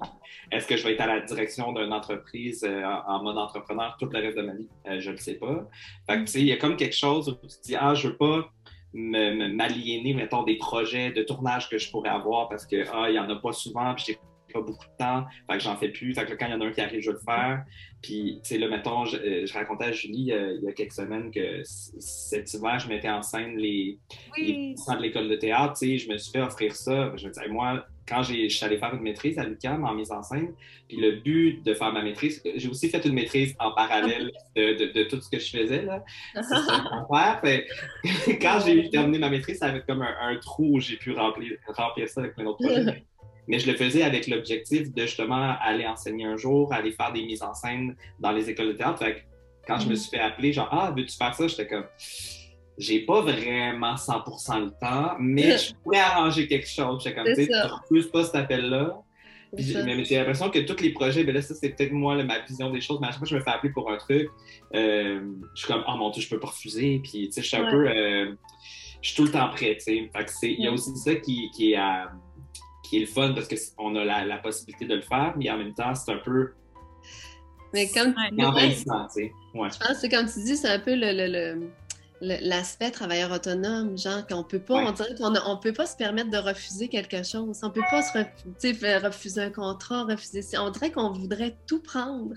Est-ce 0.52 0.68
que 0.68 0.76
je 0.76 0.84
vais 0.84 0.94
être 0.94 1.02
à 1.02 1.08
la 1.08 1.22
direction 1.22 1.72
d'une 1.72 1.94
entreprise 1.94 2.66
euh, 2.68 2.84
en, 3.08 3.24
mode 3.24 3.38
entrepreneur 3.38 3.96
tout 3.98 4.10
le 4.12 4.20
reste 4.20 4.38
de 4.38 4.44
ma 4.44 4.56
vie? 4.56 4.68
Euh, 4.88 5.00
je 5.00 5.12
ne 5.12 5.18
sais 5.18 5.36
pas. 5.36 5.70
Fait 6.10 6.18
que, 6.18 6.22
tu 6.22 6.28
sais, 6.28 6.40
il 6.42 6.48
y 6.48 6.52
a 6.52 6.58
comme 6.58 6.76
quelque 6.76 6.96
chose 6.96 7.30
où 7.30 7.48
tu 7.48 7.56
te 7.56 7.64
dis, 7.64 7.76
ah, 7.78 7.94
je 7.94 8.10
veux 8.10 8.18
pas 8.18 8.50
m'aliéner, 8.94 10.14
mettons, 10.14 10.44
des 10.44 10.58
projets 10.58 11.12
de 11.12 11.24
tournage 11.24 11.68
que 11.68 11.80
je 11.80 11.90
pourrais 11.90 12.10
avoir 12.10 12.50
parce 12.50 12.66
que, 12.66 12.84
ah, 12.94 13.10
il 13.10 13.16
y 13.16 13.20
en 13.20 13.30
a 13.30 13.36
pas 13.38 13.54
souvent, 13.54 13.94
puis 13.96 14.04
j'ai 14.08 14.20
pas 14.54 14.62
beaucoup 14.62 14.86
de 14.86 14.98
temps, 14.98 15.26
fait 15.50 15.58
que 15.58 15.64
j'en 15.64 15.76
fais 15.76 15.90
plus. 15.90 16.14
Fait 16.14 16.26
que 16.26 16.34
quand 16.34 16.46
il 16.46 16.52
y 16.52 16.54
en 16.54 16.62
a 16.62 16.66
un 16.66 16.72
qui 16.72 16.82
arrive, 16.82 17.02
je 17.02 17.12
vais 17.12 17.18
le 17.18 17.24
faire. 17.24 17.64
Puis, 18.02 18.40
tu 18.44 18.50
sais, 18.50 18.58
là, 18.58 18.68
mettons, 18.68 19.06
je, 19.06 19.18
euh, 19.18 19.46
racontais 19.54 19.86
à 19.86 19.92
Julie 19.92 20.32
euh, 20.32 20.58
il 20.58 20.64
y 20.64 20.68
a 20.68 20.74
quelques 20.74 20.94
semaines 20.94 21.32
que 21.32 21.62
cet 21.64 22.54
hiver, 22.54 22.80
je 22.80 22.90
mettais 22.90 23.10
en 23.10 23.22
scène 23.22 23.56
les, 23.56 23.98
oui. 24.38 24.76
de 24.76 25.02
l'école 25.02 25.30
de 25.30 25.36
théâtre. 25.36 25.74
Tu 25.80 25.88
sais, 25.88 25.98
je 25.98 26.12
me 26.12 26.18
suis 26.18 26.32
fait 26.32 26.42
offrir 26.42 26.76
ça. 26.76 27.14
Je 27.16 27.28
me 27.28 27.32
disais, 27.32 27.48
moi, 27.48 27.86
quand 28.08 28.24
je 28.24 28.50
suis 28.50 28.66
allé 28.66 28.78
faire 28.78 28.94
une 28.94 29.02
maîtrise 29.02 29.40
à 29.40 29.46
l'UQAM 29.46 29.86
en 29.86 29.94
mise 29.94 30.12
en 30.12 30.22
scène, 30.22 30.54
puis 30.88 30.98
le 30.98 31.22
but 31.22 31.64
de 31.64 31.74
faire 31.74 31.94
ma 31.94 32.04
maîtrise, 32.04 32.42
j'ai 32.56 32.68
aussi 32.68 32.90
fait 32.90 33.04
une 33.06 33.14
maîtrise 33.14 33.56
en 33.60 33.72
parallèle 33.72 34.32
de, 34.56 34.92
de, 34.92 35.04
tout 35.04 35.22
ce 35.22 35.30
que 35.30 35.40
je 35.40 35.50
faisais. 35.50 35.84
Là. 35.84 36.04
quand 38.42 38.60
j'ai 38.66 38.90
terminé 38.90 39.20
ma 39.20 39.30
maîtrise, 39.30 39.60
ça 39.60 39.68
avait 39.68 39.82
comme 39.82 40.02
un, 40.02 40.16
un 40.22 40.36
trou 40.38 40.76
où 40.76 40.80
j'ai 40.80 40.98
pu 40.98 41.14
remplir, 41.14 41.58
remplir 41.68 42.10
ça 42.10 42.22
avec 42.22 42.36
plein 42.36 42.44
d'autres 42.44 42.64
projets. 42.64 43.04
Mais 43.48 43.60
je 43.60 43.70
le 43.70 43.78
faisais 43.78 44.04
avec 44.04 44.28
l'objectif 44.28 44.94
de 44.94 45.02
justement 45.02 45.56
aller 45.62 45.86
enseigner 45.86 46.26
un 46.26 46.38
jour, 46.38 46.74
aller 46.74 46.92
faire 46.92 47.12
des 47.12 47.24
mises 47.24 47.44
en 47.44 47.54
scène 47.54 47.96
dans 48.20 48.32
les 48.32 48.50
écoles 48.50 48.68
de 48.68 48.74
théâtre. 48.74 49.00
Fait 49.00 49.16
que 49.16 49.20
quand 49.68 49.80
je 49.80 49.88
me 49.88 49.94
mm. 49.94 49.98
suis 49.98 50.10
fait 50.10 50.20
appeler, 50.20 50.54
genre, 50.54 50.70
ah, 50.72 50.94
veux-tu 50.96 51.16
faire 51.16 51.34
ça? 51.34 51.48
J'étais 51.48 51.68
comme, 51.68 51.86
j'ai 52.78 53.02
pas 53.02 53.22
vraiment 53.22 53.96
100% 53.96 54.66
le 54.66 54.72
temps, 54.80 55.16
mais 55.20 55.58
je 55.58 55.74
pourrais 55.76 56.00
arranger 56.00 56.48
quelque 56.48 56.68
chose. 56.68 57.04
J'étais 57.04 57.16
comme, 57.16 57.26
tu 57.26 57.46
sais, 57.46 57.62
refuses 57.62 58.10
pas 58.10 58.24
cet 58.24 58.36
appel-là. 58.36 58.98
mais 59.54 60.04
j'ai 60.04 60.16
l'impression 60.18 60.50
que 60.50 60.60
tous 60.60 60.82
les 60.82 60.92
projets, 60.92 61.24
ben 61.24 61.36
là, 61.36 61.42
ça, 61.42 61.54
c'est 61.54 61.70
peut-être 61.70 61.92
moi, 61.92 62.22
ma 62.24 62.40
vision 62.40 62.72
des 62.72 62.82
choses, 62.82 63.00
mais 63.00 63.08
à 63.08 63.12
chaque 63.12 63.20
fois 63.20 63.26
que 63.26 63.32
je 63.32 63.36
me 63.36 63.42
fais 63.42 63.52
appeler 63.52 63.72
pour 63.72 63.92
un 63.92 63.98
truc, 63.98 64.28
euh, 64.74 65.22
je 65.54 65.60
suis 65.60 65.72
comme, 65.72 65.84
oh 65.88 65.96
mon 65.96 66.10
Dieu, 66.10 66.24
je 66.24 66.30
peux 66.30 66.40
pas 66.40 66.48
refuser. 66.48 67.00
Puis, 67.04 67.28
tu 67.28 67.34
sais, 67.34 67.42
je 67.42 67.48
suis 67.48 67.58
un 67.58 67.70
peu, 67.70 67.88
euh, 67.88 68.34
je 69.02 69.10
suis 69.10 69.16
tout 69.16 69.26
le 69.26 69.32
temps 69.32 69.50
prêt, 69.50 69.76
tu 69.76 69.84
sais. 69.84 70.10
Fait 70.16 70.26
que 70.26 70.32
c'est, 70.32 70.52
il 70.52 70.62
y 70.62 70.68
a 70.68 70.72
aussi 70.72 70.96
ça 70.96 71.14
qui, 71.16 71.52
qui 71.52 71.74
est 71.74 71.76
à 71.76 72.12
qui 72.94 72.98
est 72.98 73.02
le 73.02 73.08
fun 73.08 73.34
parce 73.34 73.48
qu'on 73.76 73.96
a 73.96 74.24
la, 74.24 74.38
possibilité 74.38 74.86
de 74.86 74.96
le 74.96 75.02
faire, 75.02 75.34
mais 75.36 75.50
en 75.50 75.58
même 75.58 75.74
temps, 75.74 75.96
c'est 75.96 76.12
un 76.12 76.18
peu. 76.18 76.52
Mais 77.74 77.90
comme 77.90 78.14
tu 78.14 78.36
dis, 78.36 79.32
ouais. 79.56 79.70
Je 79.72 79.80
pense 79.80 80.00
que 80.00 80.16
comme 80.16 80.28
tu 80.32 80.44
dis, 80.44 80.56
c'est 80.56 80.70
un 80.70 80.78
peu 80.78 80.94
le, 80.96 81.70
l'aspect 82.22 82.92
travailleur 82.92 83.32
autonome, 83.32 83.98
genre 83.98 84.28
qu'on 84.28 84.44
peut 84.44 84.60
pas, 84.60 84.76
on 84.76 84.92
dirait 84.92 85.16
qu'on 85.16 85.34
on 85.48 85.58
peut 85.58 85.74
pas 85.74 85.88
se 85.88 85.98
permettre 85.98 86.30
de 86.30 86.38
refuser 86.38 86.88
quelque 86.88 87.24
chose, 87.24 87.62
on 87.64 87.72
peut 87.72 87.82
pas 87.90 88.04
se 88.04 88.16
refuser, 88.16 88.98
refuser 88.98 89.42
un 89.42 89.50
contrat, 89.50 90.04
refuser, 90.04 90.42
on 90.60 90.70
dirait 90.70 90.92
qu'on 90.92 91.12
voudrait 91.12 91.58
tout 91.66 91.82
prendre. 91.82 92.36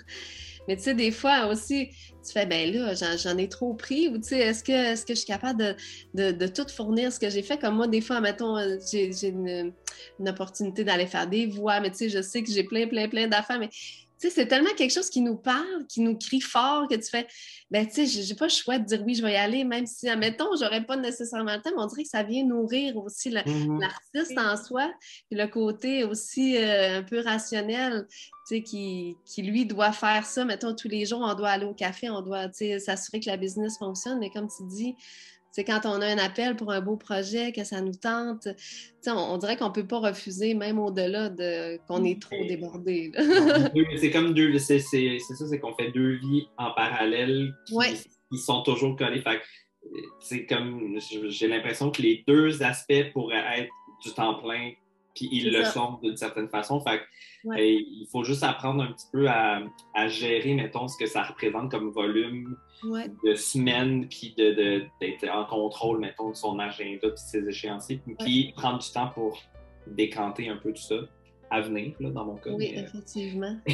Mais 0.69 0.77
tu 0.77 0.83
sais, 0.83 0.95
des 0.95 1.11
fois 1.11 1.47
aussi, 1.47 1.89
tu 2.25 2.33
fais, 2.33 2.47
ben 2.47 2.73
là, 2.73 2.95
j'en 3.17 3.39
ai 3.39 3.49
trop 3.49 3.75
pris, 3.75 4.09
ou 4.09 4.19
tu 4.19 4.29
sais, 4.29 4.39
est-ce 4.39 4.64
que, 4.64 4.73
est 4.73 5.07
que 5.07 5.14
je 5.14 5.21
suis 5.21 5.27
capable 5.27 5.77
de, 6.14 6.33
de, 6.33 6.47
tout 6.47 6.67
fournir 6.69 7.12
ce 7.12 7.21
que 7.21 7.31
j'ai 7.31 7.43
fait? 7.43 7.59
Comme 7.59 7.77
moi, 7.77 7.87
des 7.87 8.01
fois, 8.01 8.21
mettons, 8.21 8.57
euh, 8.57 8.77
j'ai 8.91 9.29
une, 9.29 9.73
une, 10.19 10.29
opportunité 10.29 10.85
d'aller 10.85 11.07
faire 11.07 11.27
des 11.27 11.47
voix, 11.47 11.81
mais 11.81 11.91
tu 11.91 11.99
sais, 11.99 12.09
je 12.09 12.23
sais 12.23 12.43
que 12.43 12.51
j'ai 12.51 12.64
plein, 12.64 12.87
plein, 12.87 13.09
plein 13.09 13.29
d'affaires, 13.29 13.59
mais 13.59 13.71
tu 14.19 14.29
sais, 14.29 14.35
c'est 14.35 14.47
tellement 14.47 14.71
quelque 14.77 14.93
chose 14.93 15.11
qui 15.11 15.21
nous 15.21 15.37
parle, 15.37 15.87
qui 15.89 16.01
nous 16.01 16.17
crie 16.17 16.41
fort, 16.41 16.89
que 16.89 16.95
tu 16.95 17.09
fais, 17.11 17.27
ben, 17.71 17.87
tu 17.87 18.07
sais, 18.07 18.23
j'ai 18.23 18.35
pas 18.35 18.47
le 18.47 18.51
choix 18.51 18.79
de 18.79 18.85
dire 18.85 19.03
oui, 19.05 19.14
je 19.14 19.23
vais 19.23 19.33
y 19.33 19.37
aller, 19.37 19.64
même 19.64 19.87
si, 19.87 20.09
admettons, 20.09 20.57
j'aurais 20.59 20.85
pas 20.85 20.97
nécessairement 20.97 21.55
le 21.55 21.61
temps, 21.61 21.71
mais 21.77 21.83
on 21.83 21.87
dirait 21.87 22.05
que 22.05 22.09
ça 22.09 22.23
vient 22.23 22.45
nourrir 22.45 22.97
aussi 22.97 23.31
mm-hmm. 23.31 23.81
l'artiste 23.81 24.39
en 24.39 24.57
soi, 24.57 24.91
puis 25.29 25.39
le 25.39 25.47
côté 25.49 26.05
aussi 26.05 26.57
euh, 26.57 27.01
un 27.01 27.03
peu 27.03 27.21
rationnel, 27.21 28.07
tu 28.09 28.57
sais, 28.57 28.62
qui, 28.62 29.17
qui, 29.27 29.43
lui, 29.43 29.67
doit 29.67 29.93
faire 29.93 30.25
ça, 30.25 30.45
mettons, 30.45 30.75
tous 30.75 30.89
les 30.89 31.05
jours, 31.05 31.21
on 31.23 31.35
doit 31.35 31.51
aller 31.51 31.67
au 31.67 31.75
café, 31.75 32.09
on 32.09 32.23
doit, 32.23 32.49
tu 32.49 32.59
sais, 32.59 32.79
s'assurer 32.79 33.21
que 33.21 33.29
la 33.29 33.37
business 33.37 33.77
fonctionne, 33.79 34.19
mais 34.19 34.31
comme 34.31 34.49
tu 34.49 34.64
dis, 34.67 34.95
c'est 35.57 35.65
quand 35.65 35.87
on 35.87 36.03
a 36.03 36.07
un 36.07 36.19
appel 36.19 36.55
pour 36.55 36.71
un 36.71 36.83
beau 36.83 36.97
projet, 36.97 37.51
que 37.51 37.65
ça 37.65 37.81
nous 37.81 37.95
tente, 37.95 38.47
on, 39.07 39.11
on, 39.13 39.39
dirait 39.39 39.57
qu'on 39.57 39.69
ne 39.69 39.73
peut 39.73 39.87
pas 39.87 40.01
refuser, 40.01 40.53
même 40.53 40.79
au-delà 40.79 41.31
de 41.31 41.79
qu'on 41.87 42.05
est 42.05 42.21
trop 42.21 42.45
débordé. 42.47 43.11
c'est 43.97 44.11
comme 44.11 44.35
deux, 44.35 44.59
c'est 44.59 44.81
ça, 44.81 44.99
c'est 44.99 45.59
qu'on 45.59 45.75
fait 45.75 45.93
deux 45.93 46.17
vies 46.17 46.47
en 46.59 46.73
parallèle 46.73 47.55
qui, 47.67 48.39
sont 48.39 48.63
toujours 48.65 48.97
collées. 48.97 49.25
c'est 50.21 50.45
comme, 50.45 50.99
j'ai 51.29 51.49
l'impression 51.49 51.91
que 51.91 52.03
les 52.03 52.23
deux 52.29 52.63
aspects 52.63 53.11
pourraient 53.15 53.61
être 53.61 53.73
du 54.05 54.13
temps 54.13 54.35
plein 54.35 54.73
puis 55.17 55.29
ils 55.33 55.51
le 55.53 55.64
sont 55.64 55.99
d'une 56.03 56.17
certaine 56.17 56.49
façon. 56.49 56.81
Fait 56.81 57.01
il 57.45 58.07
faut 58.11 58.25
juste 58.25 58.43
apprendre 58.43 58.83
un 58.83 58.93
petit 58.93 59.07
peu 59.12 59.29
à, 59.29 59.62
gérer, 60.09 60.55
mettons, 60.55 60.89
ce 60.89 60.97
que 60.99 61.07
ça 61.07 61.23
représente 61.23 61.71
comme 61.71 61.91
volume 61.91 62.57
de 62.83 63.35
semaines, 63.35 64.09
puis 64.09 64.35
d'être 64.37 65.25
de, 65.25 65.29
en 65.29 65.45
contrôle, 65.45 65.99
mettons, 65.99 66.31
de 66.31 66.37
son 66.37 66.59
agenda, 66.59 67.09
puis 67.09 67.17
ses 67.17 67.49
échéanciers, 67.49 68.01
puis 68.19 68.53
prendre 68.57 68.79
du 68.79 68.91
temps 68.91 69.09
pour 69.09 69.39
décanter 69.87 70.49
un 70.49 70.57
peu 70.57 70.73
tout 70.73 70.83
ça 70.83 70.97
à 71.51 71.61
venir, 71.61 71.95
là, 72.01 72.11
dans 72.11 72.25
mon 72.25 72.37
cas. 72.37 72.51
Oui, 72.51 72.75
euh, 72.77 72.83
effectivement. 72.83 73.57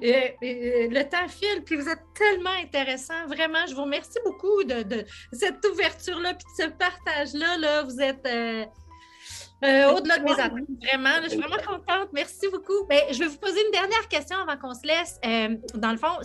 le 0.00 1.02
temps 1.02 1.28
file, 1.28 1.62
puis 1.62 1.76
vous 1.76 1.88
êtes 1.88 2.02
tellement 2.14 2.56
intéressant. 2.62 3.26
Vraiment, 3.26 3.66
je 3.68 3.74
vous 3.74 3.82
remercie 3.82 4.18
beaucoup 4.24 4.64
de, 4.64 5.04
cette 5.32 5.62
ouverture-là, 5.66 6.32
puis 6.34 6.46
de 6.58 6.64
ce 6.64 6.70
partage-là. 6.70 7.58
Là. 7.58 7.82
Vous 7.82 8.00
êtes... 8.00 8.26
Euh, 8.26 8.64
euh, 9.62 9.92
au-delà 9.92 10.18
de 10.18 10.24
mes 10.24 10.32
attentes, 10.32 10.68
vraiment. 10.82 11.22
je 11.22 11.30
suis 11.30 11.38
vraiment 11.38 11.62
contente. 11.66 12.08
Merci 12.12 12.48
beaucoup. 12.50 12.84
Ben, 12.88 13.00
je 13.10 13.18
vais 13.18 13.26
vous 13.26 13.38
poser 13.38 13.64
une 13.64 13.72
dernière 13.72 14.08
question 14.08 14.36
avant 14.38 14.56
qu'on 14.58 14.74
se 14.74 14.86
laisse. 14.86 15.18
Euh, 15.24 15.56
dans 15.74 15.92
le 15.92 15.96
fond, 15.96 16.18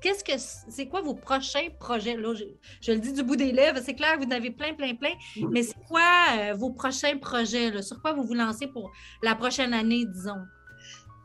qu'est-ce 0.00 0.24
que 0.24 0.32
c'est 0.36 0.86
quoi 0.86 1.00
vos 1.00 1.14
prochains 1.14 1.68
projets? 1.78 2.16
Là, 2.16 2.34
je, 2.80 2.92
le 2.92 2.98
dis 2.98 3.12
du 3.12 3.22
bout 3.22 3.36
des 3.36 3.52
lèvres, 3.52 3.78
c'est 3.82 3.94
clair, 3.94 4.16
vous 4.18 4.26
en 4.26 4.30
avez 4.32 4.50
plein, 4.50 4.74
plein, 4.74 4.94
plein, 4.94 5.12
mais 5.50 5.62
c'est 5.62 5.76
quoi 5.88 6.00
euh, 6.36 6.54
vos 6.54 6.70
prochains 6.70 7.16
projets? 7.18 7.82
Sur 7.82 8.00
quoi 8.00 8.12
vous 8.12 8.24
vous 8.24 8.34
lancez 8.34 8.66
pour 8.66 8.90
la 9.22 9.34
prochaine 9.34 9.74
année, 9.74 10.04
disons? 10.06 10.42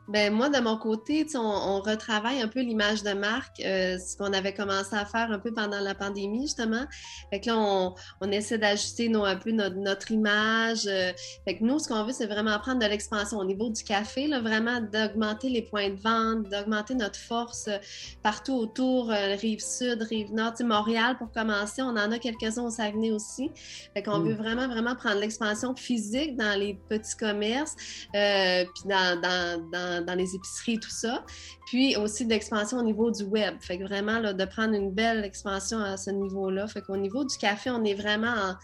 Ben 0.08 0.32
moi, 0.32 0.48
de 0.48 0.58
mon 0.58 0.76
côté, 0.76 1.26
on, 1.34 1.80
retravaille 1.80 2.40
un 2.40 2.48
peu 2.48 2.60
l'image 2.60 3.02
de 3.02 3.12
marque, 3.12 3.60
euh, 3.60 3.98
ce 3.98 4.16
qu'on 4.16 4.32
avait 4.32 4.54
commencé 4.54 4.94
à 4.94 5.04
faire 5.04 5.30
un 5.30 5.38
peu 5.38 5.52
pendant 5.52 5.80
la 5.80 5.94
pandémie, 5.94 6.42
justement. 6.42 6.84
Fait 7.30 7.40
que 7.40 7.48
là, 7.48 7.56
on, 7.56 7.94
essaie 8.30 8.58
d'ajuster 8.58 9.10
un 9.14 9.36
peu 9.36 9.52
notre, 9.52 10.10
image. 10.10 10.86
Euh. 10.86 11.12
fait 11.44 11.58
que 11.58 11.64
nous, 11.64 11.78
ce 11.78 11.88
qu'on 11.88 12.04
veut, 12.04 12.12
c'est 12.12 12.26
vraiment 12.26 12.58
prendre 12.58 12.80
de 12.80 12.86
l'expansion 12.86 13.38
au 13.38 13.44
niveau 13.44 13.70
du 13.70 13.82
café, 13.84 14.26
là, 14.26 14.40
vraiment 14.40 14.80
d'augmenter 14.80 15.48
les 15.48 15.62
points 15.62 15.90
de 15.90 16.00
vente, 16.00 16.48
d'augmenter 16.48 16.94
notre 16.94 17.18
force 17.18 17.68
euh, 17.68 17.78
partout 18.22 18.54
autour, 18.54 19.08
rive 19.08 19.60
sud, 19.60 20.02
rive 20.02 20.32
nord, 20.32 20.54
Montréal 20.60 21.16
pour 21.18 21.30
commencer. 21.30 21.82
On 21.82 21.90
en 21.90 22.10
a 22.10 22.18
quelques-uns 22.18 22.64
au 22.64 22.70
Saguenay 22.70 23.12
aussi. 23.12 23.50
Fait 23.94 24.02
qu'on 24.02 24.20
veut 24.20 24.34
mm. 24.34 24.38
vraiment, 24.38 24.68
vraiment 24.68 24.94
prendre 24.94 25.20
l'expansion 25.20 25.74
physique 25.76 26.36
dans 26.36 26.58
les 26.58 26.74
petits 26.88 27.16
commerces, 27.16 27.76
puis 28.12 28.88
dans, 28.88 29.20
dans 29.20 29.58
dans, 29.70 29.97
les 30.14 30.34
épiceries, 30.34 30.78
tout 30.78 30.90
ça. 30.90 31.24
Puis 31.66 31.96
aussi 31.96 32.26
d'expansion 32.26 32.78
au 32.78 32.82
niveau 32.82 33.10
du 33.10 33.24
web. 33.24 33.56
Fait 33.60 33.78
que 33.78 33.84
vraiment, 33.84 34.18
là, 34.18 34.32
de 34.32 34.44
prendre 34.44 34.74
une 34.74 34.92
belle 34.92 35.24
expansion 35.24 35.78
à 35.80 35.96
ce 35.96 36.10
niveau-là. 36.10 36.66
Fait 36.66 36.82
qu'au 36.82 36.96
niveau 36.96 37.24
du 37.24 37.36
café, 37.36 37.70
on 37.70 37.84
est 37.84 37.94
vraiment 37.94 38.54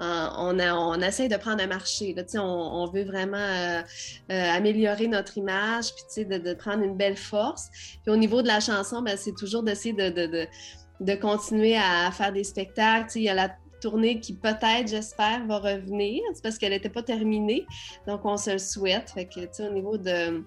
on, 0.00 0.58
a, 0.58 0.74
on 0.74 1.00
essaye 1.00 1.28
de 1.28 1.36
prendre 1.36 1.62
un 1.62 1.66
marché. 1.66 2.14
Là, 2.14 2.22
on, 2.34 2.40
on 2.40 2.90
veut 2.90 3.04
vraiment 3.04 3.36
euh, 3.36 3.82
euh, 4.30 4.50
améliorer 4.52 5.08
notre 5.08 5.38
image, 5.38 5.86
puis 5.94 6.24
de, 6.24 6.38
de, 6.38 6.54
prendre 6.54 6.82
une 6.82 6.96
belle 6.96 7.16
force. 7.16 7.68
Puis 8.02 8.12
au 8.12 8.16
niveau 8.16 8.42
de 8.42 8.48
la 8.48 8.60
chanson, 8.60 9.02
ben, 9.02 9.16
c'est 9.16 9.34
toujours 9.34 9.62
d'essayer 9.62 9.94
de, 9.94 10.10
de, 10.10 10.46
de, 11.00 11.14
continuer 11.14 11.76
à 11.76 12.10
faire 12.10 12.32
des 12.32 12.44
spectacles. 12.44 13.10
Il 13.16 13.22
y 13.22 13.28
a 13.28 13.34
la 13.34 13.50
qui 14.20 14.34
peut-être, 14.34 14.88
j'espère, 14.88 15.46
va 15.46 15.58
revenir. 15.58 16.22
C'est 16.34 16.42
parce 16.42 16.58
qu'elle 16.58 16.72
n'était 16.72 16.88
pas 16.88 17.02
terminée. 17.02 17.66
Donc, 18.06 18.24
on 18.24 18.36
se 18.36 18.50
le 18.50 18.58
souhaite. 18.58 19.10
Fait 19.10 19.26
que, 19.26 19.40
tu 19.40 19.48
sais, 19.52 19.68
au 19.68 19.72
niveau 19.72 19.98
de 19.98 20.44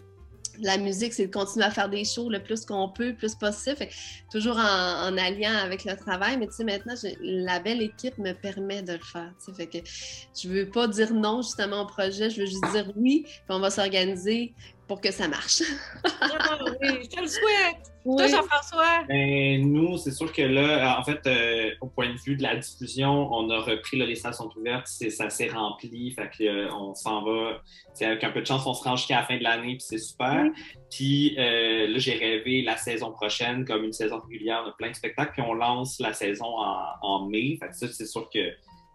la 0.62 0.78
musique, 0.78 1.14
c'est 1.14 1.28
de 1.28 1.32
continuer 1.32 1.66
à 1.66 1.72
faire 1.72 1.90
des 1.90 2.04
shows 2.04 2.30
le 2.30 2.42
plus 2.42 2.66
qu'on 2.66 2.90
peut, 2.90 3.10
le 3.10 3.16
plus 3.16 3.36
possible. 3.36 3.88
toujours 4.32 4.58
en, 4.58 5.18
alliant 5.18 5.56
avec 5.56 5.86
le 5.86 5.96
travail. 5.96 6.38
Mais 6.38 6.48
tu 6.48 6.54
sais, 6.54 6.64
maintenant, 6.64 6.96
la 7.22 7.60
belle 7.60 7.82
équipe 7.82 8.18
me 8.18 8.34
permet 8.34 8.82
de 8.82 8.94
le 8.94 9.00
faire. 9.00 9.32
Fait 9.56 9.68
que 9.68 9.78
je 10.40 10.50
veux 10.50 10.70
pas 10.70 10.88
dire 10.88 11.14
non 11.14 11.42
justement 11.42 11.82
au 11.82 11.86
projet. 11.86 12.30
Je 12.30 12.42
veux 12.42 12.48
juste 12.48 12.66
dire 12.72 12.92
oui, 12.96 13.24
puis 13.26 13.42
on 13.50 13.60
va 13.60 13.70
s'organiser 13.70 14.54
pour 14.88 15.02
que 15.02 15.12
ça 15.12 15.28
marche. 15.28 15.62
Ah 16.20 16.58
oui, 16.82 17.00
je 17.04 17.10
te 17.10 17.22
le 17.22 17.28
souhaite. 17.28 17.92
Toi, 18.04 18.28
Jean-François? 18.28 19.04
Ben, 19.08 19.62
nous, 19.62 19.98
c'est 19.98 20.12
sûr 20.12 20.32
que 20.32 20.42
là, 20.42 20.98
en 20.98 21.04
fait, 21.04 21.20
euh, 21.28 21.72
au 21.82 21.88
point 21.88 22.12
de 22.12 22.18
vue 22.18 22.36
de 22.38 22.44
la 22.44 22.56
diffusion, 22.56 23.30
on 23.34 23.50
a 23.50 23.60
repris 23.60 23.98
là, 23.98 24.06
les 24.06 24.16
salles 24.16 24.34
sont 24.34 24.50
ouvertes, 24.58 24.88
ça 24.88 25.30
s'est 25.30 25.50
rempli, 25.50 26.12
fait 26.12 26.30
qu'on 26.38 26.46
euh, 26.46 26.70
on 26.72 26.94
s'en 26.96 27.24
va. 27.24 27.62
Avec 28.00 28.24
un 28.24 28.32
peu 28.32 28.42
de 28.42 28.48
chance, 28.48 28.66
on 28.66 28.74
se 28.74 28.84
rend 28.84 28.96
jusqu'à 28.96 29.18
la 29.18 29.24
fin 29.24 29.38
de 29.38 29.44
l'année, 29.44 29.76
puis 29.76 29.86
c'est 29.88 29.98
super. 29.98 30.46
Puis 30.90 31.36
euh, 31.38 31.88
là, 31.88 31.98
j'ai 31.98 32.18
rêvé 32.18 32.62
la 32.62 32.78
saison 32.78 33.12
prochaine 33.12 33.66
comme 33.66 33.84
une 33.84 33.94
saison 33.94 34.20
régulière 34.20 34.66
de 34.66 34.72
plein 34.72 34.90
de 34.90 34.96
spectacles, 34.96 35.34
puis 35.34 35.42
on 35.42 35.54
lance 35.54 36.00
la 36.00 36.14
saison 36.14 36.46
en, 36.46 36.78
en 37.02 37.26
mai. 37.28 37.58
Fait 37.60 37.68
que 37.68 37.76
ça, 37.76 37.88
c'est 37.90 38.06
sûr 38.06 38.30
que 38.30 38.40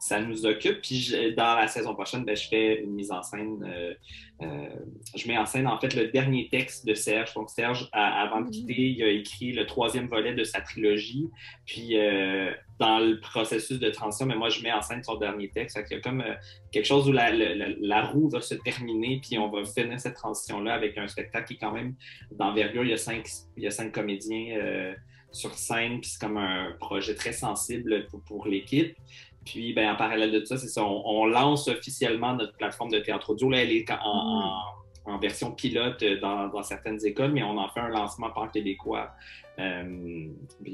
ça 0.02 0.20
nous 0.20 0.46
occupe. 0.46 0.82
Puis 0.82 1.14
dans 1.36 1.54
la 1.54 1.68
saison 1.68 1.94
prochaine, 1.94 2.24
ben, 2.24 2.34
je 2.34 2.48
fais 2.48 2.82
une 2.82 2.90
mise 2.90 3.12
en 3.12 3.22
scène. 3.22 3.64
Euh, 3.64 3.94
euh, 4.42 4.68
je 5.14 5.28
mets 5.28 5.38
en 5.38 5.46
scène 5.46 5.68
en 5.68 5.78
fait 5.78 5.94
le 5.94 6.08
dernier 6.08 6.48
texte 6.48 6.84
de 6.84 6.92
Serge. 6.92 7.32
Donc 7.34 7.50
Serge, 7.50 7.88
avant 7.92 8.40
de 8.40 8.48
mm-hmm. 8.48 8.50
quitter, 8.50 8.82
il 8.82 9.02
a 9.04 9.08
écrit 9.10 9.52
le 9.52 9.64
troisième 9.64 10.08
volet 10.08 10.34
de 10.34 10.42
sa 10.42 10.60
trilogie. 10.60 11.30
Puis 11.66 11.96
euh, 11.96 12.50
dans 12.80 12.98
le 12.98 13.20
processus 13.20 13.78
de 13.78 13.90
transition, 13.90 14.26
mais 14.26 14.32
ben, 14.32 14.40
moi 14.40 14.48
je 14.48 14.60
mets 14.64 14.72
en 14.72 14.82
scène 14.82 15.04
son 15.04 15.18
dernier 15.18 15.50
texte. 15.50 15.78
Il 15.88 15.94
y 15.94 15.96
a 15.96 16.00
comme 16.00 16.24
quelque 16.72 16.86
chose 16.86 17.08
où 17.08 17.12
la, 17.12 17.30
la, 17.30 18.02
roue 18.02 18.28
va 18.28 18.40
se 18.40 18.56
terminer, 18.56 19.20
puis 19.22 19.38
on 19.38 19.50
va 19.50 19.64
finir 19.64 20.00
cette 20.00 20.14
transition-là 20.14 20.74
avec 20.74 20.98
un 20.98 21.06
spectacle 21.06 21.46
qui 21.46 21.54
est 21.54 21.58
quand 21.58 21.72
même 21.72 21.94
d'envergure. 22.32 22.82
Il 22.82 22.90
y 22.90 22.94
a 22.94 22.96
cinq, 22.96 23.28
il 23.56 23.62
y 23.62 23.68
a 23.68 23.70
cinq 23.70 23.92
comédiens 23.92 24.96
sur 25.30 25.54
scène, 25.54 26.00
puis 26.00 26.10
c'est 26.10 26.20
comme 26.20 26.38
un 26.38 26.72
projet 26.80 27.14
très 27.14 27.32
sensible 27.32 28.06
pour, 28.08 28.20
pour 28.22 28.46
l'équipe. 28.48 28.96
Puis, 29.44 29.72
ben, 29.72 29.90
en 29.90 29.96
parallèle 29.96 30.30
de 30.30 30.44
ça, 30.44 30.56
c'est 30.56 30.68
ça, 30.68 30.84
on, 30.84 31.26
lance 31.26 31.68
officiellement 31.68 32.34
notre 32.34 32.56
plateforme 32.56 32.90
de 32.90 32.98
théâtre 32.98 33.30
audio. 33.30 33.50
Là, 33.50 33.62
elle 33.62 33.72
est 33.72 33.90
en, 33.90 34.62
mm. 35.06 35.20
version 35.20 35.50
pilote 35.52 36.04
dans, 36.20 36.62
certaines 36.62 37.04
écoles, 37.04 37.32
mais 37.32 37.42
on 37.42 37.58
en 37.58 37.68
fait 37.68 37.80
un 37.80 37.88
lancement 37.88 38.30
pan-québécois, 38.30 39.10
euh, 39.58 39.82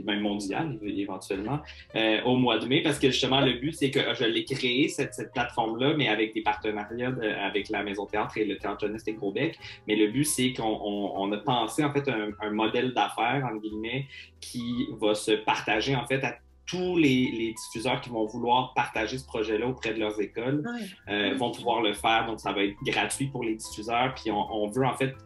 même 0.04 0.20
mondial 0.20 0.78
éventuellement, 0.82 1.60
euh, 1.96 2.22
au 2.24 2.36
mois 2.36 2.58
de 2.58 2.66
mai, 2.66 2.82
parce 2.82 2.98
que 2.98 3.10
justement, 3.10 3.40
le 3.40 3.54
but, 3.54 3.72
c'est 3.72 3.90
que 3.90 4.00
je 4.14 4.24
l'ai 4.24 4.44
créé, 4.44 4.88
cette, 4.88 5.32
plateforme-là, 5.32 5.94
mais 5.96 6.08
avec 6.08 6.34
des 6.34 6.42
partenariats 6.42 7.14
avec 7.42 7.70
la 7.70 7.82
Maison 7.82 8.04
Théâtre 8.04 8.36
et 8.36 8.44
le 8.44 8.58
Théâtre 8.58 8.86
Jeunesse 8.86 9.04
et 9.06 9.14
Grosbec. 9.14 9.58
Mais 9.86 9.96
le 9.96 10.08
but, 10.08 10.24
c'est 10.24 10.52
qu'on 10.52 11.32
a 11.32 11.36
pensé, 11.38 11.82
en 11.84 11.92
fait, 11.92 12.08
un, 12.08 12.30
un 12.40 12.50
modèle 12.50 12.92
d'affaires, 12.92 13.48
en 13.50 13.56
guillemets, 13.56 14.06
qui 14.40 14.88
va 15.00 15.14
se 15.14 15.32
partager, 15.32 15.96
en 15.96 16.06
fait, 16.06 16.22
à 16.22 16.36
tous 16.68 16.96
les, 16.98 17.54
diffuseurs 17.56 18.00
qui 18.00 18.10
vont 18.10 18.26
vouloir 18.26 18.74
partager 18.74 19.18
ce 19.18 19.26
projet-là 19.26 19.66
auprès 19.66 19.94
de 19.94 19.98
leurs 19.98 20.20
écoles 20.20 20.62
euh, 21.08 21.34
vont 21.34 21.50
pouvoir 21.50 21.80
le 21.80 21.94
faire. 21.94 22.26
Donc, 22.26 22.40
ça 22.40 22.52
va 22.52 22.62
être 22.62 22.76
gratuit 22.84 23.26
pour 23.26 23.42
les 23.42 23.54
diffuseurs. 23.54 24.14
Puis, 24.14 24.30
on, 24.30 24.68
veut 24.68 24.84
en 24.84 24.94
fait 24.94 25.16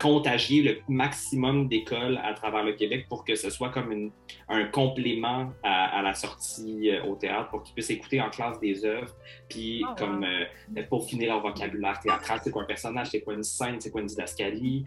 contagier 0.00 0.62
le 0.62 0.78
maximum 0.88 1.68
d'écoles 1.68 2.20
à 2.22 2.32
travers 2.32 2.64
le 2.64 2.72
Québec 2.72 3.06
pour 3.08 3.24
que 3.24 3.34
ce 3.34 3.50
soit 3.50 3.70
comme 3.70 4.10
un 4.48 4.64
complément 4.66 5.52
à, 5.62 6.02
la 6.02 6.14
sortie 6.14 6.90
euh, 6.90 7.04
au 7.04 7.14
théâtre, 7.14 7.50
pour 7.50 7.62
qu'ils 7.62 7.74
puissent 7.74 7.90
écouter 7.90 8.20
en 8.20 8.30
classe 8.30 8.60
des 8.60 8.84
œuvres, 8.84 9.14
puis 9.48 9.82
oh, 9.84 9.94
comme 9.96 10.24
euh, 10.24 10.82
pour 10.88 11.04
finir 11.04 11.34
leur 11.34 11.42
vocabulaire 11.42 11.98
théâtral, 11.98 12.40
c'est 12.42 12.50
quoi 12.50 12.62
un 12.62 12.66
personnage, 12.66 13.08
c'est 13.08 13.22
quoi 13.22 13.34
une 13.34 13.42
scène, 13.42 13.80
c'est 13.80 13.90
quoi 13.90 14.00
une 14.00 14.06
didascalie, 14.06 14.84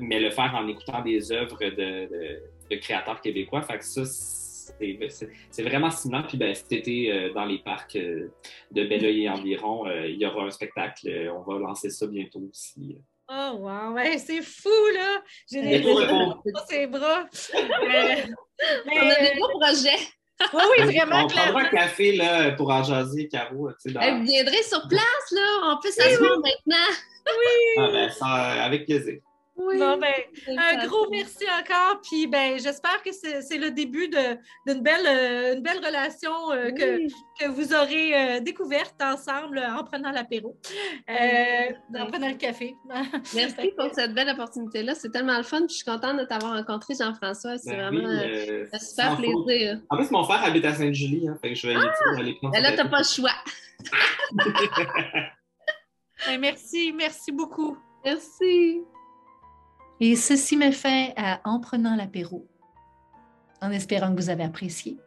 mais 0.00 0.20
le 0.20 0.30
faire 0.30 0.54
en 0.54 0.66
écoutant 0.68 1.02
des 1.02 1.32
œuvres 1.32 1.58
de, 1.58 2.40
de 2.70 2.76
créateurs 2.76 3.20
québécois. 3.20 3.62
Fait 3.62 3.78
que 3.78 3.84
ça, 3.84 4.04
c'est 5.50 5.62
vraiment 5.62 5.90
stimulant. 5.90 6.22
Puis 6.22 6.38
ben, 6.38 6.54
cet 6.54 6.72
été, 6.72 7.12
euh, 7.12 7.32
dans 7.32 7.44
les 7.44 7.58
parcs 7.58 7.96
euh, 7.96 8.32
de 8.70 8.84
Belleuil 8.84 9.24
et 9.24 9.28
environ, 9.28 9.86
euh, 9.86 10.06
il 10.06 10.16
y 10.16 10.26
aura 10.26 10.44
un 10.44 10.50
spectacle. 10.50 11.08
on 11.34 11.42
va 11.42 11.58
lancer 11.58 11.90
ça 11.90 12.06
bientôt 12.06 12.42
aussi. 12.50 12.98
Oh, 13.28 13.52
wow! 13.58 13.96
c'est 14.18 14.42
fou, 14.42 14.68
là! 14.94 15.22
J'ai 15.50 15.62
des 15.62 16.86
bras. 16.86 17.26
Mais, 17.88 18.24
On 18.86 19.10
a 19.10 19.20
des 19.20 19.38
beaux 19.38 19.58
projets. 19.58 19.98
Oui, 20.52 20.62
oui, 20.78 20.94
vraiment. 20.94 21.24
On 21.24 21.28
prendra 21.28 21.60
un 21.62 21.68
café 21.70 22.12
là, 22.14 22.52
pour 22.52 22.70
en 22.70 22.82
jaser, 22.82 23.26
Caro. 23.28 23.70
Dans... 23.86 24.00
Elle 24.00 24.22
viendrait 24.22 24.62
sur 24.62 24.86
place, 24.88 25.30
là. 25.32 25.72
On 25.72 25.80
peut 25.82 25.90
s'asseoir 25.90 26.38
maintenant. 26.38 26.92
Oui! 27.26 27.78
Ah, 27.78 27.88
ben, 27.90 28.10
ça, 28.10 28.26
avec 28.64 28.84
plaisir. 28.84 29.18
Oui, 29.56 29.78
bon, 29.78 29.96
ben, 29.96 30.12
un 30.58 30.86
gros 30.86 31.08
merci 31.10 31.44
encore. 31.44 32.00
Puis 32.02 32.26
ben, 32.26 32.58
j'espère 32.58 33.02
que 33.02 33.10
c'est 33.12 33.56
le 33.56 33.70
début 33.70 34.08
d'une 34.08 34.82
belle, 34.82 35.06
euh, 35.06 35.54
une 35.54 35.62
belle 35.62 35.78
relation 35.78 36.52
euh, 36.52 36.70
que, 36.70 37.06
que, 37.40 37.48
vous 37.48 37.72
aurez 37.72 38.36
euh, 38.36 38.40
découverte 38.40 39.00
ensemble 39.00 39.58
en 39.58 39.82
prenant 39.82 40.10
l'apéro, 40.10 40.58
en 41.08 42.06
prenant 42.06 42.28
le 42.28 42.34
café. 42.36 42.74
merci 43.34 43.72
pour 43.76 43.88
cette 43.94 44.12
belle 44.12 44.28
opportunité-là. 44.28 44.94
C'est 44.94 45.10
tellement 45.10 45.38
le 45.38 45.42
fun. 45.42 45.62
je 45.68 45.74
suis 45.74 45.84
contente 45.84 46.18
de 46.18 46.24
t'avoir 46.24 46.54
rencontré, 46.54 46.94
Jean-François. 46.94 47.56
C'est 47.56 47.74
ben 47.76 47.90
vraiment 47.90 48.08
un 48.08 48.78
super 48.78 49.16
plaisir. 49.16 49.80
En 49.88 49.96
plus, 49.96 50.10
mon 50.10 50.24
frère 50.24 50.44
habite 50.44 50.66
à 50.66 50.74
Sainte-Julie. 50.74 51.28
Hein, 51.28 51.38
fait 51.40 51.50
que 51.50 51.54
je 51.54 51.66
vais 51.68 51.76
ah! 51.76 52.18
aller 52.18 52.34
prendre. 52.34 52.52
Ben 52.52 52.62
là, 52.62 52.72
tu 52.72 52.76
n'as 52.76 52.88
pas 52.88 52.98
le 52.98 53.04
choix. 53.04 53.32
Ben, 56.26 56.40
merci, 56.40 56.94
merci 56.96 57.30
beaucoup. 57.30 57.76
Merci. 58.04 58.80
Et 60.00 60.14
ceci 60.14 60.56
me 60.56 60.70
fait 60.70 61.14
à 61.16 61.40
En 61.44 61.58
prenant 61.58 61.96
l'apéro, 61.96 62.46
en 63.62 63.70
espérant 63.70 64.14
que 64.14 64.20
vous 64.20 64.30
avez 64.30 64.44
apprécié. 64.44 64.98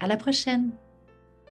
À 0.00 0.06
la 0.06 0.16
prochaine! 0.16 0.70